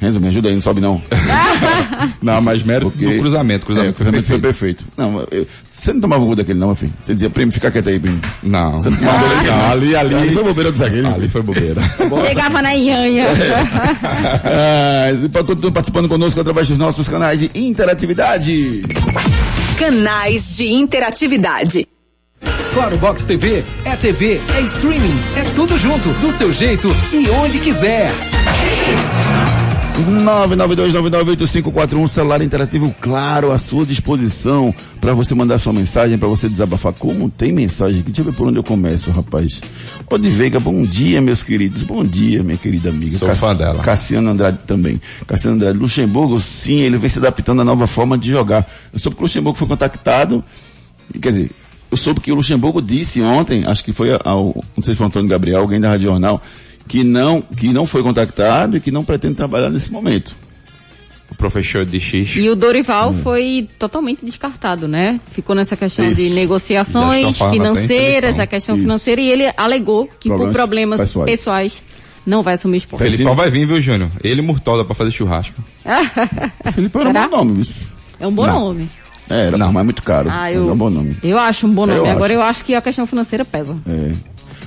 Renzo, 0.00 0.20
me 0.20 0.28
ajuda 0.28 0.48
aí, 0.48 0.54
não 0.54 0.60
sobe 0.60 0.80
não. 0.80 1.00
Não, 2.20 2.40
mas 2.40 2.62
mérito 2.62 2.90
Porque- 2.90 3.06
do 3.06 3.18
cruzamento. 3.18 3.62
É, 3.62 3.66
Cruzamento, 3.66 3.92
o 3.92 3.96
cruzamento 3.96 4.26
foi 4.26 4.34
foi 4.38 4.42
perfeito. 4.42 4.84
Não, 4.96 5.26
eu- 5.30 5.46
você 5.70 5.92
não 5.92 6.00
tomava 6.00 6.24
gol 6.24 6.34
daquele 6.36 6.58
não, 6.58 6.68
meu 6.68 6.76
filho. 6.76 6.92
Você 7.00 7.12
dizia, 7.14 7.28
primo, 7.30 7.52
fica 7.52 7.70
quieto 7.70 7.88
aí, 7.88 7.98
primo. 7.98 8.20
Não. 8.42 8.72
Você 8.72 8.90
não 8.90 8.96
tomava 8.96 9.18
gol 9.18 9.28
daquele 9.28 9.50
não. 9.50 9.70
ali, 9.70 9.96
ali. 9.96 10.14
Ali 10.14 10.32
foi 10.32 10.42
bobeira 10.44 10.72
do 10.72 10.78
zagueiro. 10.78 11.08
Ali 11.14 11.28
foi 11.28 11.42
bobeira. 11.42 11.82
Chegava 12.26 12.62
na 12.62 12.72
Ianha. 12.72 13.28
ah, 14.44 15.28
pra- 15.32 15.44
continue 15.44 15.70
participando 15.72 16.08
conosco 16.08 16.40
através 16.40 16.68
dos 16.68 16.78
nossos 16.78 17.08
canais 17.08 17.40
de 17.40 17.50
interatividade. 17.54 18.82
Canais 19.78 20.56
de 20.56 20.66
interatividade. 20.72 21.86
Claro 22.74 22.96
Box 22.98 23.24
TV 23.24 23.64
é 23.84 23.94
TV, 23.96 24.40
é 24.56 24.60
streaming, 24.62 25.14
é 25.36 25.42
tudo 25.54 25.78
junto, 25.78 26.08
do 26.20 26.32
seu 26.32 26.52
jeito 26.52 26.88
e 27.12 27.28
onde 27.30 27.58
quiser. 27.60 28.10
992998541, 29.94 32.08
celular 32.08 32.42
interativo 32.42 32.92
claro 33.00 33.52
à 33.52 33.58
sua 33.58 33.86
disposição 33.86 34.74
para 35.00 35.14
você 35.14 35.32
mandar 35.34 35.58
sua 35.58 35.72
mensagem, 35.72 36.18
para 36.18 36.26
você 36.26 36.48
desabafar. 36.48 36.92
Como 36.92 37.30
tem 37.30 37.52
mensagem 37.52 38.00
aqui? 38.00 38.10
Deixa 38.10 38.22
eu 38.22 38.24
ver 38.26 38.34
por 38.36 38.48
onde 38.48 38.58
eu 38.58 38.64
começo, 38.64 39.12
rapaz. 39.12 39.60
Ô, 40.10 40.18
Veiga, 40.18 40.58
bom 40.58 40.82
dia, 40.82 41.20
meus 41.20 41.44
queridos. 41.44 41.82
Bom 41.82 42.04
dia, 42.04 42.42
minha 42.42 42.58
querida 42.58 42.90
amiga. 42.90 43.18
Sou 43.18 43.32
fã 43.36 43.54
dela. 43.54 43.82
Cassiano 43.82 44.30
Andrade 44.30 44.58
também. 44.66 45.00
Cassiano 45.26 45.56
Andrade. 45.56 45.78
Luxemburgo, 45.78 46.40
sim, 46.40 46.80
ele 46.80 46.98
vem 46.98 47.08
se 47.08 47.18
adaptando 47.18 47.62
à 47.62 47.64
nova 47.64 47.86
forma 47.86 48.18
de 48.18 48.30
jogar. 48.30 48.68
Eu 48.92 48.98
soube 48.98 49.16
que 49.16 49.22
o 49.22 49.24
Luxemburgo 49.24 49.56
foi 49.56 49.68
contactado, 49.68 50.42
quer 51.20 51.30
dizer, 51.30 51.50
eu 51.90 51.96
soube 51.96 52.20
que 52.20 52.32
o 52.32 52.34
Luxemburgo 52.34 52.82
disse 52.82 53.22
ontem, 53.22 53.64
acho 53.64 53.84
que 53.84 53.92
foi 53.92 54.10
ao, 54.24 54.54
não 54.76 54.82
sei 54.82 54.94
se 54.94 54.96
foi 54.96 55.06
o 55.06 55.08
Antônio 55.08 55.28
Gabriel, 55.28 55.60
alguém 55.60 55.80
da 55.80 55.90
Rádio 55.90 56.10
Jornal, 56.10 56.42
que 56.88 57.02
não, 57.04 57.40
que 57.42 57.72
não 57.72 57.86
foi 57.86 58.02
contactado 58.02 58.76
e 58.76 58.80
que 58.80 58.90
não 58.90 59.04
pretende 59.04 59.34
trabalhar 59.34 59.70
nesse 59.70 59.90
momento. 59.92 60.34
O 61.30 61.34
professor 61.34 61.84
de 61.84 61.98
X. 61.98 62.36
E 62.36 62.48
o 62.48 62.54
Dorival 62.54 63.10
Hum. 63.10 63.20
foi 63.22 63.68
totalmente 63.78 64.24
descartado, 64.24 64.86
né? 64.86 65.18
Ficou 65.32 65.56
nessa 65.56 65.74
questão 65.76 66.06
Isso. 66.06 66.20
de 66.22 66.30
negociações 66.30 67.36
financeiras, 67.38 68.38
a 68.38 68.46
questão 68.46 68.76
Isso. 68.76 68.82
financeira, 68.84 69.20
e 69.20 69.30
ele 69.30 69.50
alegou 69.56 70.06
que 70.20 70.28
por 70.28 70.36
Problemas 70.36 70.54
problemas 70.54 71.00
pessoais. 71.00 71.30
pessoais. 71.30 71.82
não 72.26 72.42
vai 72.42 72.54
assumir 72.54 72.78
esporte. 72.78 73.00
Felipe- 73.02 73.16
Felipão 73.18 73.34
vai 73.36 73.50
vir, 73.50 73.66
viu, 73.66 73.82
Júnior? 73.82 74.10
Ele 74.22 74.40
Murtoda 74.42 74.84
pra 74.84 74.94
fazer 74.94 75.10
churrasco. 75.10 75.62
Felipe 76.72 76.98
era 76.98 77.12
Será? 77.12 77.26
um 77.26 77.30
bom 77.30 77.44
nome? 77.44 77.62
É 78.20 78.26
um 78.26 78.32
bom 78.32 78.46
Não. 78.46 78.60
nome. 78.60 78.90
É, 79.28 79.46
era, 79.46 79.58
Não. 79.58 79.72
mas 79.72 79.80
é 79.80 79.84
muito 79.84 80.02
caro. 80.02 80.28
Ah, 80.30 80.32
mas 80.42 80.56
eu, 80.56 80.68
é 80.68 80.72
um 80.72 80.76
bom 80.76 80.90
nome. 80.90 81.16
eu 81.22 81.38
acho 81.38 81.66
um 81.66 81.70
bom 81.70 81.86
nome. 81.86 81.98
Eu 81.98 82.06
Agora 82.06 82.32
acho. 82.34 82.40
eu 82.40 82.42
acho 82.42 82.64
que 82.64 82.74
a 82.74 82.80
questão 82.82 83.06
financeira 83.06 83.44
pesa. 83.44 83.76
É. 83.86 84.12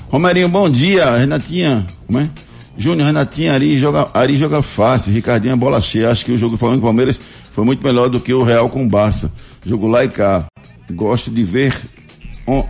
Romerinho, 0.09 0.47
bom 0.49 0.69
dia. 0.69 1.17
Renatinha, 1.17 1.85
como 2.05 2.19
é? 2.19 2.29
Júnior, 2.77 3.07
Renatinho, 3.07 3.51
Ari 3.51 3.77
joga, 3.77 4.07
Ari 4.13 4.35
joga 4.37 4.61
fácil, 4.61 5.11
Ricardinho 5.11 5.53
é 5.53 5.55
bola 5.55 5.81
cheia. 5.81 6.09
Acho 6.11 6.23
que 6.25 6.31
o 6.31 6.37
jogo 6.37 6.53
do 6.53 6.57
Flamengo 6.57 6.81
e 6.81 6.83
Palmeiras 6.83 7.19
foi 7.51 7.65
muito 7.65 7.83
melhor 7.85 8.07
do 8.09 8.19
que 8.19 8.33
o 8.33 8.43
Real 8.43 8.69
com 8.69 8.85
o 8.85 8.87
Barça. 8.87 9.31
Jogo 9.65 9.87
lá 9.87 10.03
e 10.03 10.09
cá. 10.09 10.45
Gosto 10.91 11.29
de 11.31 11.43
ver. 11.43 11.75
on- 12.45 12.65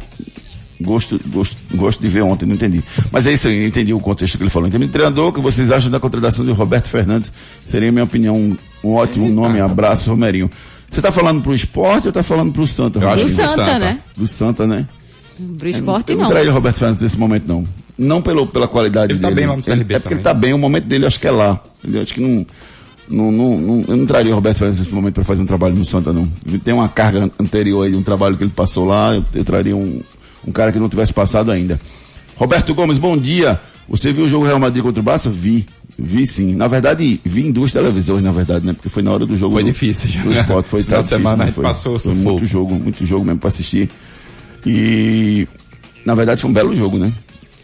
Gosto, 0.79 1.19
gosto, 1.29 1.57
gosto 1.75 1.99
de 1.99 2.07
ver 2.07 2.21
ontem, 2.21 2.45
não 2.45 2.53
entendi. 2.53 2.83
Mas 3.11 3.25
é 3.25 3.33
isso 3.33 3.47
aí, 3.47 3.65
entendi 3.65 3.95
o 3.95 3.99
contexto 3.99 4.37
que 4.37 4.43
ele 4.43 4.49
falou. 4.51 4.69
Termos 4.69 4.87
de 4.87 4.93
treinador, 4.93 5.29
o 5.29 5.33
que 5.33 5.41
vocês 5.41 5.71
acham 5.71 5.89
da 5.89 5.99
contratação 5.99 6.45
de 6.45 6.51
Roberto 6.51 6.87
Fernandes? 6.87 7.33
Seria, 7.61 7.91
minha 7.91 8.03
opinião, 8.03 8.35
um, 8.35 8.55
um 8.83 8.93
ótimo 8.93 9.27
nome. 9.27 9.59
Abraço, 9.59 10.07
Romerinho. 10.11 10.51
Você 10.87 11.01
tá 11.01 11.11
falando 11.11 11.41
pro 11.41 11.51
esporte 11.55 12.05
ou 12.05 12.13
tá 12.13 12.21
falando 12.21 12.53
pro 12.53 12.67
Santa? 12.67 12.99
Eu 12.99 13.09
acho 13.09 13.25
Do 13.25 13.31
que 13.31 13.41
Romerinho? 13.41 13.55
do 13.55 13.55
Santa, 13.55 13.71
Santa. 13.73 13.79
né? 13.85 13.99
Do 14.15 14.27
Santa, 14.27 14.67
né? 14.67 14.87
Pro 15.57 15.69
esporte 15.69 16.11
eu 16.11 16.17
não. 16.17 16.29
traria 16.29 16.49
o 16.51 16.53
Roberto 16.53 16.77
Fernandes 16.77 17.01
nesse 17.01 17.17
momento, 17.17 17.47
não. 17.47 17.63
Não 17.97 18.21
pelo, 18.21 18.47
pela 18.47 18.67
qualidade 18.67 19.13
Ele 19.13 19.19
tá 19.19 19.27
dele. 19.29 19.41
bem 19.41 19.49
lá 19.49 19.55
no 19.55 19.61
CRB 19.63 19.81
Ele- 19.83 19.93
É 19.95 19.99
porque 19.99 20.13
ele 20.13 20.21
tá 20.21 20.33
bem, 20.33 20.53
o 20.53 20.57
momento 20.57 20.85
dele 20.85 21.03
eu 21.05 21.07
acho 21.07 21.19
que 21.19 21.27
é 21.27 21.31
lá. 21.31 21.63
Eu 21.83 22.01
acho 22.01 22.13
que 22.13 22.21
não, 22.21 22.45
não, 23.09 23.31
não, 23.31 23.57
não- 23.59 23.85
eu 23.87 23.97
não 23.97 24.05
traria 24.05 24.31
o 24.31 24.35
Roberto 24.35 24.57
Fernandes 24.57 24.79
nesse 24.79 24.93
momento 24.93 25.13
para 25.15 25.23
fazer 25.23 25.41
um 25.43 25.45
trabalho 25.45 25.75
no 25.75 25.85
Santa, 25.85 26.11
não. 26.13 26.27
Ele 26.45 26.59
tem 26.59 26.73
uma 26.73 26.89
carga 26.89 27.25
an- 27.25 27.31
anterior 27.39 27.83
aí, 27.85 27.91
de 27.91 27.97
um 27.97 28.03
trabalho 28.03 28.35
que 28.37 28.43
ele 28.43 28.51
passou 28.55 28.85
lá, 28.85 29.15
eu, 29.15 29.23
eu 29.33 29.43
traria 29.45 29.75
um, 29.75 30.01
um 30.45 30.51
cara 30.51 30.71
que 30.71 30.79
não 30.79 30.89
tivesse 30.89 31.13
passado 31.13 31.51
ainda. 31.51 31.79
Roberto 32.35 32.73
Gomes, 32.75 32.97
bom 32.97 33.17
dia. 33.17 33.59
Você 33.89 34.11
viu 34.11 34.25
o 34.25 34.27
jogo 34.27 34.45
Real 34.45 34.59
Madrid 34.59 34.83
contra 34.83 34.99
o 34.99 35.03
Barça? 35.03 35.29
Vi. 35.29 35.65
Vi 35.97 36.27
sim. 36.27 36.53
Na 36.53 36.67
verdade, 36.67 37.19
vi 37.23 37.47
em 37.47 37.51
duas 37.51 37.71
televisões, 37.71 38.21
na 38.21 38.31
verdade, 38.31 38.65
né? 38.65 38.73
Porque 38.73 38.89
foi 38.89 39.01
na 39.01 39.11
hora 39.11 39.25
do 39.25 39.37
jogo 39.37 39.53
Foi 39.53 39.63
do, 39.63 39.67
difícil 39.67 40.09
já, 40.09 40.21
do 40.23 40.33
esporte. 40.33 40.67
Foi, 40.69 40.83
tá 40.83 41.03
semana 41.03 41.03
difícil, 41.03 41.27
a 41.31 41.37
não 41.37 41.45
gente 41.45 41.55
foi? 41.55 41.63
passou 41.63 41.97
Foi 41.97 42.13
muito 42.13 42.45
jogo, 42.45 42.75
muito 42.75 43.05
jogo 43.05 43.23
mesmo 43.25 43.39
para 43.39 43.47
assistir. 43.47 43.89
E, 44.67 45.47
na 46.05 46.13
verdade, 46.15 46.41
foi 46.41 46.49
um 46.49 46.53
belo 46.53 46.75
jogo, 46.75 46.97
né? 46.97 47.11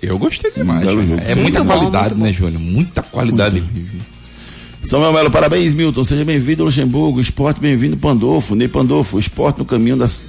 Eu 0.01 0.17
gostei 0.17 0.51
demais. 0.51 0.81
Júnior. 0.87 1.05
jogo. 1.05 1.21
É 1.25 1.35
muita 1.35 1.63
bom, 1.63 1.73
qualidade, 1.73 2.15
né, 2.15 2.31
Júnior? 2.31 2.59
Muita 2.61 3.01
qualidade. 3.01 3.63
Samuel 4.81 5.13
Melo, 5.13 5.31
parabéns, 5.31 5.73
Milton. 5.73 6.03
Seja 6.03 6.25
bem-vindo, 6.25 6.63
Luxemburgo. 6.63 7.21
Esporte, 7.21 7.59
bem-vindo, 7.61 7.95
Pandolfo. 7.95 8.53
Ney 8.55 8.67
Pandolfo. 8.67 9.17
Esporte 9.17 9.59
no 9.59 9.65
caminho 9.65 9.95
das, 9.95 10.27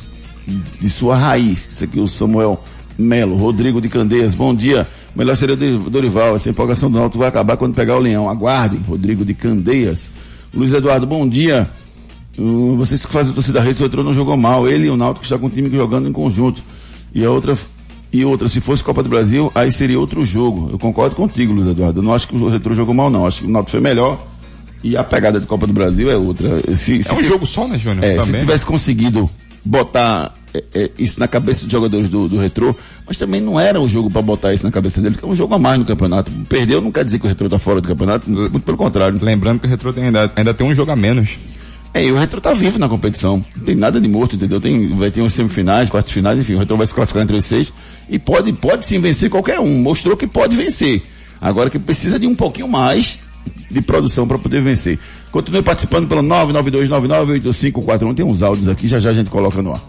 de 0.81 0.89
sua 0.89 1.17
raiz. 1.17 1.71
Isso 1.73 1.85
aqui, 1.85 1.99
o 1.99 2.07
Samuel 2.07 2.63
Melo. 2.97 3.35
Rodrigo 3.37 3.81
de 3.81 3.89
Candeias, 3.89 4.33
bom 4.35 4.55
dia. 4.55 4.87
Melhor 5.17 5.35
seria 5.37 5.55
o 5.55 5.59
Dor- 5.59 5.91
Dorival. 5.91 6.37
Essa 6.37 6.51
empolgação 6.51 6.89
do 6.91 6.99
Náutico 6.99 7.19
vai 7.19 7.29
acabar 7.29 7.57
quando 7.57 7.75
pegar 7.75 7.97
o 7.97 8.01
Leão. 8.01 8.29
Aguardem. 8.31 8.81
Rodrigo 8.87 9.25
de 9.25 9.35
Candeias. 9.35 10.11
Luiz 10.53 10.73
Eduardo, 10.73 11.05
bom 11.05 11.29
dia. 11.29 11.69
Vocês 12.77 13.05
que 13.07 13.13
fazem 13.13 13.33
a 13.33 13.35
torcida 13.35 13.61
rede, 13.61 13.81
o 13.81 13.85
Retrô 13.85 14.03
não 14.03 14.13
jogou 14.13 14.37
mal. 14.37 14.69
Ele 14.69 14.87
e 14.87 14.91
o 14.91 14.97
Náutico 14.97 15.25
está 15.25 15.39
com 15.39 15.47
o 15.47 15.51
time 15.51 15.71
jogando 15.71 16.09
em 16.09 16.13
conjunto. 16.13 16.61
E 17.15 17.25
a 17.25 17.31
outra, 17.31 17.57
e 18.13 18.25
outra, 18.25 18.49
se 18.49 18.61
fosse 18.61 18.83
Copa 18.83 19.03
do 19.03 19.09
Brasil, 19.09 19.51
aí 19.55 19.71
seria 19.71 19.99
outro 19.99 20.25
jogo. 20.25 20.71
Eu 20.73 20.79
concordo 20.79 21.15
contigo, 21.15 21.53
Luiz 21.53 21.69
Eduardo. 21.69 22.01
Eu 22.01 22.03
não 22.03 22.13
acho 22.13 22.27
que 22.29 22.37
o 22.37 22.49
Retrô 22.49 22.75
jogou 22.75 22.95
mal, 22.95 23.09
não. 23.09 23.27
Acho 23.27 23.41
que 23.41 23.47
o 23.47 23.51
Náutico 23.51 23.73
foi 23.73 23.81
melhor. 23.81 24.27
E 24.83 24.97
a 24.97 25.05
pegada 25.05 25.41
de 25.41 25.47
Copa 25.47 25.67
do 25.67 25.73
Brasil 25.73 26.11
é 26.11 26.17
outra. 26.17 26.61
Se, 26.75 27.03
se 27.03 27.11
É 27.11 27.15
um 27.15 27.23
jogo 27.23 27.47
só, 27.47 27.67
né, 27.67 27.79
Júnior? 27.79 28.05
é, 28.05 28.19
se 28.19 28.27
Também. 28.27 28.41
tivesse 28.41 28.67
conseguido 28.67 29.31
botar 29.65 30.35
é, 30.53 30.63
é, 30.75 30.91
isso 30.99 31.19
na 31.19 31.27
cabeça 31.27 31.65
dos 31.65 31.73
jogadores 31.73 32.11
do, 32.11 32.29
do 32.29 32.39
Retrô, 32.39 32.75
mas 33.07 33.17
também 33.17 33.41
não 33.41 33.59
era 33.59 33.81
um 33.81 33.89
jogo 33.89 34.11
para 34.11 34.21
botar 34.21 34.53
isso 34.53 34.63
na 34.63 34.71
cabeça 34.71 35.01
dele, 35.01 35.15
porque 35.15 35.27
é 35.27 35.29
um 35.29 35.35
jogo 35.35 35.55
a 35.55 35.59
mais 35.59 35.79
no 35.79 35.87
campeonato. 35.87 36.31
Perdeu 36.49 36.83
não 36.83 36.93
quer 36.93 37.03
dizer 37.05 37.19
que 37.19 37.25
o 37.25 37.29
Retrô 37.29 37.49
tá 37.49 37.59
fora 37.59 37.81
do 37.81 37.89
campeonato, 37.89 38.29
muito 38.31 38.61
pelo 38.61 38.77
contrário. 38.77 39.19
Lembrando 39.23 39.61
que 39.61 39.67
o 39.67 39.71
Retro 39.71 39.95
ainda, 39.97 40.31
ainda 40.37 40.53
tem 40.53 40.67
um 40.67 40.75
jogo 40.75 40.91
a 40.93 40.97
menos. 40.97 41.39
É, 41.95 42.05
e 42.05 42.11
o 42.11 42.19
Retro 42.19 42.41
tá 42.41 42.53
vivo 42.53 42.77
na 42.77 42.89
competição. 42.89 43.45
Não 43.57 43.65
tem 43.65 43.77
nada 43.77 44.01
de 44.01 44.09
morto, 44.09 44.35
entendeu? 44.35 44.61
Tem, 44.61 44.89
vai 44.97 45.13
ter 45.13 45.21
umas 45.21 45.33
semifinais, 45.33 45.89
quartas 45.89 46.13
finais, 46.13 46.37
enfim, 46.37 46.55
o 46.55 46.59
Retro 46.59 46.77
vai 46.77 46.89
se 46.89 46.93
classificar 46.93 47.23
entre 47.23 47.37
os 47.37 47.45
seis 47.45 47.73
e 48.11 48.19
pode, 48.19 48.53
pode 48.53 48.85
sim 48.85 48.99
vencer 48.99 49.31
qualquer 49.31 49.61
um. 49.61 49.79
Mostrou 49.79 50.17
que 50.17 50.27
pode 50.27 50.57
vencer. 50.57 51.03
Agora 51.41 51.71
que 51.71 51.79
precisa 51.79 52.19
de 52.19 52.27
um 52.27 52.35
pouquinho 52.35 52.67
mais 52.67 53.21
de 53.71 53.81
produção 53.81 54.27
para 54.27 54.39
poder 54.39 54.61
vencer. 54.61 54.99
Continue 55.31 55.63
participando 55.63 56.09
pelo 56.09 56.23
992998541. 56.23 58.15
Tem 58.17 58.27
uns 58.27 58.43
áudios 58.43 58.67
aqui, 58.67 58.89
já 58.89 58.99
já 58.99 59.11
a 59.11 59.15
gente 59.15 59.31
coloca 59.31 59.63
no 59.63 59.73
ar. 59.73 59.81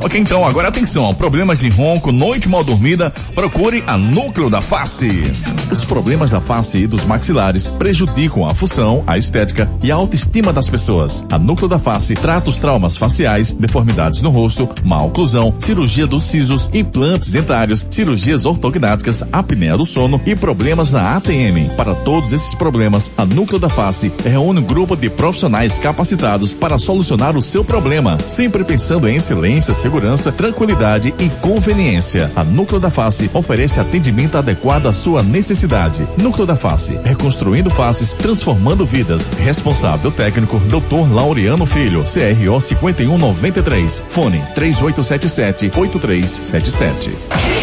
Ok, 0.00 0.20
então, 0.20 0.44
agora 0.44 0.68
atenção. 0.68 1.14
Problemas 1.14 1.60
de 1.60 1.68
ronco, 1.68 2.12
noite 2.12 2.48
mal 2.48 2.62
dormida, 2.62 3.10
procure 3.34 3.82
a 3.86 3.96
Núcleo 3.96 4.50
da 4.50 4.60
Face. 4.60 5.32
Os 5.70 5.82
problemas 5.84 6.30
da 6.30 6.40
face 6.40 6.78
e 6.78 6.86
dos 6.86 7.04
maxilares 7.04 7.66
prejudicam 7.66 8.46
a 8.46 8.54
função, 8.54 9.02
a 9.06 9.16
estética 9.16 9.70
e 9.82 9.90
a 9.90 9.94
autoestima 9.94 10.52
das 10.52 10.68
pessoas. 10.68 11.24
A 11.32 11.38
Núcleo 11.38 11.68
da 11.68 11.78
Face 11.78 12.14
trata 12.14 12.50
os 12.50 12.58
traumas 12.58 12.96
faciais, 12.96 13.50
deformidades 13.50 14.20
no 14.20 14.30
rosto, 14.30 14.68
má 14.84 15.02
oclusão, 15.02 15.54
cirurgia 15.58 16.06
dos 16.06 16.24
sisos, 16.24 16.70
implantes 16.74 17.32
dentários, 17.32 17.86
cirurgias 17.88 18.44
ortognáticas, 18.44 19.22
apneia 19.32 19.76
do 19.76 19.86
sono 19.86 20.20
e 20.26 20.36
problemas 20.36 20.92
na 20.92 21.16
ATM. 21.16 21.70
Para 21.76 21.94
todos 21.94 22.32
esses 22.32 22.54
problemas, 22.54 23.10
a 23.16 23.24
Núcleo 23.24 23.58
da 23.58 23.68
Face 23.68 24.12
reúne 24.22 24.60
um 24.60 24.64
grupo 24.64 24.94
de 24.96 25.08
profissionais 25.08 25.78
capacitados 25.78 26.52
para 26.52 26.78
solucionar 26.78 27.36
o 27.36 27.42
seu 27.42 27.64
problema, 27.64 28.18
sempre 28.26 28.64
pensando 28.64 29.08
em 29.08 29.16
excelência, 29.16 29.53
segurança, 29.60 30.32
tranquilidade 30.32 31.14
e 31.18 31.28
conveniência. 31.28 32.30
A 32.34 32.42
Núcleo 32.42 32.80
da 32.80 32.90
Face 32.90 33.30
oferece 33.32 33.78
atendimento 33.78 34.36
adequado 34.36 34.86
à 34.86 34.92
sua 34.92 35.22
necessidade. 35.22 36.06
Núcleo 36.16 36.46
da 36.46 36.56
Face, 36.56 36.98
reconstruindo 37.04 37.70
faces, 37.70 38.12
transformando 38.12 38.84
vidas. 38.84 39.28
Responsável 39.38 40.10
técnico, 40.10 40.58
Dr. 40.58 41.12
Laureano 41.12 41.66
Filho, 41.66 42.02
CRO 42.04 42.60
5193. 42.60 44.04
Fone 44.08 44.42
3877 44.54 45.72
8377. 45.76 47.53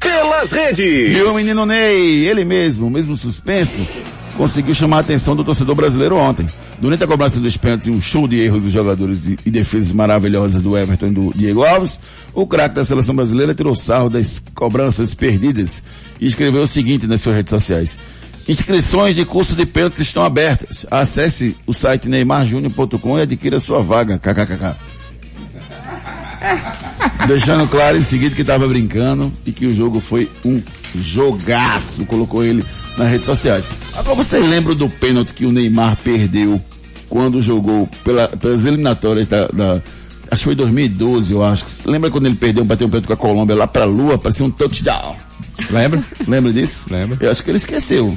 Pelas 0.00 0.52
E 0.52 0.56
redes. 0.56 1.22
o 1.26 1.34
menino 1.34 1.64
Ney, 1.66 2.26
ele 2.26 2.44
mesmo, 2.44 2.88
mesmo 2.90 3.16
suspenso, 3.16 3.78
conseguiu 4.36 4.74
chamar 4.74 4.98
a 4.98 5.00
atenção 5.00 5.34
do 5.34 5.44
torcedor 5.44 5.74
brasileiro 5.74 6.16
ontem. 6.16 6.46
Durante 6.78 7.04
a 7.04 7.06
cobrança 7.06 7.40
dos 7.40 7.56
pênaltis 7.56 7.86
e 7.86 7.90
um 7.90 8.00
show 8.00 8.28
de 8.28 8.38
erros 8.38 8.62
dos 8.62 8.72
jogadores 8.72 9.26
e, 9.26 9.38
e 9.46 9.50
defesas 9.50 9.92
maravilhosas 9.92 10.60
do 10.60 10.76
Everton 10.76 11.06
e 11.06 11.10
do 11.10 11.30
Diego 11.34 11.64
Alves, 11.64 12.00
o 12.32 12.46
craque 12.46 12.74
da 12.74 12.84
seleção 12.84 13.14
brasileira 13.14 13.54
tirou 13.54 13.74
sarro 13.74 14.10
das 14.10 14.42
cobranças 14.54 15.14
perdidas 15.14 15.82
e 16.20 16.26
escreveu 16.26 16.62
o 16.62 16.66
seguinte 16.66 17.06
nas 17.06 17.20
suas 17.20 17.36
redes 17.36 17.50
sociais. 17.50 17.98
Inscrições 18.46 19.14
de 19.14 19.24
curso 19.24 19.56
de 19.56 19.64
pênaltis 19.64 20.00
estão 20.00 20.22
abertas. 20.22 20.84
Acesse 20.90 21.56
o 21.66 21.72
site 21.72 22.08
neymarjunior.com 22.08 23.18
e 23.18 23.22
adquira 23.22 23.58
sua 23.58 23.80
vaga. 23.80 24.18
KKKK. 24.18 24.76
Deixando 27.26 27.66
claro 27.68 27.96
em 27.96 28.02
seguida 28.02 28.34
que 28.34 28.42
estava 28.42 28.68
brincando 28.68 29.32
e 29.46 29.52
que 29.52 29.64
o 29.64 29.74
jogo 29.74 29.98
foi 29.98 30.30
um 30.44 30.62
jogaço, 30.94 32.04
colocou 32.04 32.44
ele 32.44 32.62
nas 32.96 33.10
redes 33.10 33.26
sociais. 33.26 33.64
Agora 33.94 34.14
você 34.16 34.38
lembra 34.38 34.74
do 34.74 34.88
pênalti 34.88 35.32
que 35.34 35.44
o 35.46 35.52
Neymar 35.52 35.96
perdeu 36.02 36.60
quando 37.08 37.40
jogou 37.42 37.88
pela- 38.04 38.28
pelas 38.28 38.64
eliminatórias 38.64 39.26
da, 39.26 39.46
da- 39.48 39.80
Acho 40.30 40.40
que 40.40 40.44
foi 40.46 40.54
2012, 40.54 41.32
eu 41.32 41.44
acho. 41.44 41.64
Lembra 41.84 42.10
quando 42.10 42.26
ele 42.26 42.34
perdeu, 42.34 42.64
bateu 42.64 42.86
um 42.86 42.90
pênalti 42.90 43.06
com 43.06 43.12
a 43.12 43.16
Colômbia 43.16 43.54
lá 43.54 43.66
pra 43.66 43.84
Lua, 43.84 44.16
parecia 44.18 44.44
um 44.44 44.50
touchdown. 44.50 45.14
Lembra? 45.70 46.02
Lembra 46.26 46.52
disso? 46.52 46.86
Lembro. 46.90 47.18
Eu 47.20 47.30
acho 47.30 47.42
que 47.44 47.50
ele 47.50 47.58
esqueceu. 47.58 48.16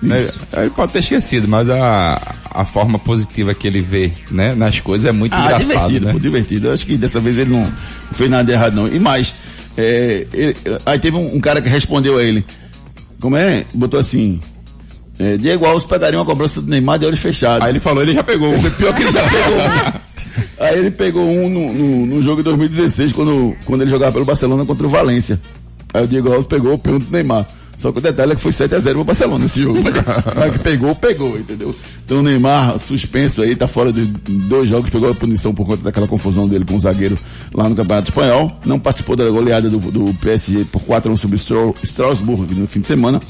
Isso. 0.00 0.40
É, 0.52 0.60
ele 0.60 0.70
pode 0.70 0.92
ter 0.92 1.00
esquecido, 1.00 1.48
mas 1.48 1.68
a, 1.68 2.36
a 2.52 2.64
forma 2.64 2.98
positiva 3.00 3.52
que 3.52 3.66
ele 3.66 3.80
vê, 3.80 4.12
né, 4.30 4.54
nas 4.54 4.78
coisas 4.78 5.04
é 5.06 5.12
muito 5.12 5.32
Ah, 5.34 5.46
engraçado, 5.46 5.66
divertido, 5.68 6.06
né? 6.06 6.12
pô, 6.12 6.18
divertido. 6.20 6.68
Eu 6.68 6.72
acho 6.72 6.86
que 6.86 6.96
dessa 6.96 7.18
vez 7.20 7.36
ele 7.36 7.50
não 7.50 7.70
fez 8.12 8.30
nada 8.30 8.44
de 8.44 8.52
errado, 8.52 8.74
não. 8.76 8.86
E 8.86 8.98
mais, 9.00 9.34
é, 9.76 10.26
ele- 10.32 10.56
aí 10.86 10.98
teve 11.00 11.16
um, 11.16 11.34
um 11.34 11.40
cara 11.40 11.60
que 11.60 11.68
respondeu 11.68 12.16
a 12.16 12.22
ele. 12.22 12.46
Como 13.20 13.36
é? 13.36 13.64
Botou 13.74 13.98
assim. 13.98 14.40
É, 15.18 15.36
Diego 15.36 15.66
Alves 15.66 15.84
pegaria 15.84 16.18
uma 16.18 16.24
cobrança 16.24 16.62
do 16.62 16.68
Neymar 16.68 16.98
de 16.98 17.06
olhos 17.06 17.18
fechados. 17.18 17.64
Aí 17.64 17.72
ele 17.72 17.80
falou, 17.80 18.02
ele 18.02 18.12
já 18.12 18.22
pegou. 18.22 18.56
Foi 18.58 18.70
pior 18.70 18.94
que 18.94 19.02
ele 19.02 19.12
já 19.12 19.28
pegou 19.28 19.58
um. 19.58 20.08
Aí 20.60 20.78
ele 20.78 20.90
pegou 20.90 21.24
um 21.24 21.48
no, 21.48 21.72
no, 21.72 22.06
no 22.06 22.22
jogo 22.22 22.38
de 22.38 22.44
2016, 22.44 23.12
quando, 23.12 23.56
quando 23.64 23.82
ele 23.82 23.90
jogava 23.90 24.12
pelo 24.12 24.24
Barcelona 24.24 24.64
contra 24.64 24.86
o 24.86 24.90
Valência. 24.90 25.40
Aí 25.92 26.04
o 26.04 26.06
Diego 26.06 26.28
Alves 26.28 26.46
pegou 26.46 26.74
o 26.74 26.78
pênalti 26.78 27.04
do 27.04 27.12
Neymar. 27.12 27.46
Só 27.78 27.92
que 27.92 27.98
o 27.98 28.02
detalhe 28.02 28.32
é 28.32 28.34
que 28.34 28.40
foi 28.42 28.50
7x0 28.50 28.92
pro 28.92 29.04
Barcelona 29.04 29.44
esse 29.44 29.62
jogo. 29.62 29.78
Mas 30.36 30.52
que 30.52 30.58
pegou, 30.58 30.94
pegou, 30.96 31.38
entendeu? 31.38 31.72
Então 32.04 32.18
o 32.18 32.22
Neymar, 32.22 32.76
suspenso 32.78 33.40
aí, 33.40 33.54
tá 33.54 33.66
fora 33.68 33.92
de 33.92 34.04
dois 34.04 34.68
jogos, 34.68 34.90
pegou 34.90 35.08
a 35.10 35.14
punição 35.14 35.54
por 35.54 35.64
conta 35.64 35.84
daquela 35.84 36.08
confusão 36.08 36.48
dele 36.48 36.64
com 36.64 36.74
o 36.74 36.78
zagueiro 36.80 37.16
lá 37.54 37.68
no 37.68 37.76
Campeonato 37.76 38.10
Espanhol. 38.10 38.58
Não 38.66 38.80
participou 38.80 39.14
da 39.14 39.28
goleada 39.30 39.70
do, 39.70 39.78
do 39.78 40.12
PSG 40.14 40.64
por 40.72 40.82
4x1 40.82 41.16
sobre 41.16 41.36
o 41.36 41.38
Stra- 41.38 41.72
Strasbourg 41.84 42.52
no 42.54 42.66
fim 42.66 42.80
de 42.80 42.86
semana. 42.88 43.20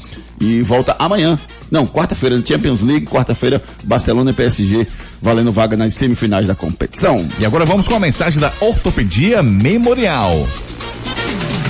E 0.41 0.63
volta 0.63 0.95
amanhã. 0.97 1.37
Não, 1.69 1.85
quarta-feira 1.85 2.35
no 2.35 2.43
Champions 2.47 2.81
League, 2.81 3.05
quarta-feira 3.05 3.61
Barcelona 3.83 4.31
e 4.31 4.33
PSG 4.33 4.87
valendo 5.21 5.51
vaga 5.51 5.77
nas 5.77 5.93
semifinais 5.93 6.47
da 6.47 6.55
competição. 6.55 7.27
E 7.39 7.45
agora 7.45 7.65
vamos 7.65 7.87
com 7.87 7.93
a 7.93 7.99
mensagem 7.99 8.39
da 8.39 8.51
Ortopedia 8.61 9.43
Memorial. 9.43 10.47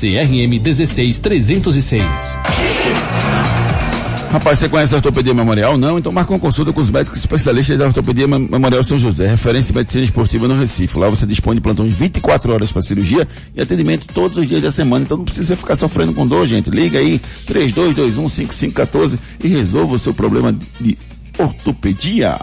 CRM 0.00 0.58
16306. 0.62 2.02
Rapaz, 4.30 4.58
você 4.60 4.68
conhece 4.68 4.94
a 4.94 4.98
Ortopedia 4.98 5.34
Memorial? 5.34 5.76
Não? 5.76 5.98
Então 5.98 6.10
marca 6.12 6.32
uma 6.32 6.38
consulta 6.38 6.72
com 6.72 6.80
os 6.80 6.88
médicos 6.88 7.18
especialistas 7.18 7.76
da 7.76 7.86
Ortopedia 7.88 8.26
Mem- 8.28 8.48
Memorial 8.50 8.82
São 8.84 8.96
José, 8.96 9.26
referência 9.26 9.72
em 9.72 9.74
medicina 9.74 10.04
esportiva 10.04 10.46
no 10.48 10.56
Recife. 10.58 10.96
Lá 10.96 11.08
você 11.10 11.26
dispõe 11.26 11.56
de 11.56 11.60
plantões 11.60 11.94
24 11.96 12.52
horas 12.52 12.70
para 12.72 12.80
cirurgia 12.80 13.26
e 13.54 13.60
atendimento 13.60 14.06
todos 14.14 14.38
os 14.38 14.46
dias 14.46 14.62
da 14.62 14.70
semana. 14.70 15.04
Então 15.04 15.16
não 15.18 15.24
precisa 15.24 15.56
ficar 15.56 15.74
sofrendo 15.76 16.14
com 16.14 16.24
dor, 16.24 16.46
gente. 16.46 16.70
Liga 16.70 16.98
aí, 17.00 17.20
32215514 17.48 19.18
e 19.42 19.48
resolva 19.48 19.96
o 19.96 19.98
seu 19.98 20.14
problema 20.14 20.56
de 20.80 20.96
ortopedia. 21.36 22.40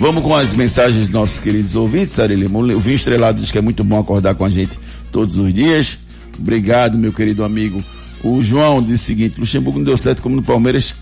Vamos 0.00 0.24
com 0.24 0.34
as 0.34 0.54
mensagens 0.54 1.02
dos 1.04 1.10
nossos 1.10 1.38
queridos 1.38 1.74
ouvintes, 1.76 2.18
Arely. 2.18 2.46
O 2.46 2.80
Vinho 2.80 2.96
Estrelado 2.96 3.40
diz 3.40 3.50
que 3.52 3.58
é 3.58 3.60
muito 3.62 3.84
bom 3.84 4.00
acordar 4.00 4.34
com 4.34 4.44
a 4.44 4.50
gente 4.50 4.76
todos 5.10 5.36
os 5.36 5.52
dias. 5.52 5.98
Obrigado, 6.38 6.96
meu 6.96 7.12
querido 7.12 7.44
amigo. 7.44 7.82
O 8.22 8.42
João 8.42 8.82
diz 8.82 9.00
o 9.00 9.04
seguinte, 9.04 9.38
Luxemburgo 9.38 9.78
não 9.78 9.84
deu 9.84 9.96
certo 9.96 10.22
como 10.22 10.36
no 10.36 10.42
Palmeiras, 10.42 10.94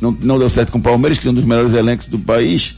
não, 0.00 0.16
não 0.20 0.38
deu 0.38 0.48
certo 0.50 0.70
com 0.72 0.78
o 0.78 0.82
Palmeiras, 0.82 1.18
que 1.18 1.26
é 1.26 1.30
um 1.30 1.34
dos 1.34 1.44
melhores 1.46 1.74
elencos 1.74 2.06
do 2.06 2.18
país. 2.18 2.76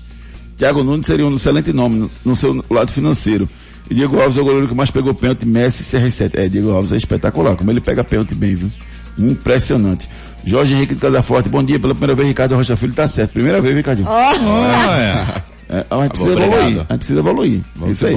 Thiago 0.56 0.82
Nunes 0.82 1.06
seria 1.06 1.26
um 1.26 1.34
excelente 1.34 1.72
nome 1.72 1.98
no, 1.98 2.10
no 2.24 2.36
seu 2.36 2.64
lado 2.70 2.90
financeiro. 2.90 3.48
E 3.90 3.94
Diego 3.94 4.20
Alves 4.20 4.36
é 4.36 4.40
o 4.40 4.44
goleiro 4.44 4.68
que 4.68 4.74
mais 4.74 4.90
pegou 4.90 5.14
pênalti, 5.14 5.46
Messi 5.46 5.96
e 5.96 6.00
CR7. 6.00 6.30
É, 6.34 6.48
Diego 6.48 6.70
Alves 6.70 6.92
é 6.92 6.96
espetacular, 6.96 7.56
como 7.56 7.70
ele 7.70 7.80
pega 7.80 8.04
pênalti 8.04 8.34
bem, 8.34 8.54
viu? 8.54 8.70
Impressionante. 9.18 10.08
Jorge 10.44 10.74
Henrique 10.74 10.94
de 10.94 11.00
Casaforte, 11.00 11.48
bom 11.48 11.62
dia, 11.62 11.78
pela 11.78 11.94
primeira 11.94 12.14
vez 12.14 12.28
Ricardo 12.28 12.54
Rocha 12.54 12.76
Filho 12.76 12.92
tá 12.92 13.06
certo. 13.06 13.32
Primeira 13.32 13.60
vez, 13.60 13.74
Ricardinho. 13.74 14.08
Olha. 14.08 15.44
É, 15.68 15.84
a 15.90 16.02
gente 16.02 16.10
precisa 16.10 16.32
Obrigado. 16.32 16.54
evoluir. 16.54 16.76
A 16.76 16.92
gente 16.92 16.98
precisa 16.98 17.20
evoluir. 17.20 17.60
Vamos 17.76 17.96
Isso 17.96 18.06
aí. 18.06 18.14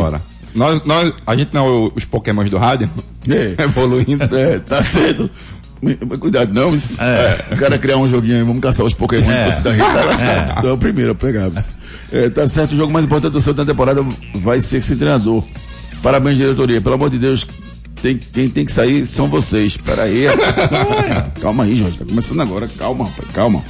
Nós, 0.54 0.84
nós, 0.86 1.14
a 1.26 1.36
gente 1.36 1.54
não 1.54 1.66
é 1.66 1.92
os 1.96 2.06
pokémons 2.06 2.50
do 2.50 2.58
rádio, 2.58 2.90
É. 3.30 3.56
evoluindo. 3.64 4.24
É, 4.36 4.60
tá 4.60 4.82
certo. 4.84 5.30
Mas 5.82 5.98
Cuidado, 6.20 6.54
não. 6.54 6.76
Isso, 6.76 7.02
é. 7.02 7.40
O 7.52 7.58
cara 7.58 7.78
criar 7.80 7.98
um 7.98 8.08
joguinho 8.08 8.38
aí, 8.38 8.44
vamos 8.44 8.62
caçar 8.62 8.86
os 8.86 8.94
Pokémon 8.94 9.32
É. 9.32 9.50
é. 9.50 9.62
da 9.62 9.76
tá 9.76 10.06
lascado. 10.06 10.62
Tu 10.62 10.68
é 10.68 10.72
o 10.72 10.78
primeiro 10.78 11.12
a 11.14 11.16
pegar. 11.16 11.50
É, 12.12 12.30
tá 12.30 12.48
certo, 12.48 12.74
o 12.74 12.76
jogo 12.76 12.94
mais 12.94 13.06
importante 13.06 13.34
do 13.34 13.42
seu 13.42 13.54
da 13.54 13.66
temporada 13.66 14.06
vai 14.36 14.60
ser 14.60 14.78
esse 14.78 14.96
treinador. 14.96 15.44
Parabéns, 16.04 16.38
diretoria. 16.38 16.82
Pelo 16.82 16.96
amor 16.96 17.10
de 17.10 17.18
Deus, 17.18 17.48
tem, 18.02 18.18
quem 18.18 18.50
tem 18.50 18.66
que 18.66 18.72
sair 18.72 19.06
são 19.06 19.28
vocês. 19.28 19.78
Pera 19.78 20.04
aí. 20.04 20.26
calma 21.42 21.64
aí, 21.64 21.76
Jorge. 21.76 21.98
Tá 21.98 22.06
começando 22.06 22.42
agora. 22.42 22.68
Calma, 22.78 23.06
rapaz. 23.06 23.32
Calma. 23.32 23.64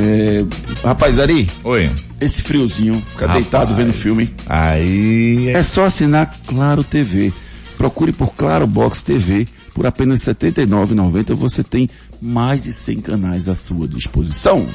É, 0.00 0.44
rapaz, 0.86 1.18
Ari, 1.18 1.50
Oi. 1.64 1.90
esse 2.20 2.40
friozinho, 2.42 3.02
ficar 3.10 3.26
Rapaz. 3.26 3.42
deitado 3.42 3.74
vendo 3.74 3.92
filme. 3.92 4.32
Aí. 4.46 5.48
É 5.48 5.62
só 5.62 5.84
assinar 5.86 6.32
Claro 6.46 6.84
TV. 6.84 7.32
Procure 7.76 8.12
por 8.12 8.32
Claro 8.34 8.66
Box 8.66 9.02
TV. 9.02 9.46
Por 9.74 9.86
apenas 9.86 10.24
R$ 10.26 10.34
79,90 10.34 11.34
você 11.34 11.62
tem 11.62 11.88
mais 12.20 12.62
de 12.62 12.72
100 12.72 13.00
canais 13.00 13.48
à 13.48 13.54
sua 13.54 13.86
disposição. 13.86 14.66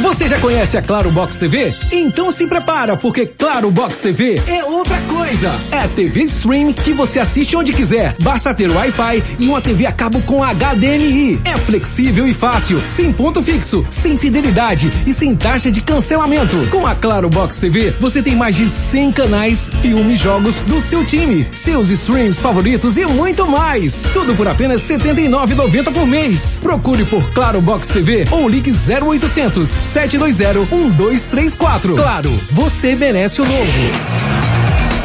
Você 0.00 0.28
já 0.28 0.38
conhece 0.38 0.76
a 0.76 0.82
Claro 0.82 1.10
Box 1.10 1.38
TV? 1.38 1.72
Então 1.92 2.30
se 2.30 2.46
prepara, 2.46 2.96
porque 2.96 3.26
Claro 3.26 3.70
Box 3.70 4.00
TV 4.00 4.40
é 4.46 4.64
outra 4.64 5.00
coisa. 5.02 5.50
É 5.70 5.86
TV 5.88 6.22
Stream 6.24 6.72
que 6.72 6.92
você 6.92 7.18
assiste 7.20 7.56
onde 7.56 7.72
quiser. 7.72 8.14
Basta 8.20 8.54
ter 8.54 8.70
Wi-Fi 8.70 9.22
e 9.38 9.48
uma 9.48 9.60
TV 9.60 9.86
a 9.86 9.92
cabo 9.92 10.20
com 10.22 10.42
HDMI. 10.42 11.40
É 11.44 11.56
flexível 11.58 12.26
e 12.26 12.34
fácil, 12.34 12.80
sem 12.88 13.12
ponto 13.12 13.42
fixo, 13.42 13.84
sem 13.90 14.16
fidelidade 14.16 14.90
e 15.06 15.12
sem 15.12 15.34
taxa 15.34 15.70
de 15.70 15.80
cancelamento. 15.80 16.56
Com 16.70 16.86
a 16.86 16.94
Claro 16.94 17.28
Box 17.28 17.58
TV, 17.58 17.90
você 18.00 18.22
tem 18.22 18.36
mais 18.36 18.56
de 18.56 18.68
100 18.68 19.12
canais, 19.12 19.70
filmes, 19.82 20.18
jogos 20.18 20.56
do 20.60 20.80
seu 20.80 21.04
time, 21.04 21.46
seus 21.50 21.90
streams 21.90 22.40
favoritos 22.40 22.96
e 22.96 23.06
muito 23.06 23.46
mais. 23.46 24.02
Tudo 24.12 24.34
por 24.34 24.48
apenas 24.48 24.88
R$ 24.88 24.98
79,90 24.98 25.92
por 25.92 26.06
mês. 26.06 26.58
Procure 26.62 27.04
por 27.04 27.28
Claro 27.30 27.60
Box 27.60 27.88
TV 27.88 28.26
ou 28.30 28.48
ligue 28.48 28.70
0800 28.72 29.73
720 29.82 30.70
1234. 30.70 31.94
Claro, 31.94 32.30
você 32.52 32.94
merece 32.94 33.40
o 33.40 33.44
novo. 33.44 33.72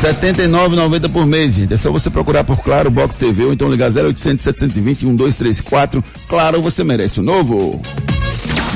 R$ 0.02 0.14
79,90 0.14 1.12
por 1.12 1.26
mês, 1.26 1.54
gente. 1.54 1.74
É 1.74 1.78
só 1.78 1.92
você 1.92 2.10
procurar 2.10 2.44
por 2.44 2.58
Claro 2.60 2.90
Box 2.90 3.18
TV 3.18 3.44
ou 3.44 3.54
então 3.54 3.70
ligar 3.70 3.92
0800 3.92 4.42
720 4.44 5.06
1234. 5.06 6.04
Claro, 6.28 6.62
você 6.62 6.84
merece 6.84 7.20
o 7.20 7.24
novo. 7.24 7.82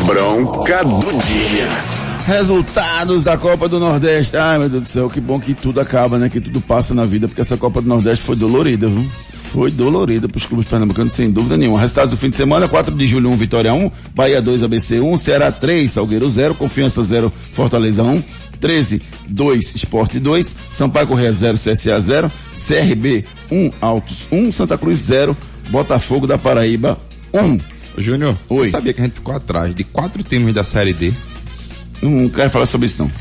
Bronca 0.05 0.83
do 0.83 1.11
dia. 1.23 1.69
Resultados 2.25 3.23
da 3.23 3.37
Copa 3.37 3.69
do 3.69 3.79
Nordeste. 3.79 4.35
Ai, 4.35 4.59
meu 4.59 4.69
Deus 4.69 4.83
do 4.83 4.89
céu, 4.89 5.09
que 5.09 5.21
bom 5.21 5.39
que 5.39 5.53
tudo 5.53 5.79
acaba, 5.79 6.17
né? 6.17 6.29
Que 6.29 6.41
tudo 6.41 6.59
passa 6.59 6.93
na 6.93 7.05
vida, 7.05 7.27
porque 7.27 7.41
essa 7.41 7.57
Copa 7.57 7.81
do 7.81 7.87
Nordeste 7.87 8.23
foi 8.23 8.35
dolorida, 8.35 8.87
viu? 8.87 9.05
Foi 9.53 9.69
dolorida 9.69 10.27
para 10.27 10.39
os 10.39 10.47
clubes 10.47 10.67
pernambucanos, 10.67 11.13
sem 11.13 11.29
dúvida 11.29 11.55
nenhuma. 11.55 11.79
Resultados 11.79 12.09
do 12.09 12.17
fim 12.17 12.31
de 12.31 12.35
semana, 12.35 12.67
4 12.67 12.95
de 12.95 13.07
julho 13.07 13.29
1, 13.29 13.35
Vitória 13.35 13.71
1, 13.71 13.91
Bahia 14.15 14.41
2, 14.41 14.63
ABC 14.63 14.99
1, 14.99 15.15
Ceará 15.15 15.51
3, 15.51 15.91
Salgueiro 15.91 16.27
0, 16.27 16.55
Confiança 16.55 17.03
0, 17.03 17.31
Fortaleza 17.53 18.01
1, 18.01 18.23
13, 18.59 19.03
2, 19.29 19.75
Esporte 19.75 20.19
2, 20.19 20.55
Sampaio 20.71 21.05
Correia 21.05 21.31
0, 21.31 21.55
CSA 21.55 21.99
0, 21.99 22.31
CRB 22.55 23.25
1, 23.51 23.71
Altos 23.79 24.25
1, 24.31 24.51
Santa 24.51 24.75
Cruz 24.75 24.97
0, 24.97 25.37
Botafogo 25.69 26.25
da 26.25 26.39
Paraíba 26.39 26.97
1. 27.31 27.53
Ô, 27.95 28.01
Júnior, 28.01 28.35
Oi. 28.49 28.65
você 28.65 28.71
sabia 28.71 28.91
que 28.91 29.01
a 29.01 29.03
gente 29.03 29.13
ficou 29.13 29.35
atrás 29.35 29.75
de 29.75 29.83
quatro 29.83 30.23
times 30.23 30.55
da 30.55 30.63
Série 30.63 30.93
D? 30.93 31.13
Não 32.01 32.27
quero 32.27 32.49
falar 32.49 32.65
sobre 32.65 32.87
isso 32.87 33.03
não. 33.03 33.11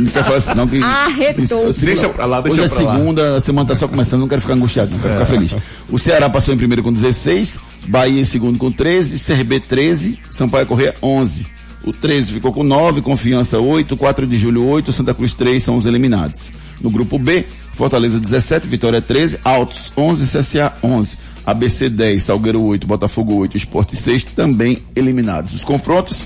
Não 0.00 0.10
quero 0.10 0.24
falar 0.24 0.38
isso 0.38 0.54
não. 0.56 0.66
Que, 0.66 0.82
Arretou. 0.82 1.68
Isso- 1.70 1.84
Deixa 1.84 2.08
pra 2.08 2.24
lá, 2.26 2.40
deixa 2.40 2.62
Hoje 2.62 2.72
pra 2.74 2.82
é 2.82 2.84
lá. 2.86 2.96
segunda, 2.96 3.36
a 3.36 3.40
semana 3.40 3.68
tá 3.68 3.74
só 3.76 3.86
começando, 3.88 4.20
não 4.20 4.28
quero 4.28 4.40
ficar 4.40 4.54
angustiado, 4.54 4.90
não 4.90 4.98
quero 4.98 5.12
ficar 5.14 5.26
feliz. 5.26 5.56
O 5.88 5.98
Ceará 5.98 6.28
passou 6.28 6.52
em 6.54 6.56
primeiro 6.56 6.82
com 6.82 6.92
16, 6.92 7.58
Bahia 7.88 8.20
em 8.20 8.24
segundo 8.24 8.58
com 8.58 8.70
13, 8.70 9.18
CRB 9.18 9.60
13, 9.60 10.18
Sampaio 10.30 10.66
Corrêa 10.66 10.94
11. 11.02 11.46
O 11.84 11.92
13 11.92 12.32
ficou 12.32 12.52
com 12.52 12.62
9, 12.62 13.00
Confiança 13.00 13.58
8, 13.58 13.96
4 13.96 14.26
de 14.26 14.36
julho 14.36 14.64
8, 14.66 14.92
Santa 14.92 15.14
Cruz 15.14 15.32
3 15.32 15.62
são 15.62 15.76
os 15.76 15.86
eliminados. 15.86 16.50
No 16.80 16.90
grupo 16.90 17.18
B, 17.18 17.46
Fortaleza 17.74 18.18
17, 18.20 18.66
Vitória 18.68 19.00
13, 19.00 19.38
Altos 19.42 19.90
11, 19.96 20.26
CSA 20.26 20.72
11. 20.82 21.16
ABC 21.46 21.88
10, 21.88 22.22
Salgueiro 22.24 22.62
8, 22.62 22.86
Botafogo 22.86 23.34
8, 23.36 23.56
Esporte 23.56 23.96
6 23.96 24.24
também 24.24 24.78
eliminados. 24.94 25.54
Os 25.54 25.64
confrontos, 25.64 26.22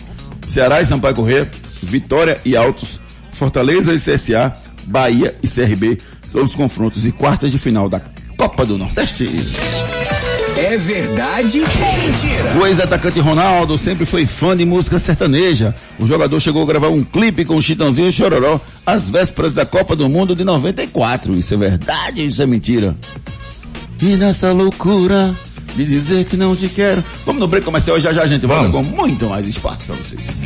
Ceará 0.49 0.83
e 0.83 0.87
Sampaio 0.87 1.14
Corrêa, 1.14 1.49
Vitória 1.81 2.41
e 2.45 2.57
Altos, 2.57 3.01
Fortaleza 3.35 3.93
e 3.93 3.99
CSA, 3.99 4.53
Bahia 4.85 5.35
e 5.43 5.49
CRB 5.49 5.99
são 6.26 6.43
os 6.43 6.55
confrontos 6.55 7.03
de 7.03 7.12
quartas 7.12 7.51
de 7.51 7.59
final 7.59 7.89
da 7.89 8.01
Copa 8.37 8.64
do 8.64 8.78
Nordeste. 8.78 9.28
É 10.57 10.76
verdade 10.78 11.61
ou 11.61 11.66
mentira? 11.66 12.59
O 12.61 12.66
ex-atacante 12.66 13.18
Ronaldo 13.18 13.76
sempre 13.76 14.07
foi 14.07 14.24
fã 14.24 14.57
de 14.57 14.64
música 14.64 14.99
sertaneja. 14.99 15.74
O 15.99 16.07
jogador 16.07 16.39
chegou 16.41 16.62
a 16.62 16.66
gravar 16.66 16.89
um 16.89 17.03
clipe 17.03 17.45
com 17.45 17.57
o 17.57 17.62
Chitãozinho 17.62 18.09
e 18.09 18.12
Chororó 18.12 18.61
às 18.87 19.11
vésperas 19.11 19.53
da 19.53 19.66
Copa 19.66 19.97
do 19.97 20.09
Mundo 20.09 20.35
de 20.37 20.45
94. 20.45 21.35
Isso 21.35 21.55
é 21.55 21.57
verdade 21.57 22.20
ou 22.20 22.26
isso 22.28 22.41
é 22.43 22.47
mentira? 22.47 22.97
E 24.01 24.16
nessa 24.16 24.53
loucura 24.53 25.35
de 25.74 25.85
dizer 25.85 26.24
que 26.26 26.37
não 26.37 26.55
te 26.55 26.68
quero. 26.68 27.03
Vamos 27.26 27.41
no 27.41 27.49
break 27.49 27.64
comercial 27.64 27.99
já 27.99 28.12
já 28.12 28.24
gente 28.26 28.47
volta 28.47 28.68
Vamos. 28.68 28.91
com 28.91 28.97
muito 28.97 29.28
mais 29.28 29.47
espaço 29.47 29.87
pra 29.87 29.97
vocês. 29.97 30.41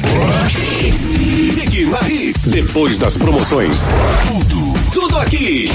Na 1.88 2.06
Hits. 2.06 2.48
Depois 2.48 2.98
das 2.98 3.16
promoções. 3.16 3.78
Tudo, 4.26 4.74
tudo 4.92 5.18
aqui. 5.18 5.70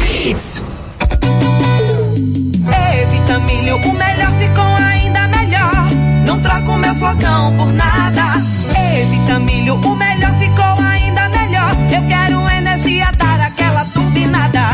É 2.71 3.05
Vitamilho, 3.05 3.77
o 3.77 3.93
melhor 3.93 4.31
ficou 4.37 4.63
ainda 4.63 5.27
melhor. 5.27 5.89
Não 6.25 6.39
troco 6.39 6.77
meu 6.77 6.93
flocão 6.95 7.57
por 7.57 7.73
nada. 7.73 8.43
Ei, 8.77 9.05
Vitamilho, 9.05 9.75
o 9.75 9.95
melhor 9.95 10.33
ficou 10.39 10.85
ainda 10.85 11.29
melhor. 11.29 11.75
Eu 11.91 12.07
quero 12.07 12.57
energia, 12.57 13.11
dar 13.17 13.39
aquela 13.39 13.85
turbinada. 13.85 14.69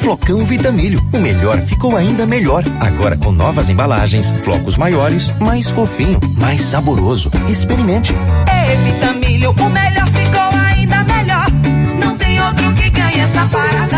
Flocão 0.00 0.46
Vitamilho, 0.46 1.06
o 1.12 1.18
melhor 1.18 1.60
ficou 1.66 1.96
ainda 1.96 2.26
melhor. 2.26 2.64
Agora 2.80 3.16
com 3.18 3.30
novas 3.30 3.68
embalagens, 3.68 4.32
flocos 4.42 4.78
maiores, 4.78 5.30
mais 5.38 5.68
fofinho, 5.68 6.18
mais 6.38 6.62
saboroso. 6.62 7.30
Experimente. 7.46 8.14
Ei, 8.14 8.76
Vitamilho, 8.90 9.50
o 9.50 9.68
melhor 9.70 10.06
ficou 10.06 10.40
ainda 10.40 10.67
essa 13.38 13.48
parada. 13.48 13.97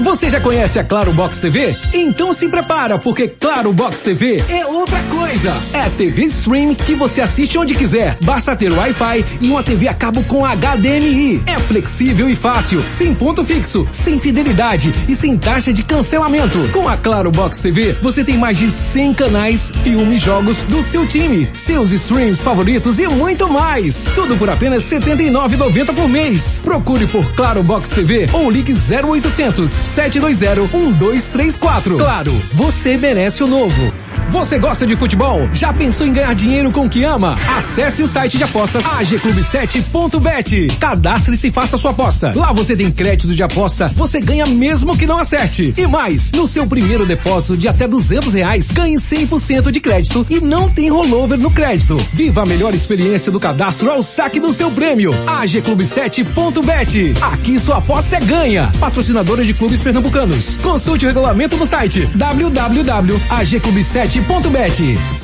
Você 0.00 0.28
já 0.28 0.40
conhece 0.40 0.78
a 0.78 0.84
Claro 0.84 1.12
Box 1.12 1.40
TV? 1.40 1.74
Então 1.92 2.32
se 2.32 2.48
prepara, 2.48 2.98
porque 2.98 3.28
Claro 3.28 3.72
Box 3.72 4.02
TV 4.02 4.42
é 4.48 4.66
outra 4.66 5.00
coisa. 5.04 5.54
É 5.72 5.88
TV 5.90 6.24
Stream 6.24 6.74
que 6.74 6.94
você 6.94 7.20
assiste 7.20 7.56
onde 7.56 7.74
quiser. 7.74 8.18
Basta 8.22 8.56
ter 8.56 8.72
Wi-Fi 8.72 9.24
e 9.40 9.48
uma 9.48 9.62
TV 9.62 9.86
a 9.86 9.94
cabo 9.94 10.22
com 10.24 10.44
HDMI. 10.44 11.42
É 11.46 11.58
flexível 11.60 12.28
e 12.28 12.34
fácil, 12.34 12.82
sem 12.90 13.14
ponto 13.14 13.44
fixo, 13.44 13.86
sem 13.92 14.18
fidelidade 14.18 14.92
e 15.08 15.14
sem 15.14 15.38
taxa 15.38 15.72
de 15.72 15.84
cancelamento. 15.84 16.58
Com 16.72 16.88
a 16.88 16.96
Claro 16.96 17.30
Box 17.30 17.60
TV, 17.60 17.92
você 18.02 18.24
tem 18.24 18.36
mais 18.36 18.58
de 18.58 18.70
100 18.70 19.14
canais, 19.14 19.72
filmes, 19.84 20.20
jogos 20.20 20.60
do 20.62 20.82
seu 20.82 21.06
time, 21.06 21.48
seus 21.52 21.92
streams 21.92 22.42
favoritos 22.42 22.98
e 22.98 23.06
muito 23.06 23.48
mais. 23.48 24.06
Tudo 24.14 24.36
por 24.36 24.50
apenas 24.50 24.90
R$ 24.90 24.98
79,90 24.98 25.94
por 25.94 26.08
mês. 26.08 26.60
Procure 26.64 27.06
por 27.06 27.32
Claro 27.34 27.62
Box 27.62 27.90
TV 27.90 28.28
ou 28.32 28.50
ligue 28.50 28.72
0800 28.74 29.83
720-1234. 29.84 31.96
Claro, 31.96 32.32
você 32.54 32.96
merece 32.96 33.44
o 33.44 33.46
novo. 33.46 33.92
Você 34.30 34.58
gosta 34.58 34.86
de 34.86 34.96
futebol? 34.96 35.48
Já 35.52 35.72
pensou 35.72 36.06
em 36.06 36.12
ganhar 36.12 36.34
dinheiro 36.34 36.70
com 36.72 36.86
o 36.86 36.90
que 36.90 37.04
ama? 37.04 37.36
Acesse 37.56 38.02
o 38.02 38.08
site 38.08 38.36
de 38.36 38.42
apostas 38.44 38.82
agclube7.bet. 38.84 40.76
Cadastre-se 40.78 41.48
e 41.48 41.52
faça 41.52 41.78
sua 41.78 41.92
aposta. 41.92 42.32
Lá 42.34 42.52
você 42.52 42.76
tem 42.76 42.90
crédito 42.90 43.32
de 43.34 43.42
aposta, 43.42 43.88
você 43.94 44.20
ganha 44.20 44.44
mesmo 44.46 44.96
que 44.96 45.06
não 45.06 45.18
acerte. 45.18 45.72
E 45.76 45.86
mais, 45.86 46.32
no 46.32 46.46
seu 46.48 46.66
primeiro 46.66 47.06
depósito 47.06 47.56
de 47.56 47.68
até 47.68 47.86
duzentos 47.86 48.34
reais, 48.34 48.70
ganhe 48.72 48.96
100% 48.96 49.70
de 49.70 49.78
crédito 49.80 50.26
e 50.28 50.40
não 50.40 50.68
tem 50.68 50.88
rollover 50.88 51.38
no 51.38 51.50
crédito. 51.50 51.96
Viva 52.12 52.42
a 52.42 52.46
melhor 52.46 52.74
experiência 52.74 53.30
do 53.30 53.38
cadastro 53.38 53.88
ao 53.90 54.02
saque 54.02 54.40
do 54.40 54.52
seu 54.52 54.68
prêmio. 54.70 55.10
agclube7.bet. 55.26 57.14
Aqui 57.22 57.60
sua 57.60 57.78
aposta 57.78 58.16
é 58.16 58.20
ganha. 58.20 58.72
Patrocinadora 58.80 59.44
de 59.44 59.54
clubes 59.54 59.80
pernambucanos. 59.80 60.56
Consulte 60.56 61.04
o 61.04 61.08
regulamento 61.08 61.56
no 61.56 61.66
site 61.66 62.06
www.agclube7.bet 62.14 64.13
sorte.bet. 64.22 65.23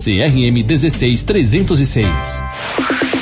CRM 0.01 0.63
16306. 0.63 3.20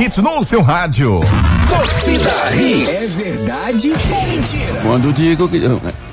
Hits 0.00 0.16
no 0.16 0.42
seu 0.42 0.62
rádio. 0.62 1.20
Torcida 1.68 2.56
Hits. 2.56 2.88
É 2.88 3.06
verdade 3.08 3.92
ou 3.92 4.28
mentira? 4.28 4.80
Quando 4.82 5.12
digo 5.12 5.46
que. 5.46 5.60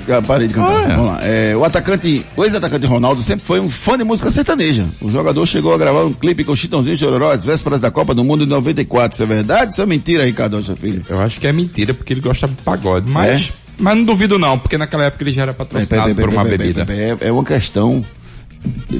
Já 0.06 0.20
parei 0.20 0.46
de 0.46 0.54
cantar. 0.54 0.72
Ah, 0.72 0.82
é. 0.82 0.88
Vamos 0.88 1.06
lá. 1.06 1.20
É, 1.22 1.56
o 1.56 1.64
atacante, 1.64 2.26
o 2.36 2.44
ex-atacante 2.44 2.86
Ronaldo 2.86 3.22
sempre 3.22 3.44
foi 3.44 3.60
um 3.60 3.68
fã 3.68 3.96
de 3.96 4.04
música 4.04 4.30
sertaneja. 4.30 4.86
O 5.00 5.10
jogador 5.10 5.46
chegou 5.46 5.72
a 5.72 5.78
gravar 5.78 6.04
um 6.04 6.12
clipe 6.12 6.44
com 6.44 6.54
Chitãozinho 6.54 6.94
e 6.94 6.96
Chororó 6.98 7.32
às 7.32 7.44
vésperas 7.46 7.80
da 7.80 7.90
Copa 7.90 8.14
do 8.14 8.22
Mundo 8.22 8.44
em 8.44 8.46
94. 8.46 9.14
Isso 9.14 9.22
é 9.22 9.26
verdade 9.26 9.62
ou 9.62 9.68
isso 9.68 9.82
é 9.82 9.86
mentira, 9.86 10.24
Ricardo 10.24 10.56
Rocha 10.56 10.76
Filho? 10.76 11.04
Eu 11.08 11.20
acho 11.22 11.40
que 11.40 11.46
é 11.46 11.52
mentira, 11.52 11.94
porque 11.94 12.12
ele 12.12 12.20
gosta 12.20 12.46
de 12.46 12.56
pagode, 12.56 13.08
mas... 13.08 13.40
É? 13.40 13.68
Mas 13.80 13.96
não 13.96 14.04
duvido 14.04 14.38
não, 14.40 14.58
porque 14.58 14.76
naquela 14.76 15.04
época 15.04 15.22
ele 15.22 15.32
já 15.32 15.42
era 15.42 15.54
patrocinado 15.54 16.12
por 16.14 16.28
uma 16.28 16.44
bebida. 16.44 16.84
É, 16.90 17.28
é 17.28 17.32
uma 17.32 17.44
questão 17.44 18.00
de 18.00 18.17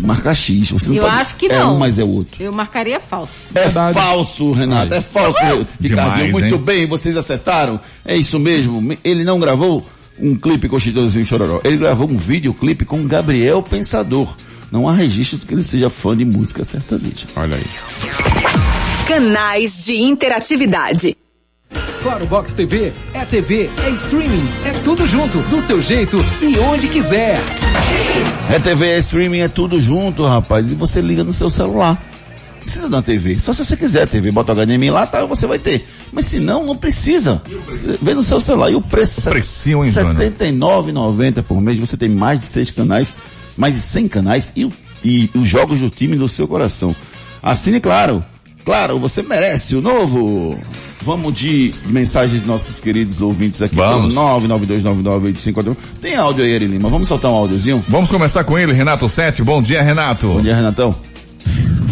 marcar 0.00 0.34
X. 0.34 0.70
Você 0.70 0.88
não 0.88 0.96
Eu 0.96 1.02
pode- 1.02 1.14
acho 1.16 1.36
que 1.36 1.46
É 1.46 1.58
não. 1.58 1.74
um, 1.76 1.78
mas 1.78 1.98
é 1.98 2.04
outro. 2.04 2.42
Eu 2.42 2.52
marcaria 2.52 3.00
falso. 3.00 3.32
É 3.54 3.68
falso, 3.92 4.52
Renato, 4.52 4.94
é 4.94 5.00
falso. 5.00 5.36
Ricardinho, 5.38 5.66
Demais, 5.80 6.32
muito 6.32 6.54
hein? 6.54 6.62
bem, 6.62 6.86
vocês 6.86 7.16
acertaram. 7.16 7.80
É 8.04 8.16
isso 8.16 8.38
mesmo. 8.38 8.96
Ele 9.04 9.24
não 9.24 9.38
gravou 9.40 9.86
um 10.20 10.34
clipe 10.36 10.68
com 10.68 10.78
Chitãozinho 10.80 11.22
e 11.22 11.26
Chororó. 11.26 11.60
Ele 11.64 11.76
gravou 11.76 12.08
um 12.10 12.16
videoclipe 12.16 12.84
com 12.84 13.04
Gabriel 13.06 13.62
Pensador. 13.62 14.34
Não 14.70 14.86
há 14.88 14.92
registro 14.92 15.38
de 15.38 15.46
que 15.46 15.54
ele 15.54 15.62
seja 15.62 15.88
fã 15.88 16.16
de 16.16 16.24
música 16.24 16.64
sertaneja. 16.64 17.26
Olha 17.36 17.56
aí. 17.56 17.64
Canais 19.06 19.84
de 19.84 19.94
interatividade. 19.96 21.16
Claro 22.02 22.26
Box 22.26 22.54
TV 22.54 22.92
é 23.12 23.24
TV, 23.24 23.70
é 23.84 23.90
streaming, 23.90 24.42
é 24.64 24.72
tudo 24.84 25.06
junto, 25.06 25.38
do 25.50 25.60
seu 25.60 25.82
jeito 25.82 26.16
e 26.40 26.58
onde 26.58 26.88
quiser. 26.88 27.38
É 28.50 28.58
TV, 28.58 28.86
é 28.86 28.98
streaming, 28.98 29.40
é 29.40 29.48
tudo 29.48 29.80
junto, 29.80 30.24
rapaz. 30.24 30.70
E 30.70 30.74
você 30.74 31.00
liga 31.00 31.24
no 31.24 31.32
seu 31.32 31.50
celular. 31.50 32.02
Não 32.52 32.60
precisa 32.60 32.86
uma 32.86 33.02
TV. 33.02 33.38
Só 33.38 33.52
se 33.52 33.64
você 33.64 33.76
quiser 33.76 34.06
TV, 34.08 34.30
bota 34.30 34.52
o 34.52 34.54
HDMI 34.54 34.90
lá, 34.90 35.06
tá, 35.06 35.24
você 35.26 35.46
vai 35.46 35.58
ter. 35.58 35.86
Mas 36.12 36.26
se 36.26 36.38
não, 36.38 36.64
não 36.64 36.76
precisa. 36.76 37.42
Vê 38.00 38.14
no 38.14 38.22
seu 38.22 38.40
celular. 38.40 38.70
E 38.70 38.74
o 38.74 38.80
preço? 38.80 39.22
precinho, 39.22 39.84
hein, 39.84 39.90
R$ 39.90 40.02
Júnior? 40.02 40.16
79,90 40.16 41.42
por 41.42 41.60
mês. 41.60 41.78
Você 41.78 41.96
tem 41.96 42.08
mais 42.08 42.40
de 42.40 42.46
seis 42.46 42.70
canais, 42.70 43.16
mais 43.56 43.74
de 43.74 43.80
100 43.80 44.08
canais 44.08 44.52
e, 44.56 44.70
e 45.04 45.30
os 45.34 45.48
jogos 45.48 45.80
do 45.80 45.90
time 45.90 46.16
no 46.16 46.28
seu 46.28 46.46
coração. 46.46 46.94
Assine, 47.42 47.80
claro. 47.80 48.24
Claro, 48.64 48.98
você 48.98 49.22
merece 49.22 49.76
o 49.76 49.80
novo. 49.80 50.58
Vamos 51.02 51.34
de 51.34 51.72
mensagens 51.86 52.40
dos 52.40 52.48
nossos 52.48 52.80
queridos 52.80 53.20
ouvintes 53.20 53.62
aqui. 53.62 53.76
Vamos. 53.76 54.14
992998541. 54.14 55.76
Tem 56.00 56.16
áudio 56.16 56.44
aí, 56.44 56.52
Eri 56.52 56.66
Lima. 56.66 56.88
Vamos 56.88 57.08
soltar 57.08 57.30
um 57.30 57.34
áudiozinho? 57.34 57.84
Vamos 57.88 58.10
começar 58.10 58.44
com 58.44 58.58
ele, 58.58 58.72
Renato 58.72 59.08
Sete. 59.08 59.42
Bom 59.42 59.62
dia, 59.62 59.82
Renato. 59.82 60.26
Bom 60.26 60.40
dia, 60.40 60.54
Renatão. 60.54 60.94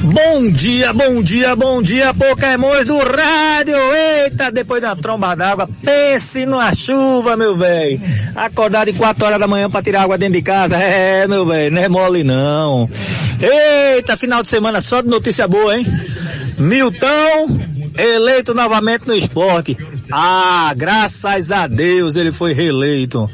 Bom 0.02 0.48
dia, 0.48 0.92
bom 0.92 1.20
dia, 1.20 1.57
bom 1.57 1.82
dia, 1.82 2.14
Pokémons 2.14 2.84
do 2.84 2.96
rádio! 2.98 3.76
Eita, 3.76 4.52
depois 4.52 4.80
da 4.80 4.94
tromba 4.94 5.34
d'água, 5.34 5.68
pense 5.82 6.46
numa 6.46 6.72
chuva, 6.72 7.36
meu 7.36 7.57
velho! 7.57 8.00
Acordar 8.36 8.86
de 8.86 8.92
4 8.92 9.24
horas 9.24 9.40
da 9.40 9.48
manhã 9.48 9.68
pra 9.68 9.82
tirar 9.82 10.02
água 10.02 10.16
dentro 10.16 10.34
de 10.34 10.42
casa, 10.42 10.76
é, 10.76 11.26
meu 11.26 11.44
velho, 11.44 11.74
não 11.74 11.82
é 11.82 11.88
mole 11.88 12.22
não. 12.22 12.88
Eita, 13.40 14.16
final 14.16 14.42
de 14.42 14.48
semana 14.48 14.80
só 14.80 15.00
de 15.00 15.09
notícia 15.09 15.48
boa, 15.48 15.76
hein? 15.76 15.84
Milton, 16.59 17.59
eleito 17.99 18.55
novamente 18.55 19.07
no 19.07 19.14
esporte. 19.14 19.76
Ah, 20.11 20.72
graças 20.76 21.51
a 21.51 21.66
Deus 21.66 22.16
ele 22.16 22.32
foi 22.32 22.53
reeleito. 22.53 23.28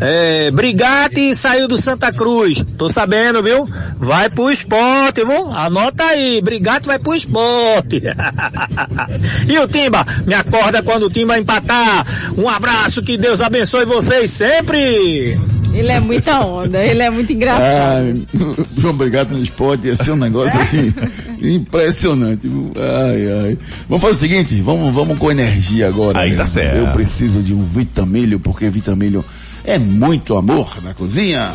É, 0.00 0.50
Brigatti 0.50 1.34
saiu 1.34 1.68
do 1.68 1.76
Santa 1.76 2.12
Cruz. 2.12 2.64
Tô 2.76 2.88
sabendo, 2.88 3.42
viu? 3.42 3.68
Vai 3.96 4.28
pro 4.28 4.50
esporte, 4.50 5.24
viu? 5.24 5.48
Anota 5.54 6.04
aí, 6.04 6.40
Brigatti 6.40 6.86
vai 6.86 6.98
pro 6.98 7.14
esporte. 7.14 8.02
e 9.48 9.58
o 9.58 9.68
Timba? 9.68 10.04
Me 10.26 10.34
acorda 10.34 10.82
quando 10.82 11.04
o 11.04 11.10
Timba 11.10 11.38
empatar. 11.38 12.06
Um 12.36 12.48
abraço, 12.48 13.02
que 13.02 13.16
Deus 13.16 13.40
abençoe 13.40 13.84
vocês 13.84 14.30
sempre. 14.30 15.38
Ele 15.78 15.92
é 15.92 16.00
muita 16.00 16.40
onda, 16.44 16.84
ele 16.84 17.02
é 17.02 17.10
muito 17.10 17.32
engraçado. 17.32 17.64
Ah, 17.64 18.64
João 18.78 18.94
Brigado 18.94 19.36
no 19.36 19.42
esporte 19.42 19.86
ia 19.88 19.96
ser 19.96 20.12
um 20.12 20.16
negócio 20.16 20.58
assim 20.60 20.92
impressionante. 21.40 22.48
Ai, 22.76 23.46
ai. 23.48 23.58
Vamos 23.88 24.02
fazer 24.02 24.14
o 24.16 24.18
seguinte, 24.18 24.60
vamos, 24.62 24.94
vamos 24.94 25.18
com 25.18 25.30
energia 25.30 25.88
agora. 25.88 26.18
Aí 26.20 26.30
tá 26.30 26.38
mesmo. 26.38 26.52
certo. 26.54 26.76
Eu 26.76 26.86
preciso 26.88 27.42
de 27.42 27.52
um 27.54 27.64
vitamilho, 27.64 28.40
porque 28.40 28.68
vitamilho 28.68 29.24
é 29.64 29.78
muito 29.78 30.36
amor 30.36 30.82
na 30.82 30.94
cozinha. 30.94 31.52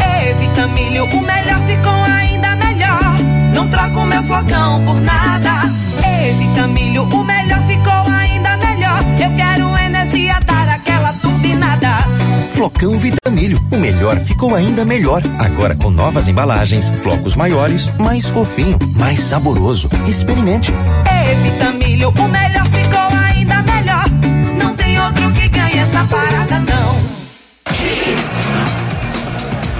Ei, 0.00 0.34
Vitamilho, 0.34 1.04
o 1.04 1.20
melhor 1.22 1.60
ficou 1.66 1.92
ainda 1.92 2.56
melhor. 2.56 3.14
Não 3.54 3.68
troco 3.68 4.04
meu 4.06 4.22
flocão 4.24 4.84
por 4.84 5.00
nada. 5.00 5.50
Ei, 6.04 6.32
Vitamilho, 6.34 7.02
o 7.04 7.24
melhor 7.24 7.62
ficou 7.66 8.12
ainda 8.12 8.56
melhor. 8.56 9.02
Eu 9.20 9.36
quero 9.36 9.77
Flocão 12.58 12.98
Vitamilho, 12.98 13.56
o 13.70 13.76
melhor 13.76 14.18
ficou 14.24 14.52
ainda 14.52 14.84
melhor. 14.84 15.22
Agora 15.38 15.76
com 15.76 15.90
novas 15.90 16.26
embalagens, 16.26 16.90
flocos 17.02 17.36
maiores, 17.36 17.86
mais 17.98 18.26
fofinho, 18.26 18.76
mais 18.96 19.20
saboroso. 19.20 19.88
Experimente. 20.08 20.72
Ei, 20.72 21.36
Vitamilho, 21.52 22.08
o 22.08 22.28
melhor 22.28 22.66
ficou 22.66 23.16
ainda 23.16 23.62
melhor. 23.62 24.04
Não 24.60 24.74
tem 24.74 24.98
outro 25.00 25.32
que 25.34 25.48
ganhe 25.50 25.78
essa 25.78 26.04
parada, 26.08 26.58
não. 26.58 26.98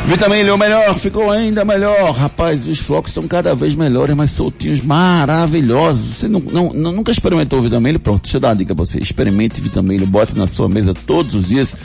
Vitamilho, 0.07 0.55
o 0.55 0.59
melhor, 0.59 0.95
ficou 0.99 1.31
ainda 1.33 1.65
melhor. 1.65 2.13
Rapaz, 2.13 2.65
os 2.65 2.79
flocos 2.79 3.13
são 3.13 3.27
cada 3.27 3.57
vez 3.57 3.75
melhores, 3.75 4.15
mais 4.15 4.31
soltinhos, 4.31 4.81
maravilhosos. 4.81 6.15
Você 6.15 6.29
não, 6.29 6.39
não- 6.41 6.73
não- 6.73 6.93
nunca 6.93 7.11
experimentou 7.11 7.59
o 7.59 7.63
Vitamilho? 7.63 7.99
Pronto, 7.99 8.23
deixa 8.23 8.37
eu 8.37 8.41
dar 8.41 8.49
uma 8.51 8.57
dica 8.57 8.73
pra 8.75 8.85
você. 8.87 9.01
Experimente 9.01 9.61
Vitamilho, 9.61 10.07
bote 10.07 10.39
na 10.39 10.47
sua 10.47 10.69
mesa 10.69 10.95
todos 10.95 11.35
os 11.35 11.49
dias. 11.49 11.77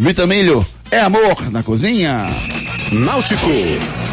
Vitamilho 0.00 0.64
é 0.90 0.98
amor 0.98 1.50
na 1.50 1.62
cozinha. 1.62 2.24
Náutico. 2.90 3.46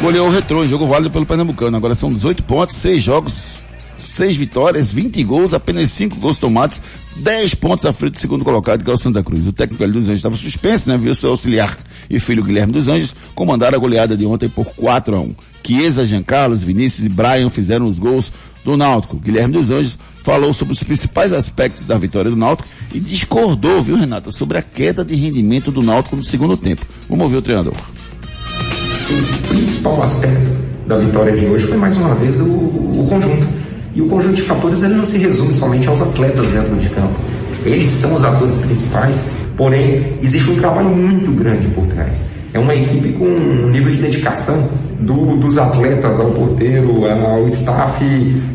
Goleou 0.01 0.27
o 0.27 0.29
retrô, 0.29 0.67
jogo 0.67 0.85
válido 0.85 1.09
pelo 1.09 1.25
Pernambucano. 1.25 1.77
Agora 1.77 1.95
são 1.95 2.09
18 2.09 2.43
pontos, 2.43 2.75
6 2.75 3.01
jogos, 3.01 3.57
6 3.97 4.35
vitórias, 4.35 4.91
20 4.91 5.23
gols, 5.23 5.53
apenas 5.53 5.89
5 5.91 6.17
gols 6.17 6.38
tomados, 6.38 6.81
10 7.15 7.55
pontos 7.55 7.85
à 7.85 7.93
frente 7.93 8.15
do 8.15 8.19
segundo 8.19 8.43
colocado, 8.43 8.83
que 8.83 8.89
é 8.89 8.93
o 8.93 8.97
Santa 8.97 9.23
Cruz. 9.23 9.47
O 9.47 9.53
técnico 9.53 9.88
dos 9.88 10.03
Anjos 10.03 10.17
estava 10.17 10.35
suspenso, 10.35 10.89
né? 10.89 10.97
Viu 10.97 11.15
seu 11.15 11.29
auxiliar 11.29 11.77
e 12.09 12.19
filho 12.19 12.43
Guilherme 12.43 12.73
dos 12.73 12.89
Anjos 12.89 13.15
comandar 13.33 13.73
a 13.73 13.77
goleada 13.77 14.17
de 14.17 14.25
ontem 14.25 14.49
por 14.49 14.65
4 14.65 15.15
a 15.15 15.21
1. 15.21 15.35
Chiesa, 15.65 16.03
Jean 16.03 16.21
Carlos, 16.21 16.63
Vinícius 16.63 17.05
e 17.05 17.09
Brian 17.09 17.49
fizeram 17.49 17.85
os 17.85 17.97
gols 17.97 18.29
do 18.65 18.75
Náutico. 18.75 19.15
Guilherme 19.15 19.53
dos 19.53 19.71
Anjos 19.71 19.97
falou 20.28 20.53
sobre 20.53 20.73
os 20.73 20.84
principais 20.84 21.32
aspectos 21.32 21.86
da 21.86 21.97
vitória 21.97 22.30
do 22.30 22.36
Náutico 22.36 22.67
e 22.93 22.99
discordou, 22.99 23.82
viu, 23.82 23.95
Renata, 23.95 24.30
sobre 24.30 24.57
a 24.57 24.61
queda 24.61 25.05
de 25.05 25.15
rendimento 25.15 25.71
do 25.71 25.82
Náutico 25.82 26.17
no 26.17 26.23
segundo 26.23 26.57
tempo. 26.57 26.86
Vamos 27.07 27.23
ouvir 27.23 27.38
o 27.38 27.41
treinador. 27.41 27.73
O 27.73 29.47
principal 29.47 30.03
aspecto 30.03 30.51
da 30.86 30.97
vitória 30.97 31.34
de 31.34 31.45
hoje 31.45 31.65
foi 31.67 31.78
mais 31.78 31.95
uma 31.95 32.13
vez 32.15 32.41
o, 32.41 32.45
o 32.45 33.05
conjunto. 33.07 33.47
E 33.95 34.01
o 34.01 34.09
conjunto 34.09 34.36
de 34.36 34.41
fatores 34.41 34.84
ele 34.84 34.95
não 34.95 35.05
se 35.05 35.17
resume 35.17 35.53
somente 35.53 35.88
aos 35.88 36.01
atletas 36.01 36.51
dentro 36.51 36.75
de 36.75 36.89
campo. 36.89 37.17
Eles 37.63 37.89
são 37.91 38.13
os 38.13 38.21
atores 38.21 38.57
principais, 38.57 39.23
porém 39.55 40.17
existe 40.21 40.49
um 40.49 40.57
trabalho 40.57 40.89
muito 40.89 41.32
grande 41.32 41.69
por 41.69 41.88
trás. 41.88 42.21
É 42.54 42.60
uma 42.60 42.74
equipe 42.74 43.14
com 43.14 43.26
um 43.26 43.70
nível 43.70 43.91
de 43.91 44.02
dedicação 44.02 44.68
do- 45.02 45.36
dos 45.38 45.58
atletas 45.58 46.20
ao 46.20 46.32
porteiro, 46.32 47.06
ao 47.06 47.48
staff 47.48 48.04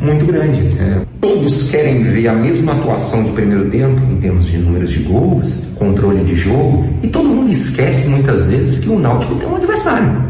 muito 0.00 0.24
grande. 0.26 0.60
É, 0.80 1.02
todos 1.20 1.70
querem 1.70 2.02
ver 2.02 2.28
a 2.28 2.32
mesma 2.34 2.72
atuação 2.72 3.22
de 3.22 3.30
primeiro 3.32 3.70
tempo, 3.70 4.00
em 4.10 4.16
termos 4.16 4.46
de 4.46 4.58
números 4.58 4.90
de 4.90 5.00
gols, 5.00 5.66
controle 5.78 6.24
de 6.24 6.34
jogo, 6.36 6.84
e 7.02 7.08
todo 7.08 7.28
mundo 7.28 7.50
esquece 7.50 8.08
muitas 8.08 8.44
vezes 8.46 8.78
que 8.82 8.88
o 8.88 8.98
Náutico 8.98 9.34
tem 9.36 9.48
um 9.48 9.56
adversário. 9.56 10.24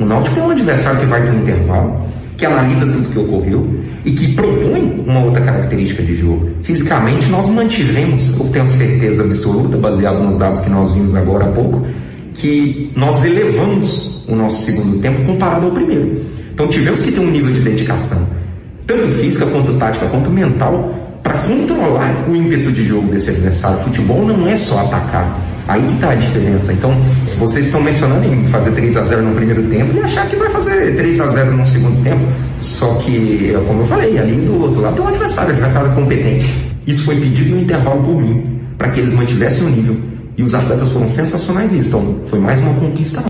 O 0.00 0.04
Náutico 0.04 0.34
tem 0.36 0.44
um 0.44 0.50
adversário 0.50 1.00
que 1.00 1.06
vai 1.06 1.22
para 1.22 1.34
o 1.34 1.38
intervalo, 1.38 2.00
que 2.36 2.46
analisa 2.46 2.84
tudo 2.86 3.08
que 3.10 3.18
ocorreu 3.18 3.66
e 4.04 4.12
que 4.12 4.32
propõe 4.34 5.02
uma 5.06 5.24
outra 5.24 5.42
característica 5.42 6.02
de 6.02 6.16
jogo. 6.16 6.48
Fisicamente, 6.62 7.28
nós 7.30 7.48
mantivemos, 7.48 8.38
eu 8.38 8.46
tenho 8.48 8.66
certeza 8.66 9.24
absoluta, 9.24 9.76
baseado 9.76 10.22
nos 10.22 10.36
dados 10.36 10.60
que 10.60 10.70
nós 10.70 10.92
vimos 10.92 11.14
agora 11.16 11.46
há 11.46 11.48
pouco, 11.48 11.84
que 12.40 12.90
nós 12.96 13.24
elevamos 13.24 14.24
o 14.28 14.34
nosso 14.34 14.64
segundo 14.64 15.00
tempo 15.00 15.22
comparado 15.24 15.66
ao 15.66 15.72
primeiro. 15.72 16.24
Então 16.52 16.66
tivemos 16.66 17.02
que 17.02 17.12
ter 17.12 17.20
um 17.20 17.30
nível 17.30 17.52
de 17.52 17.60
dedicação, 17.60 18.26
tanto 18.86 19.08
física 19.14 19.46
quanto 19.46 19.74
tática, 19.74 20.06
quanto 20.06 20.30
mental, 20.30 20.92
para 21.22 21.38
controlar 21.38 22.28
o 22.28 22.34
ímpeto 22.34 22.72
de 22.72 22.84
jogo 22.84 23.08
desse 23.08 23.30
adversário. 23.30 23.78
Futebol 23.78 24.26
não 24.26 24.48
é 24.48 24.56
só 24.56 24.80
atacar. 24.80 25.46
Aí 25.68 25.82
que 25.82 25.94
está 25.94 26.12
a 26.12 26.14
diferença. 26.14 26.72
Então, 26.72 26.96
se 27.26 27.36
vocês 27.36 27.66
estão 27.66 27.82
mencionando 27.82 28.26
em 28.26 28.48
fazer 28.48 28.70
3 28.70 28.96
a 28.96 29.04
0 29.04 29.22
no 29.22 29.34
primeiro 29.34 29.62
tempo 29.64 29.94
e 29.94 30.00
achar 30.00 30.26
que 30.26 30.36
vai 30.36 30.48
fazer 30.48 30.96
3 30.96 31.20
a 31.20 31.26
0 31.26 31.56
no 31.58 31.66
segundo 31.66 32.02
tempo, 32.02 32.24
só 32.58 32.94
que, 32.94 33.54
é 33.54 33.60
como 33.66 33.82
eu 33.82 33.86
falei, 33.86 34.18
ali 34.18 34.40
do 34.40 34.62
outro 34.62 34.80
lado 34.80 34.94
tem 34.94 35.04
um 35.04 35.08
adversário, 35.08 35.52
adversário 35.52 35.92
competente. 35.92 36.74
Isso 36.86 37.04
foi 37.04 37.16
pedido 37.16 37.54
no 37.54 37.60
intervalo 37.60 38.02
por 38.02 38.18
mim, 38.18 38.60
para 38.78 38.88
que 38.88 39.00
eles 39.00 39.12
mantivessem 39.12 39.66
o 39.66 39.68
nível. 39.68 39.96
E 40.38 40.42
os 40.44 40.54
atletas 40.54 40.92
foram 40.92 41.08
sensacionais 41.08 41.72
nisso. 41.72 41.88
Então, 41.88 42.22
foi 42.26 42.38
mais 42.38 42.60
uma 42.60 42.72
conquista. 42.78 43.24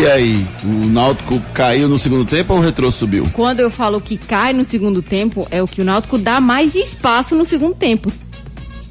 E 0.00 0.06
aí, 0.06 0.46
o 0.64 0.86
Náutico 0.86 1.40
caiu 1.54 1.88
no 1.88 1.96
segundo 1.96 2.24
tempo 2.24 2.52
ou 2.52 2.58
o 2.58 2.62
retrô 2.62 2.90
subiu? 2.90 3.24
Quando 3.32 3.60
eu 3.60 3.70
falo 3.70 4.00
que 4.00 4.18
cai 4.18 4.52
no 4.52 4.64
segundo 4.64 5.00
tempo, 5.00 5.46
é 5.48 5.62
o 5.62 5.66
que 5.68 5.80
o 5.80 5.84
Náutico 5.84 6.18
dá 6.18 6.40
mais 6.40 6.74
espaço 6.74 7.36
no 7.36 7.44
segundo 7.44 7.76
tempo. 7.76 8.12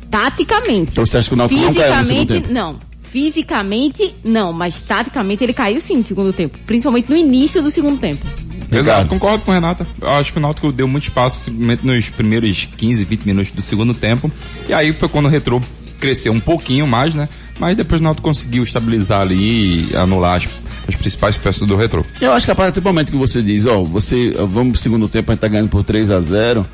Taticamente. 0.09 0.91
Então 0.91 1.05
você 1.05 1.17
acha 1.17 1.27
que 1.27 1.33
o 1.33 1.37
Náutico 1.37 1.59
não 1.59 1.73
caiu 1.73 1.97
no 1.97 2.05
segundo 2.05 2.07
Fisicamente, 2.07 2.41
tempo? 2.41 2.53
não. 2.53 2.79
Fisicamente, 3.03 4.15
não. 4.23 4.53
Mas 4.53 4.81
taticamente 4.81 5.43
ele 5.43 5.53
caiu 5.53 5.81
sim 5.81 5.97
no 5.97 6.03
segundo 6.05 6.31
tempo. 6.31 6.57
Principalmente 6.65 7.09
no 7.09 7.17
início 7.17 7.61
do 7.61 7.69
segundo 7.71 7.99
tempo. 7.99 8.25
Exato, 8.71 9.07
concordo 9.09 9.43
com 9.43 9.51
o 9.51 9.53
Renata. 9.53 9.85
Eu 10.01 10.09
acho 10.11 10.31
que 10.31 10.39
o 10.39 10.41
Náutico 10.41 10.71
deu 10.71 10.87
muito 10.87 11.03
espaço 11.03 11.41
simplesmente 11.41 11.85
nos 11.85 12.09
primeiros 12.09 12.69
15, 12.77 13.03
20 13.03 13.25
minutos 13.25 13.53
do 13.53 13.61
segundo 13.61 13.93
tempo. 13.93 14.31
E 14.67 14.73
aí 14.73 14.93
foi 14.93 15.09
quando 15.09 15.25
o 15.25 15.29
Retrô 15.29 15.61
cresceu 15.97 16.31
um 16.31 16.39
pouquinho 16.39 16.87
mais, 16.87 17.13
né? 17.13 17.27
Mas 17.59 17.75
depois 17.75 17.99
o 17.99 18.03
Náutico 18.03 18.27
conseguiu 18.27 18.63
estabilizar 18.63 19.21
ali 19.21 19.89
e 19.91 19.95
anular 19.95 20.37
as, 20.37 20.47
as 20.87 20.95
principais 20.95 21.37
peças 21.37 21.67
do 21.67 21.75
Retrô. 21.75 22.05
Eu 22.21 22.31
acho 22.33 22.45
que 22.45 22.51
a 22.51 22.55
partir 22.55 22.79
do 22.79 22.83
momento 22.83 23.11
que 23.11 23.17
você 23.17 23.41
diz, 23.41 23.65
ó, 23.65 23.83
você, 23.83 24.31
vamos 24.51 24.73
pro 24.73 24.81
segundo 24.81 25.07
tempo, 25.07 25.31
a 25.31 25.33
gente 25.33 25.41
tá 25.41 25.47
ganhando 25.47 25.69
por 25.69 25.83
3 25.83 26.11
a 26.11 26.21
0 26.21 26.65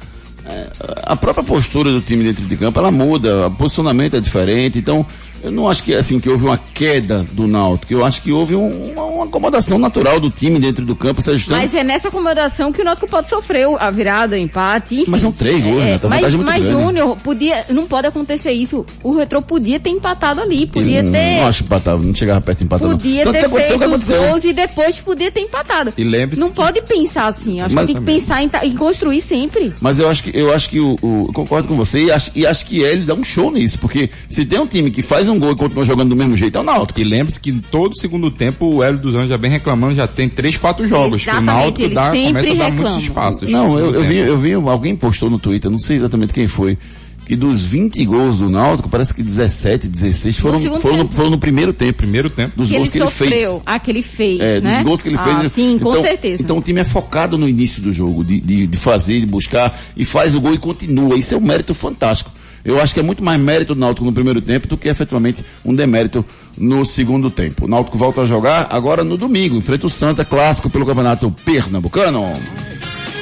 é, 0.45 0.67
a 1.03 1.15
própria 1.15 1.43
postura 1.43 1.91
do 1.91 2.01
time 2.01 2.24
dentro 2.24 2.43
de 2.43 2.57
campo, 2.57 2.78
ela 2.78 2.91
muda, 2.91 3.47
o 3.47 3.51
posicionamento 3.55 4.15
é 4.17 4.19
diferente, 4.19 4.78
então 4.78 5.05
eu 5.44 5.52
não 5.52 5.68
acho 5.70 5.84
que 5.84 5.94
assim 5.94 6.20
que 6.20 6.30
houve 6.30 6.46
uma 6.46 6.58
queda 6.58 7.26
do 7.34 7.48
Náutico, 7.48 7.94
eu 7.94 8.04
acho 8.06 8.22
que 8.22 8.32
houve 8.32 8.56
um- 8.56 8.91
uma, 8.94 9.04
uma 9.06 9.26
acomodação 9.26 9.78
natural 9.78 10.20
do 10.20 10.30
time 10.30 10.60
dentro 10.60 10.86
do 10.86 10.96
campo, 10.96 11.22
se 11.22 11.30
ajustando. 11.32 11.60
Mas 11.60 11.74
é 11.74 11.84
nessa 11.84 12.08
acomodação 12.08 12.72
que 12.72 12.82
o 12.82 12.86
Náutico 12.86 13.08
pode 13.08 13.30
sofrer 13.30 13.68
a 13.80 13.91
virada, 13.91 14.36
o 14.36 14.39
empate. 14.39 14.96
enfim. 15.02 15.06
Mas 15.12 15.22
são 15.22 15.32
três 15.32 15.62
gols, 15.64 15.82
É, 15.82 15.86
né? 15.86 15.98
Tá 16.00 16.10
mas, 16.10 16.34
muito 16.34 16.46
mas. 16.46 16.64
Júnior, 16.66 17.18
podia, 17.18 17.66
não 17.70 17.86
pode 17.88 18.08
acontecer 18.08 18.52
isso. 18.52 18.86
O 19.04 19.12
Retrô 19.16 19.41
podia 19.41 19.80
ter 19.80 19.89
empatado 19.89 20.41
ali, 20.41 20.68
podia 20.68 21.00
Eu 21.00 21.04
não, 21.04 21.12
ter... 21.12 21.36
não 21.38 21.48
acho 21.48 21.60
que 21.60 21.66
empatava, 21.66 22.04
não 22.04 22.16
chegava 22.16 22.41
perto 22.41 22.58
de 22.60 22.64
empatar 22.66 22.88
não. 22.89 22.98
Podia 22.98 23.24
que 23.24 23.32
ter 23.32 23.50
que 23.50 23.60
feito 23.60 23.86
os 23.96 24.08
gols 24.08 24.44
e 24.46 24.54
depois 24.54 25.00
podia 25.00 25.32
ter 25.32 25.41
empatado. 25.41 25.94
E 25.98 26.04
lembre-se 26.04 26.41
Não 26.41 26.52
pode 26.52 26.82
pensar 26.82 27.28
assim. 27.28 27.60
Acho 27.62 27.76
Mas 27.76 27.88
que 27.88 27.94
tem 27.94 28.02
que 28.04 28.12
pensar 28.12 28.44
em, 28.44 28.50
em 28.70 28.76
construir 28.76 29.22
sempre. 29.22 29.74
Mas 29.82 30.00
eu 30.00 30.10
acho 30.10 30.24
que 30.24 30.38
eu 30.38 30.54
acho 30.54 30.70
que 30.70 30.80
o, 30.80 30.96
o- 31.02 31.26
eu 31.28 31.34
concordo 31.34 31.68
com 31.68 31.76
você 31.76 32.06
e 32.06 32.12
acho, 32.12 32.32
e 32.36 32.46
acho 32.46 32.66
que 32.66 32.80
ele 32.82 33.04
dá 33.06 33.14
um 33.14 33.24
show 33.24 33.52
nisso, 33.52 33.78
porque 33.80 34.10
se 34.30 34.46
tem 34.46 34.60
um 34.60 34.68
time 34.68 34.89
que 34.91 35.02
faz 35.02 35.28
um 35.30 35.33
gol 35.40 35.52
e 35.52 35.56
continua 35.56 35.84
jogando 35.86 36.10
do 36.10 36.16
mesmo 36.16 36.36
jeito 36.38 36.58
é 36.58 36.62
o 36.62 36.64
Náutico. 36.64 37.00
E 37.00 37.04
lembre-se 37.04 37.40
que 37.40 37.50
em 37.50 37.60
todo 37.60 37.98
segundo 37.98 38.30
tempo 38.32 38.66
o 38.76 38.84
Hélio 38.84 39.00
dos 39.00 39.16
Anjos 39.16 39.30
já 39.30 39.38
vem 39.38 39.52
reclamando, 39.52 39.96
já 39.96 40.08
tem 40.08 40.28
3, 40.30 40.58
4 40.58 40.88
jogos. 40.88 41.24
que 41.24 41.30
o 41.30 41.32
Exatamente, 41.32 41.46
Náutico 41.46 41.82
ele 41.82 41.96
dá, 41.96 42.10
começa 42.12 42.52
a 42.52 42.56
dar 42.56 42.72
muitos 42.72 42.98
espaços. 42.98 43.42
no 43.44 43.50
Não, 43.52 43.80
eu, 43.80 43.94
eu 43.96 44.04
vi, 44.04 44.18
eu 44.18 44.38
vi, 44.38 44.54
alguém 44.54 44.96
postou 44.96 45.30
no 45.30 45.40
Twitter, 45.40 45.70
não 45.70 45.80
sei 45.80 45.98
exatamente 45.98 46.34
quem 46.34 46.48
foi, 46.48 46.78
que 47.26 47.36
dos 47.36 47.62
20 47.62 48.04
gols 48.06 48.38
do 48.38 48.50
Náutico, 48.50 48.90
parece 48.90 49.14
que 49.14 49.24
17, 49.24 49.88
16 49.88 50.38
foram, 50.38 50.60
segundo 50.60 50.82
foram, 50.82 50.98
no, 50.98 51.08
foram 51.10 51.30
no 51.30 51.38
primeiro 51.38 51.72
tempo. 51.72 51.94
Primeiro 52.00 52.30
tempo. 52.30 52.54
Dos 52.58 52.68
que 52.68 52.76
gols 52.76 52.88
ele 52.88 52.92
que 52.92 52.98
ele 52.98 53.06
sofreu. 53.06 53.52
fez. 53.52 53.64
Ah, 53.66 53.80
que 53.80 53.92
ele 53.92 54.02
fez, 54.02 54.40
É, 54.42 54.60
né? 54.62 54.76
dos 54.76 54.84
gols 54.84 55.02
que 55.02 55.08
ele 55.10 55.18
ah, 55.18 55.40
fez. 55.40 55.54
sim, 55.54 55.80
com 55.80 55.90
então, 55.92 56.02
certeza. 56.04 56.42
Então 56.44 56.58
o 56.58 56.62
time 56.62 56.82
é 56.82 56.84
focado 56.84 57.38
no 57.38 57.48
início 57.48 57.82
do 57.82 57.94
jogo, 57.94 58.24
de, 58.26 58.42
de, 58.42 58.68
de 58.68 58.78
fazer, 58.78 59.22
de 59.22 59.26
buscar, 59.26 59.80
e 59.96 60.04
faz 60.04 60.36
o 60.36 60.42
gol 60.42 60.54
e 60.54 60.58
continua. 60.58 61.16
Isso 61.18 61.34
é 61.34 61.38
um 61.38 61.42
mérito 61.42 61.74
fantástico. 61.74 62.30
Eu 62.64 62.82
acho 62.82 62.93
que 62.93 62.99
é 62.99 63.03
muito 63.03 63.24
mais 63.24 63.39
mérito 63.39 63.74
do 63.74 63.80
Náutico 63.80 64.05
no 64.05 64.14
primeiro 64.14 64.41
tempo 64.41 64.68
do 64.68 64.78
que 64.78 64.88
efetivamente 64.88 65.43
um 65.66 65.76
demérito 65.76 66.26
no 66.57 66.86
segundo 66.86 67.30
tempo. 67.30 67.66
O 67.66 67.68
Náutico 67.68 67.97
volta 67.97 68.22
a 68.22 68.26
jogar 68.26 68.68
agora 68.70 69.03
no 69.03 69.18
domingo, 69.18 69.55
enfrenta 69.55 69.86
o 69.86 69.89
Santa, 69.89 70.24
clássico 70.24 70.70
pelo 70.70 70.86
Campeonato 70.86 71.30
Pernambucano. 71.43 72.32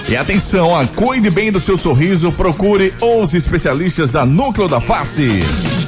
E 0.09 0.15
atenção, 0.15 0.75
a 0.75 0.85
cuide 0.85 1.29
bem 1.29 1.51
do 1.51 1.59
seu 1.59 1.77
sorriso, 1.77 2.31
procure 2.31 2.93
os 3.01 3.33
especialistas 3.33 4.11
da 4.11 4.25
Núcleo 4.25 4.67
da 4.67 4.81
Face. 4.81 5.41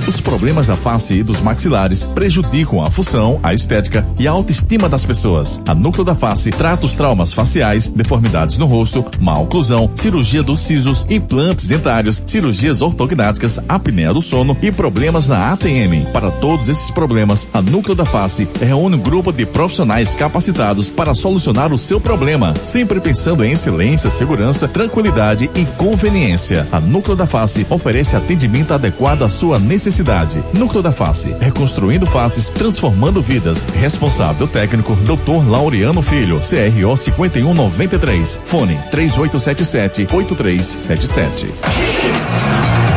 Os 0.08 0.20
problemas 0.20 0.68
da 0.68 0.76
face 0.76 1.16
e 1.16 1.24
dos 1.24 1.40
maxilares 1.40 2.04
prejudicam 2.04 2.84
a 2.84 2.92
função, 2.92 3.40
a 3.42 3.54
estética 3.54 4.06
e 4.20 4.28
a 4.28 4.32
autoestima 4.32 4.90
das 4.90 5.06
pessoas. 5.06 5.62
A 5.66 5.74
Núcleo 5.74 6.04
da 6.04 6.14
Face 6.14 6.52
trata 6.52 6.86
os 6.86 6.94
traumas 6.94 7.32
faciais, 7.32 7.88
deformidades 7.88 8.58
no 8.58 8.66
rosto, 8.66 9.04
má 9.20 9.38
oclusão, 9.40 9.90
cirurgia 9.96 10.44
dos 10.44 10.62
sisos, 10.62 11.06
implantes 11.10 11.68
dentários, 11.68 12.22
cirurgias 12.26 12.82
ortognáticas, 12.82 13.60
apneia 13.68 14.14
do 14.14 14.22
sono 14.22 14.58
e 14.62 14.72
problemas 14.72 15.30
na 15.30 15.54
ATM. 15.54 16.06
Para 16.12 16.32
todos 16.32 16.68
esses 16.68 16.92
problemas, 16.92 17.48
a 17.54 17.62
Núcleo 17.62 17.96
da 17.96 18.06
Face 18.06 18.48
reúne 18.62 18.96
um 18.96 19.00
grupo 19.00 19.32
de 19.32 19.46
profissionais 19.46 20.16
capacitados 20.16 20.90
para 20.90 21.16
solucionar 21.16 21.72
o 21.72 21.78
seu 21.78 22.00
problema, 22.00 22.54
sempre 22.62 23.00
pensando 23.00 23.44
em 23.44 23.54
excelência, 23.54 24.10
segurança, 24.14 24.68
tranquilidade 24.68 25.50
e 25.56 25.66
conveniência. 25.78 26.68
A 26.72 26.80
Núcleo 26.80 27.16
da 27.16 27.28
Face 27.28 27.66
oferece 27.70 28.16
atendimento 28.16 28.74
adequado 28.74 29.24
à 29.24 29.30
sua 29.30 29.60
necessidade. 29.60 30.44
Núcleo 30.54 30.82
da 30.82 30.92
Face, 30.92 31.36
reconstruindo 31.40 32.06
faces, 32.06 32.50
transformando 32.50 33.22
vidas. 33.22 33.66
Responsável 33.76 34.48
técnico, 34.48 34.96
Dr. 34.96 35.50
Laureano 35.50 36.02
Filho, 36.02 36.40
CRO 36.40 36.96
5193. 36.96 38.40
Fone 38.46 38.80
3877 38.92 40.08
8377. 40.14 42.93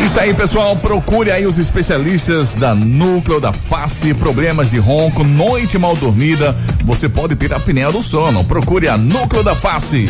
É 0.00 0.04
isso 0.04 0.18
aí, 0.18 0.32
pessoal. 0.32 0.74
Procure 0.76 1.30
aí 1.30 1.46
os 1.46 1.58
especialistas 1.58 2.54
da 2.54 2.74
Núcleo 2.74 3.38
da 3.38 3.52
Face, 3.52 4.14
problemas 4.14 4.70
de 4.70 4.78
ronco, 4.78 5.22
noite 5.22 5.76
mal 5.76 5.94
dormida. 5.94 6.56
Você 6.86 7.06
pode 7.06 7.36
ter 7.36 7.52
apneia 7.52 7.92
do 7.92 8.00
sono. 8.00 8.42
Procure 8.42 8.88
a 8.88 8.96
Núcleo 8.96 9.42
da 9.42 9.54
Face. 9.54 10.06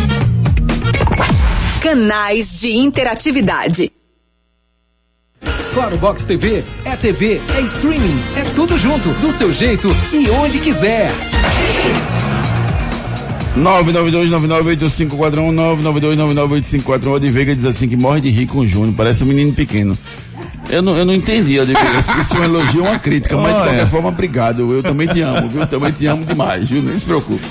Canais 1.83 2.61
de 2.61 2.71
interatividade. 2.71 3.91
Claro 5.75 5.99
Box 5.99 6.25
TV 6.25 6.63
é 6.85 6.97
TV, 6.97 7.41
é 7.57 7.61
streaming, 7.63 8.23
é 8.37 8.45
tudo 8.55 8.79
junto, 8.79 9.09
do 9.15 9.33
seu 9.33 9.53
jeito 9.53 9.89
e 10.13 10.31
onde 10.31 10.61
quiser. 10.61 11.11
992998541 13.57 15.53
992998541 15.83 17.29
O 17.29 17.33
Veiga 17.33 17.55
diz 17.55 17.65
assim 17.65 17.89
que 17.89 17.97
morre 17.97 18.21
de 18.21 18.31
rir 18.31 18.47
com 18.47 18.59
o 18.59 18.67
Júnior, 18.67 18.95
parece 18.97 19.25
um 19.25 19.27
menino 19.27 19.53
pequeno. 19.53 19.97
Eu 20.69 20.83
não, 20.83 20.97
eu 20.97 21.05
não 21.05 21.13
entendi, 21.13 21.57
se 21.65 22.21
isso 22.21 22.35
é 22.35 22.39
um 22.39 22.45
elogio 22.45 22.83
ou 22.83 22.89
uma 22.89 22.99
crítica, 22.99 23.37
mas 23.37 23.55
de 23.55 23.61
qualquer 23.61 23.83
é. 23.83 23.87
forma, 23.87 24.09
obrigado. 24.11 24.73
Eu 24.73 24.83
também 24.83 25.09
te 25.09 25.21
amo, 25.21 25.49
viu? 25.49 25.63
Eu 25.63 25.67
também 25.67 25.91
te 25.91 26.07
amo 26.07 26.25
demais, 26.25 26.69
viu? 26.69 26.81
Nem 26.81 26.97
se 26.97 27.05
preocupe. 27.05 27.45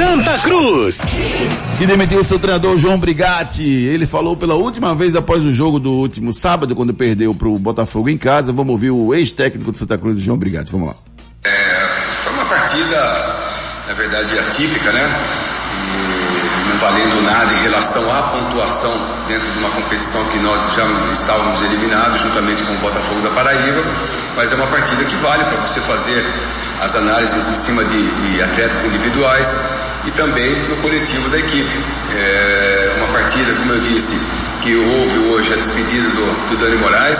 Santa 0.00 0.38
Cruz. 0.38 0.98
Que 1.78 1.86
demitiu 1.86 2.22
seu 2.24 2.38
treinador 2.38 2.78
João 2.78 2.98
Brigatti. 2.98 3.62
Ele 3.62 4.06
falou 4.06 4.36
pela 4.36 4.54
última 4.54 4.94
vez 4.94 5.14
após 5.14 5.42
o 5.42 5.52
jogo 5.52 5.78
do 5.78 5.92
último 5.92 6.32
sábado, 6.32 6.74
quando 6.74 6.92
perdeu 6.94 7.34
pro 7.34 7.58
Botafogo 7.58 8.08
em 8.08 8.18
casa. 8.18 8.52
Vamos 8.52 8.72
ouvir 8.72 8.90
o 8.90 9.14
ex-técnico 9.14 9.72
do 9.72 9.78
Santa 9.78 9.98
Cruz, 9.98 10.18
João 10.18 10.38
Brigatti. 10.38 10.72
Vamos 10.72 10.88
lá. 10.88 10.94
Foi 12.22 12.32
uma 12.32 12.44
partida, 12.44 13.29
na 13.90 13.96
verdade, 13.96 14.38
atípica, 14.38 14.92
né? 14.92 15.02
E 15.74 16.68
não 16.68 16.76
valendo 16.76 17.22
nada 17.22 17.52
em 17.52 17.62
relação 17.62 18.02
à 18.16 18.22
pontuação 18.22 18.92
dentro 19.26 19.50
de 19.50 19.58
uma 19.58 19.70
competição 19.70 20.24
que 20.26 20.38
nós 20.38 20.60
já 20.76 20.84
estávamos 21.12 21.60
eliminados 21.62 22.20
juntamente 22.20 22.62
com 22.62 22.72
o 22.72 22.76
Botafogo 22.76 23.20
da 23.20 23.30
Paraíba, 23.30 23.82
mas 24.36 24.52
é 24.52 24.54
uma 24.54 24.68
partida 24.68 25.04
que 25.04 25.16
vale 25.16 25.42
para 25.42 25.56
você 25.56 25.80
fazer 25.80 26.24
as 26.80 26.94
análises 26.94 27.48
em 27.48 27.56
cima 27.56 27.84
de, 27.84 28.10
de 28.12 28.40
atletas 28.40 28.84
individuais 28.84 29.56
e 30.04 30.12
também 30.12 30.68
no 30.68 30.76
coletivo 30.76 31.28
da 31.28 31.38
equipe. 31.38 31.84
É 32.14 32.94
uma 32.96 33.08
partida, 33.08 33.52
como 33.54 33.72
eu 33.72 33.80
disse, 33.80 34.16
que 34.62 34.76
houve 34.76 35.18
hoje 35.18 35.52
a 35.52 35.56
despedida 35.56 36.10
do, 36.10 36.48
do 36.48 36.56
Dani 36.58 36.76
Moraes. 36.76 37.18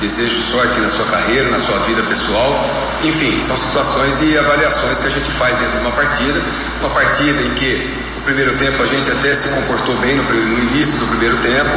Desejo 0.00 0.38
sorte 0.40 0.78
na 0.78 0.90
sua 0.90 1.06
carreira, 1.06 1.48
na 1.48 1.58
sua 1.58 1.78
vida 1.80 2.02
pessoal. 2.02 2.68
Enfim, 3.02 3.40
são 3.42 3.56
situações 3.56 4.20
e 4.20 4.36
avaliações 4.36 5.00
que 5.00 5.06
a 5.06 5.10
gente 5.10 5.30
faz 5.30 5.56
dentro 5.56 5.78
de 5.78 5.86
uma 5.86 5.92
partida. 5.92 6.38
Uma 6.80 6.90
partida 6.90 7.42
em 7.42 7.54
que 7.54 7.90
no 8.16 8.22
primeiro 8.22 8.58
tempo 8.58 8.82
a 8.82 8.86
gente 8.86 9.10
até 9.10 9.34
se 9.34 9.48
comportou 9.48 9.96
bem 9.96 10.16
no, 10.16 10.22
no 10.24 10.58
início 10.70 10.98
do 10.98 11.06
primeiro 11.06 11.38
tempo. 11.38 11.70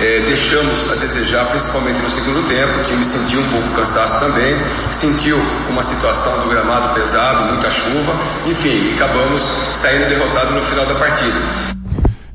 É, 0.00 0.20
deixamos 0.20 0.90
a 0.90 0.94
desejar, 0.94 1.46
principalmente 1.50 2.00
no 2.00 2.08
segundo 2.08 2.48
tempo. 2.48 2.80
O 2.80 2.84
time 2.84 3.04
sentiu 3.04 3.40
um 3.40 3.48
pouco 3.50 3.68
cansaço 3.74 4.18
também. 4.18 4.56
Sentiu 4.90 5.36
uma 5.68 5.82
situação 5.82 6.40
do 6.40 6.48
gramado 6.48 6.94
pesado, 6.94 7.52
muita 7.52 7.70
chuva. 7.70 8.18
Enfim, 8.46 8.94
acabamos 8.94 9.42
saindo 9.74 10.08
derrotados 10.08 10.54
no 10.54 10.62
final 10.62 10.86
da 10.86 10.94
partida. 10.94 11.68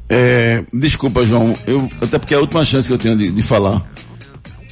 É, 0.07 0.63
desculpa, 0.71 1.25
João. 1.25 1.55
Eu, 1.65 1.89
até 1.99 2.19
porque 2.19 2.36
é 2.36 2.38
a 2.38 2.39
última 2.39 2.63
chance 2.63 2.88
que 2.88 2.93
eu 2.93 2.99
tenho 2.99 3.17
de, 3.17 3.31
de 3.31 3.41
falar. 3.41 3.81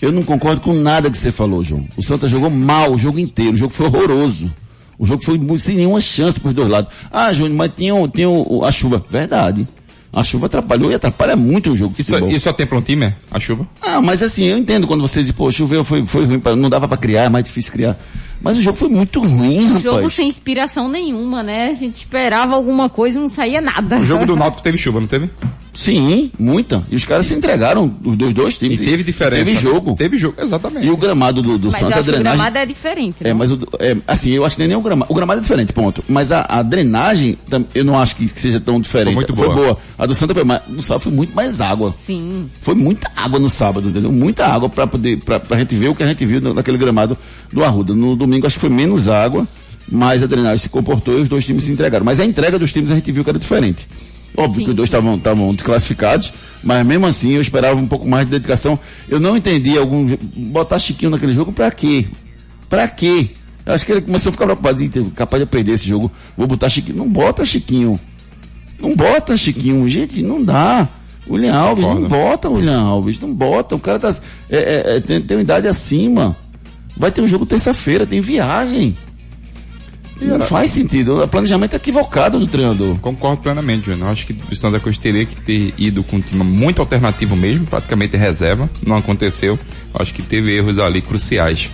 Eu 0.02 0.12
não 0.12 0.24
concordo 0.24 0.62
com 0.62 0.74
nada 0.74 1.10
que 1.12 1.18
você 1.18 1.32
falou, 1.32 1.64
João. 1.64 1.86
O 1.96 2.02
Santa 2.02 2.28
jogou 2.28 2.50
mal 2.50 2.92
o 2.94 2.98
jogo 2.98 3.20
inteiro. 3.20 3.54
O 3.54 3.58
jogo 3.58 3.74
foi 3.74 3.86
horroroso. 3.86 4.52
O 4.98 5.06
jogo 5.06 5.24
foi 5.24 5.40
sem 5.60 5.76
nenhuma 5.78 6.02
chance 6.02 6.40
para 6.40 6.50
os 6.50 6.56
dois 6.56 6.70
lados. 6.70 6.92
Ah, 7.12 7.32
Júnior, 7.34 7.56
mas 7.58 7.72
tinha, 7.76 7.94
o- 7.94 8.08
tinha 8.08 8.28
a 8.66 8.72
chuva. 8.72 9.04
Verdade. 9.10 9.68
A 10.14 10.24
chuva 10.26 10.48
atrapalhou 10.48 10.92
e 10.92 10.96
atrapalha 10.96 11.38
muito 11.38 11.72
o 11.72 11.76
jogo 11.76 11.96
Isso, 11.98 12.12
isso 12.28 12.50
atempla 12.50 12.78
um 12.78 12.82
time, 12.82 13.06
é? 13.06 13.14
A 13.32 13.40
chuva? 13.40 13.66
Ah, 13.82 14.02
mas 14.02 14.22
assim, 14.22 14.44
eu 14.44 14.58
entendo 14.58 14.86
quando 14.86 15.00
você 15.02 15.24
diz, 15.24 15.32
pô, 15.32 15.50
choveu, 15.50 15.86
foi, 15.86 16.06
foi 16.06 16.26
ruim, 16.26 16.38
pra- 16.40 16.54
não 16.56 16.70
dava 16.70 16.86
para 16.86 16.98
criar, 16.98 17.24
é 17.24 17.30
mais 17.30 17.46
difícil 17.46 17.72
criar. 17.72 17.98
Mas 18.42 18.58
o 18.58 18.62
jogo 18.62 18.78
foi 18.78 18.90
muito 18.90 19.22
ruim, 19.22 19.68
rapaz. 19.68 19.82
Jogo 19.84 20.10
sem 20.10 20.28
inspiração 20.28 20.90
nenhuma, 20.90 21.42
né? 21.42 21.70
A 21.70 21.74
gente 21.74 21.96
esperava 21.96 22.54
alguma 22.56 22.90
coisa 22.90 23.18
e 23.18 23.22
não 23.22 23.30
saía 23.30 23.62
nada. 23.62 24.00
O 24.00 24.06
jogo 24.06 24.26
do 24.26 24.36
Náutico 24.36 24.62
teve 24.62 24.78
chuva, 24.78 25.00
não 25.00 25.08
teve? 25.08 25.30
Sim, 25.74 26.32
muita. 26.38 26.84
E 26.92 26.96
os 26.96 27.06
caras 27.06 27.26
se 27.26 27.34
entregaram, 27.34 27.96
os 28.04 28.18
dois, 28.18 28.34
dois 28.34 28.58
times. 28.58 28.76
E 28.80 28.86
teve 28.86 29.04
diferença. 29.04 29.46
Teve 29.46 29.58
jogo. 29.58 29.96
Teve 29.96 30.18
jogo, 30.18 30.36
exatamente. 30.42 30.86
E 30.86 30.90
o 30.92 30.98
gramado 30.98 31.42
do, 31.42 31.58
do 31.58 31.72
Mas 31.72 31.82
eu 31.82 31.88
Santa, 31.88 32.00
a 32.00 32.04
que 32.04 32.10
o 32.10 32.12
drenagem... 32.12 32.38
gramado 32.40 32.58
é 32.58 32.66
diferente, 32.66 33.16
É, 33.22 33.30
não? 33.30 33.38
mas 33.38 33.52
o, 33.52 33.60
é, 33.80 33.96
assim, 34.06 34.32
eu 34.32 34.44
acho 34.46 34.56
que 34.58 34.68
nem 34.68 34.76
o 34.76 34.82
gramado. 34.82 35.12
O 35.12 35.16
gramado 35.16 35.40
é 35.40 35.42
diferente, 35.42 35.72
ponto. 35.72 36.04
Mas 36.10 36.32
a, 36.32 36.46
a 36.48 36.62
drenagem, 36.62 37.38
eu 37.74 37.86
não 37.86 37.98
acho 37.98 38.16
que, 38.18 38.28
que 38.28 38.40
seja 38.40 38.60
tão 38.60 38.82
diferente. 38.82 39.14
Foi 39.16 39.26
muito 39.26 39.34
boa. 39.34 39.78
A 39.98 40.06
do 40.06 40.14
Santa 40.14 40.34
foi 40.34 40.44
mais, 40.44 40.62
no 40.68 40.82
sábado 40.82 41.04
foi 41.04 41.12
muito 41.14 41.34
mais 41.34 41.62
água. 41.62 41.94
Sim. 41.98 42.50
Foi 42.60 42.76
muita 42.76 43.10
água 43.16 43.40
no 43.40 43.48
sábado, 43.50 43.88
entendeu? 43.90 44.12
Muita 44.12 44.46
água 44.48 44.68
pra 44.70 44.86
poder, 44.86 45.24
pra, 45.24 45.40
pra 45.40 45.58
gente 45.58 45.74
ver 45.76 45.88
o 45.88 45.96
que 45.96 46.04
a 46.04 46.08
gente 46.08 46.26
viu 46.26 46.42
na- 46.42 46.54
naquele 46.54 46.78
gramado 46.78 47.18
do 47.52 47.64
Arruda. 47.64 47.94
No 47.94 48.16
domingo 48.16 48.46
acho 48.46 48.56
que 48.56 48.62
foi 48.62 48.70
menos 48.70 49.08
água, 49.08 49.48
mas 49.90 50.22
a 50.22 50.28
drenagem 50.28 50.58
se 50.58 50.70
comportou 50.70 51.18
e 51.18 51.22
os 51.22 51.30
dois 51.30 51.46
times 51.46 51.64
se 51.64 51.72
entregaram. 51.72 52.04
Mas 52.06 52.20
a 52.20 52.26
entrega 52.26 52.60
dos 52.60 52.74
times 52.74 52.92
a 52.92 52.96
gente 52.96 53.10
viu 53.12 53.24
que 53.24 53.30
era 53.30 53.40
diferente. 53.40 53.88
Óbvio 54.36 54.60
Sim. 54.60 54.64
que 54.66 54.70
os 54.72 54.76
dois 54.76 54.90
estavam 54.90 55.54
desclassificados, 55.54 56.34
mas 56.64 56.86
mesmo 56.86 57.06
assim 57.06 57.34
eu 57.34 57.42
esperava 57.42 57.80
um 57.80 57.88
pouco 57.88 58.08
mais 58.08 58.26
de 58.26 58.32
dedicação. 58.32 58.80
Eu 59.10 59.20
não 59.20 59.36
entendi 59.36 59.78
algum 59.78 60.08
botar 60.52 60.80
Chiquinho 60.80 61.12
naquele 61.12 61.34
jogo 61.34 61.52
pra 61.52 61.70
quê? 61.72 62.06
Pra 62.70 62.88
quê? 62.88 63.30
Eu 63.66 63.74
acho 63.74 63.86
que 63.86 63.92
ele 63.92 64.02
começou 64.02 64.30
a 64.30 64.32
ficar 64.32 64.46
preocupado, 64.46 64.82
"Ih, 64.82 64.90
capaz 65.16 65.42
de 65.42 65.48
perder 65.50 65.74
esse 65.74 65.86
jogo. 65.88 66.12
Vou 66.38 66.48
botar 66.48 66.70
Chiquinho. 66.70 66.98
Não 66.98 67.10
bota 67.10 67.46
Chiquinho. 67.46 68.00
Não 68.80 68.96
bota 68.96 69.38
Chiquinho, 69.38 69.88
gente, 69.88 70.22
não 70.24 70.44
dá. 70.44 70.88
William 71.30 71.56
Alves, 71.56 71.86
não 71.86 72.04
bota 72.08 72.50
William 72.50 72.80
Alves, 72.82 73.20
não 73.20 73.34
bota. 73.34 73.76
O 73.76 73.80
cara 73.80 74.00
tá, 74.00 74.10
é, 74.50 74.58
é, 74.58 74.98
é, 74.98 75.00
tem, 75.00 75.22
tem 75.22 75.38
uma 75.38 75.44
idade 75.44 75.68
acima. 75.68 76.36
Vai 76.98 77.12
ter 77.12 77.22
um 77.22 77.28
jogo 77.28 77.46
terça-feira, 77.46 78.08
tem 78.08 78.20
viagem. 78.20 78.98
Não 80.22 80.40
faz 80.40 80.72
sentido. 80.72 81.24
O 81.24 81.28
planejamento 81.28 81.74
é 81.74 81.78
equivocado 81.78 82.40
do 82.40 82.48
treinador. 82.48 82.98
Concordo 83.00 83.42
plenamente, 83.42 83.88
Júnior. 83.88 84.10
Acho 84.10 84.28
que 84.28 84.36
o 84.52 84.56
Santa 84.56 84.80
Cruz 84.80 84.98
teria 84.98 85.26
que 85.26 85.36
ter 85.36 85.74
ido 85.78 86.04
com 86.04 86.18
um 86.18 86.22
time 86.22 86.44
muito 86.44 86.80
alternativo 86.82 87.36
mesmo, 87.36 87.66
praticamente 87.66 88.16
reserva. 88.16 88.70
Não 88.86 88.96
aconteceu. 88.96 89.58
Acho 89.94 90.14
que 90.14 90.22
teve 90.22 90.56
erros 90.56 90.80
ali 90.80 91.02
cruciais 91.02 91.70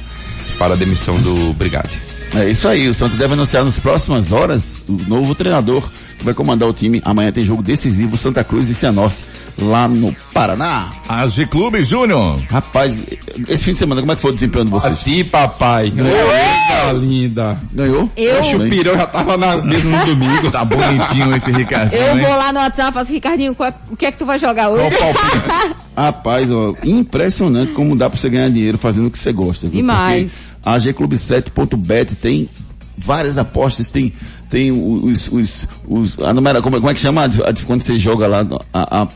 para 0.58 0.74
a 0.74 0.78
demissão 0.78 1.20
do 1.20 1.54
Brigatti. 1.54 2.00
É 2.36 2.50
isso 2.50 2.68
aí, 2.68 2.88
o 2.88 2.94
Santos 2.94 3.18
deve 3.18 3.34
anunciar 3.34 3.64
nas 3.64 3.80
próximas 3.80 4.32
horas 4.32 4.82
o 4.88 4.98
novo 5.08 5.34
treinador 5.34 5.84
que 6.18 6.26
vai 6.26 6.34
comandar 6.34 6.68
o 6.68 6.74
time. 6.74 7.02
Amanhã 7.06 7.32
tem 7.32 7.44
jogo 7.44 7.62
decisivo, 7.64 8.18
Santa 8.18 8.44
Cruz 8.44 8.68
e 8.70 8.74
Cianorte, 8.74 9.24
lá 9.58 9.88
no 9.88 10.16
Paraná. 10.34 10.88
AG 11.08 11.46
Clube 11.48 11.82
Júnior. 11.84 12.40
Rapaz, 12.50 13.04
esse 13.48 13.64
fim 13.64 13.74
de 13.74 13.80
semana, 13.80 14.02
como 14.02 14.12
é 14.12 14.16
que 14.16 14.22
foi 14.22 14.32
o 14.32 14.34
desempenho 14.34 14.66
de 14.66 14.72
vocês? 14.72 15.00
Ti, 15.00 15.24
papai. 15.24 15.92
Coisa 15.92 16.92
linda. 16.94 17.58
Ganhou? 17.74 18.10
Eu- 18.18 18.40
Acho 18.40 18.50
que 18.50 18.56
o 18.66 18.70
Pirão 18.70 18.98
já 18.98 19.06
tava 19.08 19.38
na 19.38 19.58
mesa 19.58 19.88
no 19.90 20.06
domingo. 20.06 20.52
Tá 20.52 20.66
bonitinho 20.66 21.36
esse 21.36 21.52
Ricardinho, 21.52 22.02
Eu 22.02 22.18
hein? 22.18 22.26
vou 22.26 22.36
lá 22.36 22.52
no 22.54 22.60
WhatsApp 22.60 22.90
e 22.90 22.94
falo 22.94 23.04
assim, 23.04 23.14
Ricardinho, 23.14 23.56
qual 23.56 23.70
é- 23.70 23.74
o 23.92 23.96
que 23.96 24.06
é 24.06 24.12
que 24.12 24.18
tu 24.18 24.26
vai 24.26 24.40
jogar 24.40 24.70
hoje? 24.70 24.96
Rapaz, 25.96 26.52
ó, 26.52 26.74
impressionante 26.84 27.72
como 27.74 27.96
dá 27.96 28.10
pra 28.10 28.18
você 28.20 28.30
ganhar 28.30 28.50
dinheiro 28.50 28.78
fazendo 28.78 29.08
o 29.08 29.12
que 29.12 29.18
você 29.20 29.32
gosta. 29.32 29.68
viu? 29.68 29.78
Demais. 29.82 30.32
Porque 30.32 30.70
a 30.70 30.78
G-Clube7.bet 30.78 32.16
tem 32.16 32.50
várias 32.98 33.38
apostas, 33.38 33.92
tem, 33.92 34.12
tem 34.50 34.72
os, 34.72 35.30
os, 35.32 35.68
os 35.88 36.20
a 36.20 36.34
numera, 36.34 36.62
como, 36.62 36.78
é- 36.78 36.80
como 36.80 36.90
é 36.90 36.94
que 36.94 37.00
chama 37.00 37.26
a 37.26 37.54
quando 37.66 37.82
você 37.82 38.00
joga 38.00 38.28
lá? 38.28 38.46
A, 38.74 39.02
a, 39.04 39.08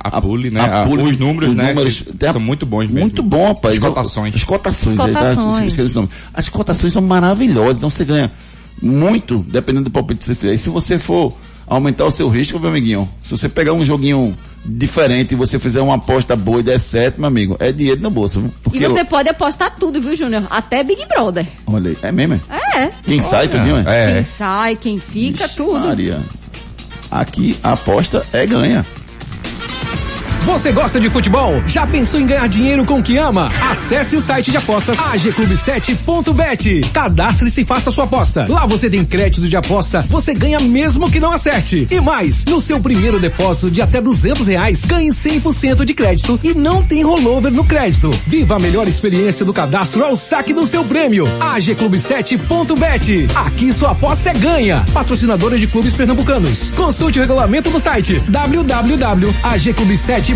A 0.00 0.20
pule, 0.20 0.50
né? 0.50 0.60
a 0.60 0.84
pule, 0.84 1.02
os 1.02 1.16
números, 1.18 1.50
os 1.50 1.56
né? 1.56 1.68
números, 1.68 2.04
são 2.32 2.40
muito 2.40 2.66
bons 2.66 2.86
mesmo. 2.86 3.00
Muito 3.00 3.22
bom, 3.22 3.46
rapaz. 3.48 3.76
As 3.76 3.82
cotações. 3.88 4.34
As 4.34 4.44
cotações, 4.44 5.00
aí, 5.00 5.12
tá? 5.12 5.20
Cotações. 5.34 5.66
Esqueci 5.72 5.92
o 5.92 5.94
nome. 6.02 6.08
As 6.34 6.48
cotações 6.48 6.92
são 6.92 7.02
maravilhosas, 7.02 7.78
então 7.78 7.88
você 7.88 8.04
ganha 8.04 8.30
muito, 8.80 9.38
dependendo 9.48 9.84
do 9.84 9.90
palpite 9.90 10.18
que 10.18 10.24
você 10.26 10.34
fizer. 10.34 10.54
E 10.54 10.58
se 10.58 10.68
você 10.68 10.98
for 10.98 11.32
aumentar 11.66 12.04
o 12.04 12.10
seu 12.10 12.28
risco, 12.28 12.58
meu 12.58 12.70
amiguinho. 12.70 13.08
Se 13.20 13.30
você 13.30 13.48
pegar 13.48 13.72
um 13.72 13.84
joguinho 13.84 14.36
diferente 14.64 15.32
e 15.32 15.36
você 15.36 15.58
fizer 15.58 15.80
uma 15.80 15.96
aposta 15.96 16.36
boa 16.36 16.60
e 16.60 16.62
der 16.62 16.78
certo, 16.78 17.18
meu 17.18 17.28
amigo, 17.28 17.56
é 17.58 17.72
dinheiro 17.72 18.00
no 18.00 18.10
bolso? 18.10 18.50
E 18.72 18.78
você 18.78 19.04
pode 19.04 19.28
apostar 19.28 19.74
tudo, 19.76 20.00
viu, 20.00 20.14
Júnior? 20.14 20.46
Até 20.50 20.82
Big 20.84 21.04
Brother. 21.06 21.46
Olha 21.66 21.90
aí, 21.90 21.98
é 22.02 22.12
mesmo? 22.12 22.40
é? 22.48 22.84
É. 22.84 22.90
Quem 23.04 23.20
sai, 23.20 23.48
tudinho, 23.48 23.78
é? 23.88 24.14
Quem 24.14 24.24
sai, 24.24 24.76
quem 24.76 24.98
fica, 24.98 25.44
Ixi, 25.44 25.56
tudo. 25.56 25.86
Maria. 25.86 26.20
Aqui 27.10 27.58
a 27.62 27.72
aposta 27.72 28.24
é 28.32 28.46
ganha. 28.46 28.86
Você 30.44 30.72
gosta 30.72 30.98
de 30.98 31.08
futebol? 31.08 31.62
Já 31.66 31.86
pensou 31.86 32.18
em 32.20 32.26
ganhar 32.26 32.48
dinheiro 32.48 32.84
com 32.84 32.98
o 32.98 33.02
que 33.02 33.16
ama? 33.16 33.48
Acesse 33.70 34.16
o 34.16 34.20
site 34.20 34.50
de 34.50 34.56
apostas 34.56 34.98
agclube7.bet. 34.98 36.80
Cadastre-se 36.92 37.60
e 37.60 37.64
faça 37.64 37.92
sua 37.92 38.04
aposta. 38.04 38.46
Lá 38.48 38.66
você 38.66 38.90
tem 38.90 39.04
crédito 39.04 39.48
de 39.48 39.56
aposta, 39.56 40.04
você 40.08 40.34
ganha 40.34 40.58
mesmo 40.58 41.08
que 41.10 41.20
não 41.20 41.30
acerte. 41.30 41.86
E 41.90 42.00
mais, 42.00 42.44
no 42.44 42.60
seu 42.60 42.80
primeiro 42.80 43.20
depósito 43.20 43.70
de 43.70 43.80
até 43.80 44.00
200 44.00 44.48
reais, 44.48 44.84
ganhe 44.84 45.10
100% 45.10 45.84
de 45.84 45.94
crédito 45.94 46.40
e 46.42 46.52
não 46.54 46.82
tem 46.82 47.04
rollover 47.04 47.52
no 47.52 47.64
crédito. 47.64 48.10
Viva 48.26 48.56
a 48.56 48.58
melhor 48.58 48.88
experiência 48.88 49.46
do 49.46 49.52
cadastro 49.52 50.04
ao 50.04 50.16
saque 50.16 50.52
do 50.52 50.66
seu 50.66 50.82
prêmio. 50.84 51.22
agclube7.bet. 51.38 53.28
Aqui 53.36 53.72
sua 53.72 53.92
aposta 53.92 54.30
é 54.30 54.34
ganha. 54.34 54.84
Patrocinadora 54.92 55.56
de 55.56 55.68
clubes 55.68 55.94
pernambucanos. 55.94 56.70
Consulte 56.70 57.18
o 57.18 57.22
regulamento 57.22 57.70
no 57.70 57.78
site 57.80 58.20
www.agclube7.bet. 58.28 60.31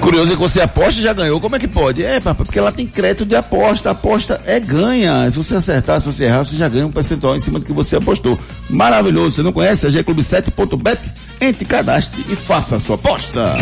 Curioso 0.00 0.32
é 0.32 0.34
que 0.34 0.40
você 0.40 0.60
aposta 0.60 0.98
e 0.98 1.02
já 1.02 1.12
ganhou. 1.12 1.40
Como 1.40 1.54
é 1.54 1.58
que 1.58 1.68
pode? 1.68 2.02
É, 2.02 2.18
papai, 2.18 2.44
porque 2.46 2.58
ela 2.58 2.72
tem 2.72 2.86
crédito 2.86 3.26
de 3.26 3.36
aposta. 3.36 3.90
Aposta 3.90 4.40
é 4.46 4.58
ganha. 4.58 5.30
Se 5.30 5.36
você 5.36 5.54
acertar, 5.54 6.00
se 6.00 6.06
você 6.06 6.24
errar, 6.24 6.44
você 6.44 6.56
já 6.56 6.68
ganha 6.68 6.86
um 6.86 6.90
percentual 6.90 7.36
em 7.36 7.40
cima 7.40 7.58
do 7.58 7.64
que 7.64 7.72
você 7.72 7.96
apostou. 7.96 8.38
Maravilhoso. 8.68 9.36
Você 9.36 9.42
não 9.42 9.52
conhece 9.52 9.86
a 9.86 9.90
G-Clube7.bet? 9.90 11.00
Entre, 11.40 11.64
cadastre 11.64 12.24
e 12.28 12.34
faça 12.34 12.76
a 12.76 12.80
sua 12.80 12.94
aposta. 12.96 13.56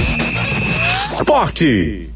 Esporte. 1.05 2.09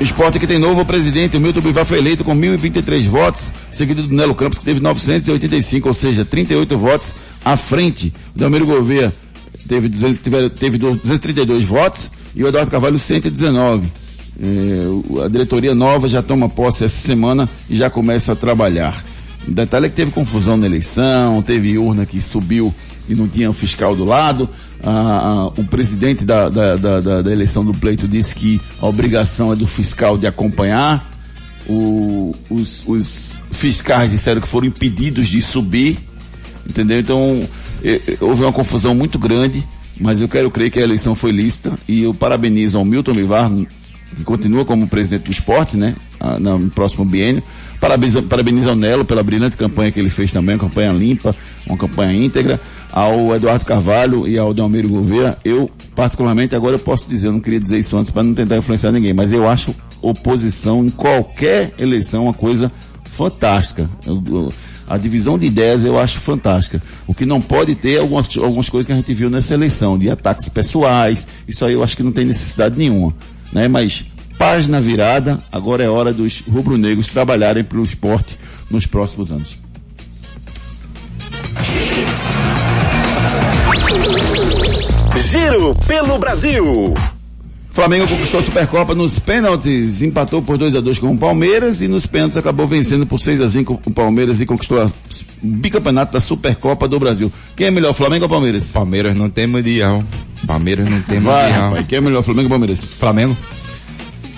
Esporte 0.00 0.38
que 0.38 0.46
tem 0.46 0.58
novo 0.58 0.84
presidente, 0.84 1.36
o 1.36 1.40
Milton 1.40 1.60
Bivar 1.60 1.84
foi 1.84 1.98
eleito 1.98 2.24
com 2.24 2.34
1.023 2.34 3.08
votos, 3.08 3.52
seguido 3.70 4.02
do 4.02 4.14
Nelo 4.14 4.34
Campos 4.34 4.58
que 4.58 4.64
teve 4.64 4.80
985, 4.80 5.86
ou 5.86 5.94
seja, 5.94 6.24
38 6.24 6.76
votos 6.76 7.14
à 7.44 7.56
frente. 7.56 8.12
O 8.34 8.38
Delmiro 8.38 8.66
Gouveia 8.66 9.12
teve, 9.68 9.88
200, 9.88 10.18
teve, 10.18 10.50
teve 10.50 10.78
232 10.78 11.64
votos 11.64 12.10
e 12.34 12.42
o 12.42 12.48
Eduardo 12.48 12.70
Carvalho 12.70 12.98
119. 12.98 13.86
É, 14.40 15.24
a 15.24 15.28
diretoria 15.28 15.74
nova 15.74 16.08
já 16.08 16.22
toma 16.22 16.48
posse 16.48 16.84
essa 16.84 16.98
semana 16.98 17.48
e 17.68 17.76
já 17.76 17.90
começa 17.90 18.32
a 18.32 18.36
trabalhar. 18.36 19.04
O 19.46 19.50
detalhe 19.50 19.86
é 19.86 19.88
que 19.88 19.96
teve 19.96 20.10
confusão 20.10 20.56
na 20.56 20.66
eleição, 20.66 21.42
teve 21.42 21.76
urna 21.76 22.06
que 22.06 22.20
subiu 22.20 22.72
e 23.08 23.14
não 23.14 23.26
tinha 23.26 23.50
o 23.50 23.52
fiscal 23.52 23.94
do 23.94 24.04
lado. 24.04 24.48
Ah, 24.82 25.50
o 25.56 25.64
presidente 25.64 26.24
da, 26.24 26.48
da, 26.48 26.76
da, 26.76 27.22
da, 27.22 27.32
eleição 27.32 27.64
do 27.64 27.74
pleito 27.74 28.08
disse 28.08 28.34
que 28.34 28.60
a 28.80 28.86
obrigação 28.86 29.52
é 29.52 29.56
do 29.56 29.66
fiscal 29.66 30.16
de 30.16 30.26
acompanhar. 30.26 31.10
O, 31.68 32.34
os, 32.50 32.82
os 32.88 33.34
fiscais 33.52 34.10
disseram 34.10 34.40
que 34.40 34.48
foram 34.48 34.66
impedidos 34.66 35.28
de 35.28 35.40
subir, 35.40 35.98
entendeu? 36.68 37.00
Então, 37.00 37.48
houve 38.20 38.42
uma 38.42 38.52
confusão 38.52 38.94
muito 38.94 39.18
grande, 39.18 39.64
mas 40.00 40.20
eu 40.20 40.28
quero 40.28 40.50
crer 40.50 40.70
que 40.70 40.78
a 40.78 40.82
eleição 40.82 41.14
foi 41.14 41.32
lícita 41.32 41.72
e 41.86 42.02
eu 42.02 42.14
parabenizo 42.14 42.78
ao 42.78 42.84
Milton 42.84 43.12
Bivar, 43.12 43.50
que 44.16 44.24
continua 44.24 44.64
como 44.64 44.86
presidente 44.86 45.24
do 45.24 45.30
esporte, 45.30 45.76
né, 45.76 45.94
no 46.40 46.70
próximo 46.70 47.04
biênio. 47.04 47.42
Parabenizo, 47.80 48.22
parabenizo 48.22 48.68
ao 48.68 48.76
Nelo 48.76 49.04
pela 49.04 49.22
brilhante 49.22 49.56
campanha 49.56 49.90
que 49.90 49.98
ele 49.98 50.10
fez 50.10 50.30
também, 50.30 50.54
uma 50.54 50.60
campanha 50.60 50.92
limpa, 50.92 51.34
uma 51.66 51.76
campanha 51.76 52.12
íntegra. 52.12 52.60
Ao 52.92 53.34
Eduardo 53.34 53.64
Carvalho 53.64 54.28
e 54.28 54.38
ao 54.38 54.52
Delmiro 54.52 54.88
Gouveia, 54.88 55.38
eu, 55.44 55.70
particularmente, 55.96 56.54
agora 56.54 56.74
eu 56.74 56.78
posso 56.78 57.08
dizer, 57.08 57.28
eu 57.28 57.32
não 57.32 57.40
queria 57.40 57.58
dizer 57.58 57.78
isso 57.78 57.96
antes 57.96 58.10
para 58.10 58.22
não 58.22 58.34
tentar 58.34 58.58
influenciar 58.58 58.92
ninguém, 58.92 59.14
mas 59.14 59.32
eu 59.32 59.48
acho 59.48 59.74
oposição 60.02 60.84
em 60.84 60.90
qualquer 60.90 61.72
eleição 61.78 62.24
uma 62.24 62.34
coisa 62.34 62.70
fantástica. 63.04 63.88
Eu, 64.06 64.22
eu, 64.28 64.52
a 64.86 64.96
divisão 64.98 65.38
de 65.38 65.46
ideias 65.46 65.84
eu 65.84 65.98
acho 65.98 66.20
fantástica. 66.20 66.82
O 67.06 67.14
que 67.14 67.24
não 67.24 67.40
pode 67.40 67.74
ter 67.74 67.94
é 67.94 68.00
algumas, 68.00 68.36
algumas 68.36 68.68
coisas 68.68 68.86
que 68.86 68.92
a 68.92 68.96
gente 68.96 69.14
viu 69.14 69.30
nessa 69.30 69.54
eleição, 69.54 69.98
de 69.98 70.10
ataques 70.10 70.48
pessoais, 70.48 71.26
isso 71.46 71.64
aí 71.64 71.74
eu 71.74 71.82
acho 71.82 71.96
que 71.96 72.02
não 72.02 72.12
tem 72.12 72.24
necessidade 72.24 72.76
nenhuma. 72.76 73.14
Né? 73.52 73.68
Mas 73.68 74.04
página 74.38 74.80
virada, 74.80 75.38
agora 75.50 75.84
é 75.84 75.88
hora 75.88 76.12
dos 76.12 76.40
rubro-negros 76.40 77.08
trabalharem 77.08 77.62
para 77.62 77.78
o 77.78 77.82
esporte 77.82 78.38
nos 78.70 78.86
próximos 78.86 79.30
anos. 79.30 79.58
Giro 85.30 85.74
pelo 85.86 86.18
Brasil. 86.18 86.94
Flamengo 87.72 88.06
conquistou 88.06 88.40
a 88.40 88.42
Supercopa 88.42 88.94
nos 88.94 89.18
pênaltis, 89.18 90.02
empatou 90.02 90.42
por 90.42 90.58
2 90.58 90.76
a 90.76 90.80
2 90.80 90.98
com 90.98 91.10
o 91.12 91.16
Palmeiras 91.16 91.80
e 91.80 91.88
nos 91.88 92.04
pênaltis 92.04 92.36
acabou 92.36 92.66
vencendo 92.66 93.06
por 93.06 93.18
6 93.18 93.40
a 93.40 93.48
5 93.48 93.78
com 93.78 93.88
o 93.90 93.92
Palmeiras 93.94 94.40
e 94.42 94.46
conquistou 94.46 94.84
o 94.84 94.92
bicampeonato 95.42 96.12
da 96.12 96.20
Supercopa 96.20 96.86
do 96.86 97.00
Brasil. 97.00 97.32
Quem 97.56 97.68
é 97.68 97.70
melhor, 97.70 97.94
Flamengo 97.94 98.24
ou 98.24 98.28
Palmeiras? 98.28 98.70
Palmeiras 98.72 99.14
não 99.14 99.30
tem 99.30 99.46
mundial. 99.46 100.04
Palmeiras 100.46 100.86
não 100.88 101.00
tem 101.02 101.18
Vai, 101.20 101.48
mundial. 101.48 101.68
rapaz, 101.70 101.86
quem 101.86 101.96
é 101.96 102.00
melhor, 102.02 102.22
Flamengo 102.22 102.46
ou 102.46 102.50
Palmeiras? 102.50 102.84
Flamengo. 102.84 103.36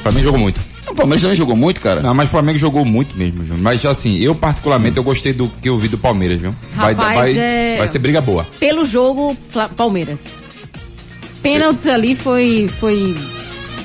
Flamengo 0.02 0.24
jogou 0.24 0.38
muito. 0.40 0.60
O 0.88 0.94
Palmeiras 0.94 1.22
também 1.22 1.36
jogou 1.36 1.56
muito, 1.56 1.80
cara. 1.80 2.02
Não, 2.02 2.14
mas 2.14 2.28
o 2.28 2.30
Flamengo 2.30 2.58
jogou 2.58 2.84
muito 2.84 3.16
mesmo, 3.18 3.42
Júnior. 3.42 3.62
Mas 3.62 3.84
assim, 3.84 4.16
eu 4.18 4.34
particularmente 4.36 4.96
eu 4.96 5.02
gostei 5.02 5.32
do 5.32 5.48
que 5.60 5.68
eu 5.68 5.76
vi 5.78 5.88
do 5.88 5.98
Palmeiras, 5.98 6.40
viu? 6.40 6.54
Vai, 6.76 6.94
Rapaz, 6.94 7.14
vai, 7.16 7.36
é- 7.36 7.78
vai 7.78 7.88
ser 7.88 7.98
briga 7.98 8.20
boa. 8.20 8.46
Pelo 8.60 8.84
jogo, 8.86 9.36
Fla- 9.48 9.68
Palmeiras. 9.70 10.18
Pênaltis 11.44 11.86
ali 11.86 12.14
foi, 12.16 12.68
foi 12.80 13.14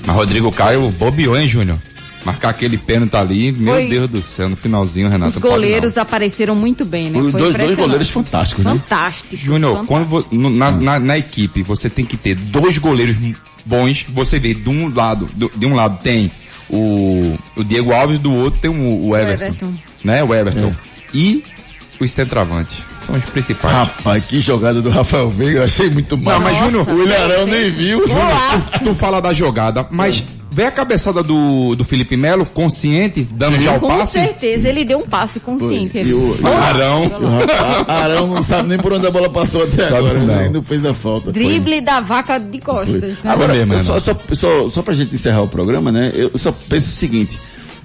Mas 0.05 0.15
Rodrigo 0.15 0.51
Caio 0.51 0.89
bobeou, 0.91 1.37
hein, 1.37 1.47
Júnior? 1.47 1.77
Marcar 2.25 2.49
aquele 2.49 2.77
pênalti 2.77 3.15
ali, 3.15 3.51
meu 3.51 3.73
Foi- 3.75 3.87
Deus 3.87 4.09
do 4.09 4.21
céu, 4.21 4.49
no 4.49 4.55
finalzinho, 4.55 5.09
Renato. 5.09 5.37
Os 5.37 5.41
goleiros 5.41 5.97
apareceram 5.97 6.53
muito 6.55 6.83
bem, 6.85 7.09
né? 7.09 7.19
Os 7.19 7.31
Foi 7.31 7.41
dois, 7.41 7.55
dois 7.57 7.75
goleiros 7.77 8.09
fantásticos, 8.09 8.65
né? 8.65 8.71
Fantásticos. 8.71 9.39
Júnior, 9.39 9.85
quando 9.85 10.25
na, 10.31 10.71
na, 10.71 10.99
na 10.99 11.17
equipe 11.17 11.61
você 11.63 11.89
tem 11.89 12.05
que 12.05 12.17
ter 12.17 12.35
dois 12.35 12.77
goleiros 12.77 13.15
bons, 13.65 14.05
você 14.09 14.37
vê 14.39 14.53
de 14.53 14.69
um 14.69 14.93
lado, 14.93 15.29
do- 15.33 15.51
de 15.55 15.65
um 15.65 15.75
lado 15.75 16.01
tem 16.03 16.29
o, 16.69 17.37
o 17.55 17.63
Diego 17.63 17.91
Alves, 17.93 18.19
do 18.19 18.33
outro 18.33 18.59
tem 18.59 18.69
o, 18.69 19.07
o 19.07 19.15
Everton, 19.15 19.45
Everton. 19.45 19.73
né? 20.03 20.23
O 20.23 20.33
Everton. 20.35 20.73
E 21.13 21.43
os 21.99 22.11
centroavantes, 22.11 22.77
são 22.97 23.15
os 23.15 23.23
principais. 23.25 23.73
Rapaz, 23.75 24.25
que 24.25 24.39
jogada 24.39 24.81
do 24.81 24.89
Rafael 24.89 25.29
Veiga, 25.29 25.59
eu 25.59 25.63
achei 25.63 25.89
muito 25.89 26.15
Não, 26.15 26.23
massa. 26.23 26.39
mas 26.39 26.57
Júnior, 26.57 26.87
o 26.89 27.03
Ilharão 27.03 27.45
nem 27.45 27.69
viu. 27.71 28.07
Júnior, 28.07 28.27
tu, 28.73 28.83
tu 28.85 28.95
fala 28.95 29.21
da 29.21 29.33
jogada, 29.33 29.85
mas 29.91 30.23
vê 30.51 30.65
a 30.65 30.71
cabeçada 30.71 31.21
do, 31.21 31.75
do 31.75 31.83
Felipe 31.85 32.17
Melo, 32.17 32.45
consciente, 32.45 33.21
dando 33.31 33.59
já 33.61 33.75
o 33.77 33.79
Com 33.79 33.87
passe. 33.87 34.13
certeza, 34.13 34.67
ele 34.69 34.83
deu 34.83 34.99
um 34.99 35.07
passe 35.07 35.39
consciente. 35.39 35.91
Foi. 35.91 36.01
E 36.01 36.13
o- 36.13 36.35
Boa. 36.41 36.55
Arão. 36.57 37.03
Arão 37.87 38.27
não 38.27 38.41
sabe 38.41 38.69
nem 38.69 38.77
por 38.77 38.93
onde 38.93 39.05
a 39.07 39.11
bola 39.11 39.29
passou 39.29 39.63
até 39.63 39.83
Sabe 39.83 39.95
agora, 39.97 40.19
não. 40.19 40.51
não 40.53 40.63
fez 40.63 40.85
a 40.85 40.93
falta. 40.93 41.25
Foi. 41.25 41.33
Drible 41.33 41.81
da 41.81 41.99
vaca 42.01 42.39
de 42.39 42.59
costas. 42.59 43.01
né? 43.01 43.17
Agora, 43.25 43.53
mesmo, 43.53 43.73
eu 43.73 43.79
só, 43.79 43.99
só, 43.99 44.15
só, 44.33 44.67
só 44.67 44.81
pra 44.81 44.93
gente 44.93 45.13
encerrar 45.13 45.41
o 45.41 45.47
programa, 45.47 45.91
né? 45.91 46.11
Eu 46.13 46.31
só 46.35 46.51
penso 46.67 46.87
o 46.89 46.91
seguinte. 46.91 47.39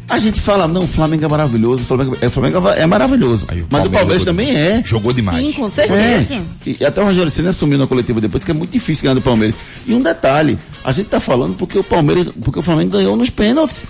A 0.08 0.18
gente 0.18 0.40
fala, 0.40 0.68
não, 0.68 0.84
o 0.84 0.88
Flamengo 0.88 1.24
é 1.24 1.28
maravilhoso, 1.28 1.82
o 1.82 1.86
Flamengo, 1.86 2.16
é, 2.20 2.26
o 2.26 2.30
Flamengo 2.30 2.68
é 2.68 2.86
maravilhoso. 2.86 3.44
Aí 3.48 3.62
o 3.62 3.66
mas 3.70 3.86
o 3.86 3.90
Palmeiras 3.90 4.22
jogou- 4.22 4.34
também 4.44 4.54
é. 4.56 4.82
Jogou 4.84 5.12
demais. 5.12 5.44
Sim, 5.44 5.52
com 5.52 5.70
certeza. 5.70 6.34
É. 6.34 6.70
E 6.80 6.84
até 6.84 7.00
o 7.00 7.04
Rogério 7.06 7.30
Senna 7.30 7.50
assumiu 7.50 7.78
na 7.78 7.86
coletiva 7.86 8.20
depois 8.20 8.44
que 8.44 8.50
é 8.50 8.54
muito 8.54 8.70
difícil 8.70 9.02
ganhar 9.04 9.14
do 9.14 9.22
Palmeiras. 9.22 9.56
E 9.86 9.94
um 9.94 10.02
detalhe, 10.02 10.58
a 10.84 10.92
gente 10.92 11.06
tá 11.08 11.20
falando 11.20 11.54
porque 11.56 11.78
o 11.78 11.84
Palmeiras, 11.84 12.28
porque 12.42 12.58
o 12.58 12.62
Flamengo 12.62 12.92
ganhou 12.92 13.16
nos 13.16 13.30
pênaltis. 13.30 13.86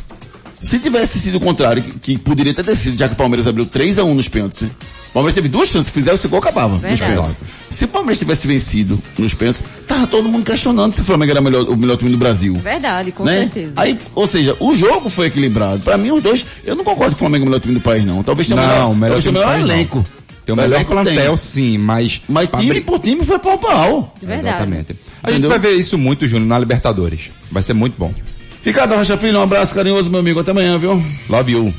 Se 0.63 0.79
tivesse 0.79 1.19
sido 1.21 1.37
o 1.37 1.41
contrário, 1.41 1.83
que, 1.83 1.99
que 1.99 2.19
poderia 2.19 2.55
ter 2.55 2.75
sido, 2.77 2.97
já 2.97 3.07
que 3.07 3.15
o 3.15 3.17
Palmeiras 3.19 3.47
abriu 3.47 3.67
3 3.67 3.99
a 3.99 4.05
1 4.05 4.15
nos 4.15 4.29
pênaltis. 4.29 4.67
O 5.15 5.19
Palmeiras 5.23 5.35
teve 5.37 5.49
duas 5.49 5.69
chances, 5.69 5.87
se 5.87 5.93
fizesse 5.93 6.27
o 6.27 6.29
gol 6.29 6.41
acabava 6.41 6.75
nos 6.77 6.83
pênaltis. 7.01 7.37
Se 7.71 7.85
o 7.85 7.89
Palmeiras 7.89 8.19
tivesse 8.19 8.49
vencido 8.49 8.99
nos 9.17 9.33
pênaltis, 9.33 9.63
tava 9.87 10.09
todo 10.09 10.29
mundo 10.29 10.45
questionando 10.45 10.93
se 10.93 11.03
o 11.03 11.05
Flamengo 11.05 11.31
era 11.31 11.41
melhor- 11.41 11.69
o 11.69 11.77
melhor 11.77 11.97
time 11.97 12.11
do 12.11 12.17
Brasil. 12.17 12.55
Verdade, 12.57 13.13
com 13.13 13.23
né? 13.25 13.43
certeza. 13.43 13.73
Aí, 13.77 13.97
ou 14.13 14.27
seja, 14.27 14.57
o 14.59 14.75
jogo 14.77 15.09
foi 15.09 15.27
equilibrado. 15.29 15.83
Pra 15.83 15.97
mim, 15.97 16.11
os 16.11 16.21
dois, 16.21 16.45
eu 16.65 16.75
não 16.75 16.83
concordo 16.83 17.13
que 17.13 17.17
o 17.17 17.19
Flamengo 17.21 17.45
é 17.45 17.47
o 17.47 17.51
melhor 17.51 17.61
time 17.61 17.75
do 17.75 17.81
país, 17.81 18.05
não. 18.05 18.25
Talvez 18.25 18.49
tenha 18.49 18.61
o 18.61 18.63
melhor, 18.65 18.79
Não, 18.81 18.91
o 18.93 18.97
melhor 18.97 19.23
melhor 19.25 19.45
país, 19.45 19.65
não. 19.65 19.71
elenco. 19.71 20.05
Tem 20.45 20.53
o 20.53 20.57
melhor 20.57 20.85
plantel, 20.85 21.27
tem. 21.29 21.37
sim, 21.37 21.79
mas. 21.79 22.21
Mas 22.29 22.51
time 22.51 22.81
por 22.81 22.99
time 22.99 23.25
foi 23.25 23.39
pau 23.39 23.57
pau. 23.57 24.15
Verdade. 24.21 24.49
Exatamente. 24.49 24.97
A 25.23 25.31
gente 25.31 25.39
Entendeu? 25.39 25.51
vai 25.51 25.59
ver 25.61 25.75
isso 25.75 25.97
muito, 25.97 26.27
Júnior, 26.27 26.49
na 26.49 26.59
Libertadores. 26.59 27.31
Vai 27.53 27.63
ser 27.63 27.73
muito 27.73 27.95
bom. 27.97 28.13
Ricardo 28.65 28.95
Rocha 28.97 29.17
Filho, 29.17 29.39
um 29.39 29.43
abraço 29.43 29.75
carinhoso, 29.75 30.11
meu 30.11 30.19
amigo. 30.21 30.41
Até 30.41 30.51
amanhã, 30.51 30.77
viu? 30.79 31.03
Love 31.31 31.53
you. 31.53 31.73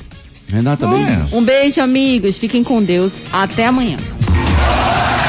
Renata, 0.50 0.88
bem. 0.88 1.04
é. 1.06 1.26
Um 1.36 1.43
beijo, 1.43 1.82
amigos. 1.82 2.38
Fiquem 2.38 2.64
com 2.64 2.82
Deus. 2.84 3.12
Até 3.32 3.66
amanhã. 3.68 3.98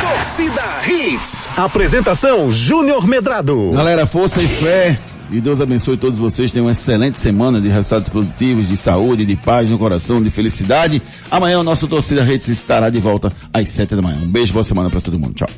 Torcida 0.01 0.63
Hits. 0.87 1.47
Apresentação 1.57 2.51
Júnior 2.51 3.07
Medrado. 3.07 3.71
Galera, 3.73 4.07
força 4.07 4.43
e 4.43 4.49
fé. 4.49 4.99
E 5.31 5.41
Deus 5.41 5.61
abençoe 5.61 5.97
todos 5.97 6.21
vocês. 6.21 6.51
Tenham 6.53 6.67
uma 6.67 6.73
excelente 6.73 7.19
semana 7.19 7.61
de 7.61 7.69
resultados 7.69 8.09
positivos, 8.09 8.69
de 8.69 8.77
saúde, 8.77 9.25
de 9.25 9.35
paz 9.35 9.69
no 9.69 9.77
coração, 9.79 10.23
de 10.23 10.31
felicidade. 10.31 11.03
Amanhã 11.31 11.59
o 11.59 11.65
nosso 11.65 11.89
Torcida 11.89 12.23
Redes 12.23 12.49
estará 12.49 12.91
de 12.91 13.01
volta 13.01 13.33
às 13.53 13.69
sete 13.71 13.97
da 13.97 14.03
manhã. 14.03 14.19
Um 14.23 14.29
beijo, 14.31 14.53
boa 14.53 14.63
semana 14.63 14.89
para 14.89 15.01
todo 15.01 15.19
mundo. 15.19 15.35
Tchau. 15.35 15.49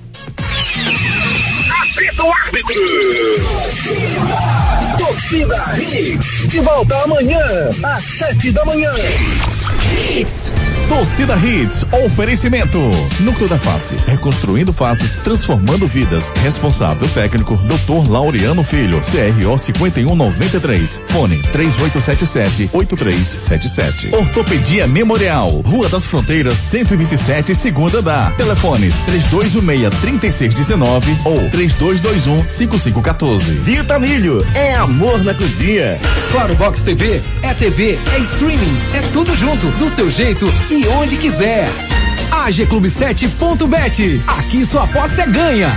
Torcida 5.29 5.79
Hits. 5.79 6.49
De 6.49 6.61
volta 6.61 7.03
amanhã, 7.03 7.45
às 7.83 8.03
sete 8.03 8.51
da 8.51 8.65
manhã. 8.65 8.91
Torcida 10.89 11.37
Hits, 11.37 11.85
oferecimento. 12.05 12.79
Núcleo 13.21 13.47
da 13.47 13.59
Face, 13.59 13.95
reconstruindo 14.07 14.73
faces, 14.73 15.17
transformando 15.17 15.87
vidas. 15.87 16.33
Responsável 16.43 17.07
técnico, 17.09 17.55
Dr. 17.57 18.11
Laureano 18.11 18.65
Filho, 18.65 18.99
CRO 19.03 19.59
5193. 19.59 21.03
Fone 21.09 21.43
3877-8377. 21.53 24.15
Ortopedia 24.15 24.87
Memorial, 24.87 25.51
Rua 25.61 25.91
das 25.91 26.07
Fronteiras, 26.07 26.55
127, 26.55 27.55
segunda 27.55 28.01
da. 28.01 28.31
Telefones 28.33 28.95
3216-3619 29.07 31.03
ou 31.27 31.37
3221-5514. 31.51 33.43
Vitamilho, 33.63 34.43
é 34.55 34.75
amor 34.75 35.23
na 35.23 35.35
cozinha. 35.35 36.01
Claro 36.33 36.55
Box 36.57 36.83
TV 36.83 37.21
é 37.43 37.53
TV, 37.55 37.99
é 38.15 38.19
streaming, 38.21 38.77
é 38.95 39.01
tudo 39.13 39.35
junto, 39.37 39.67
do 39.79 39.91
seu 39.91 40.11
jeito 40.11 40.47
e 40.71 40.78
onde 40.87 41.17
quiser. 41.17 41.69
AG 42.31 42.67
Clube 42.67 42.89
7.bet. 42.89 44.23
Aqui 44.27 44.65
sua 44.65 44.85
aposta 44.85 45.23
é 45.23 45.27
ganha. 45.27 45.71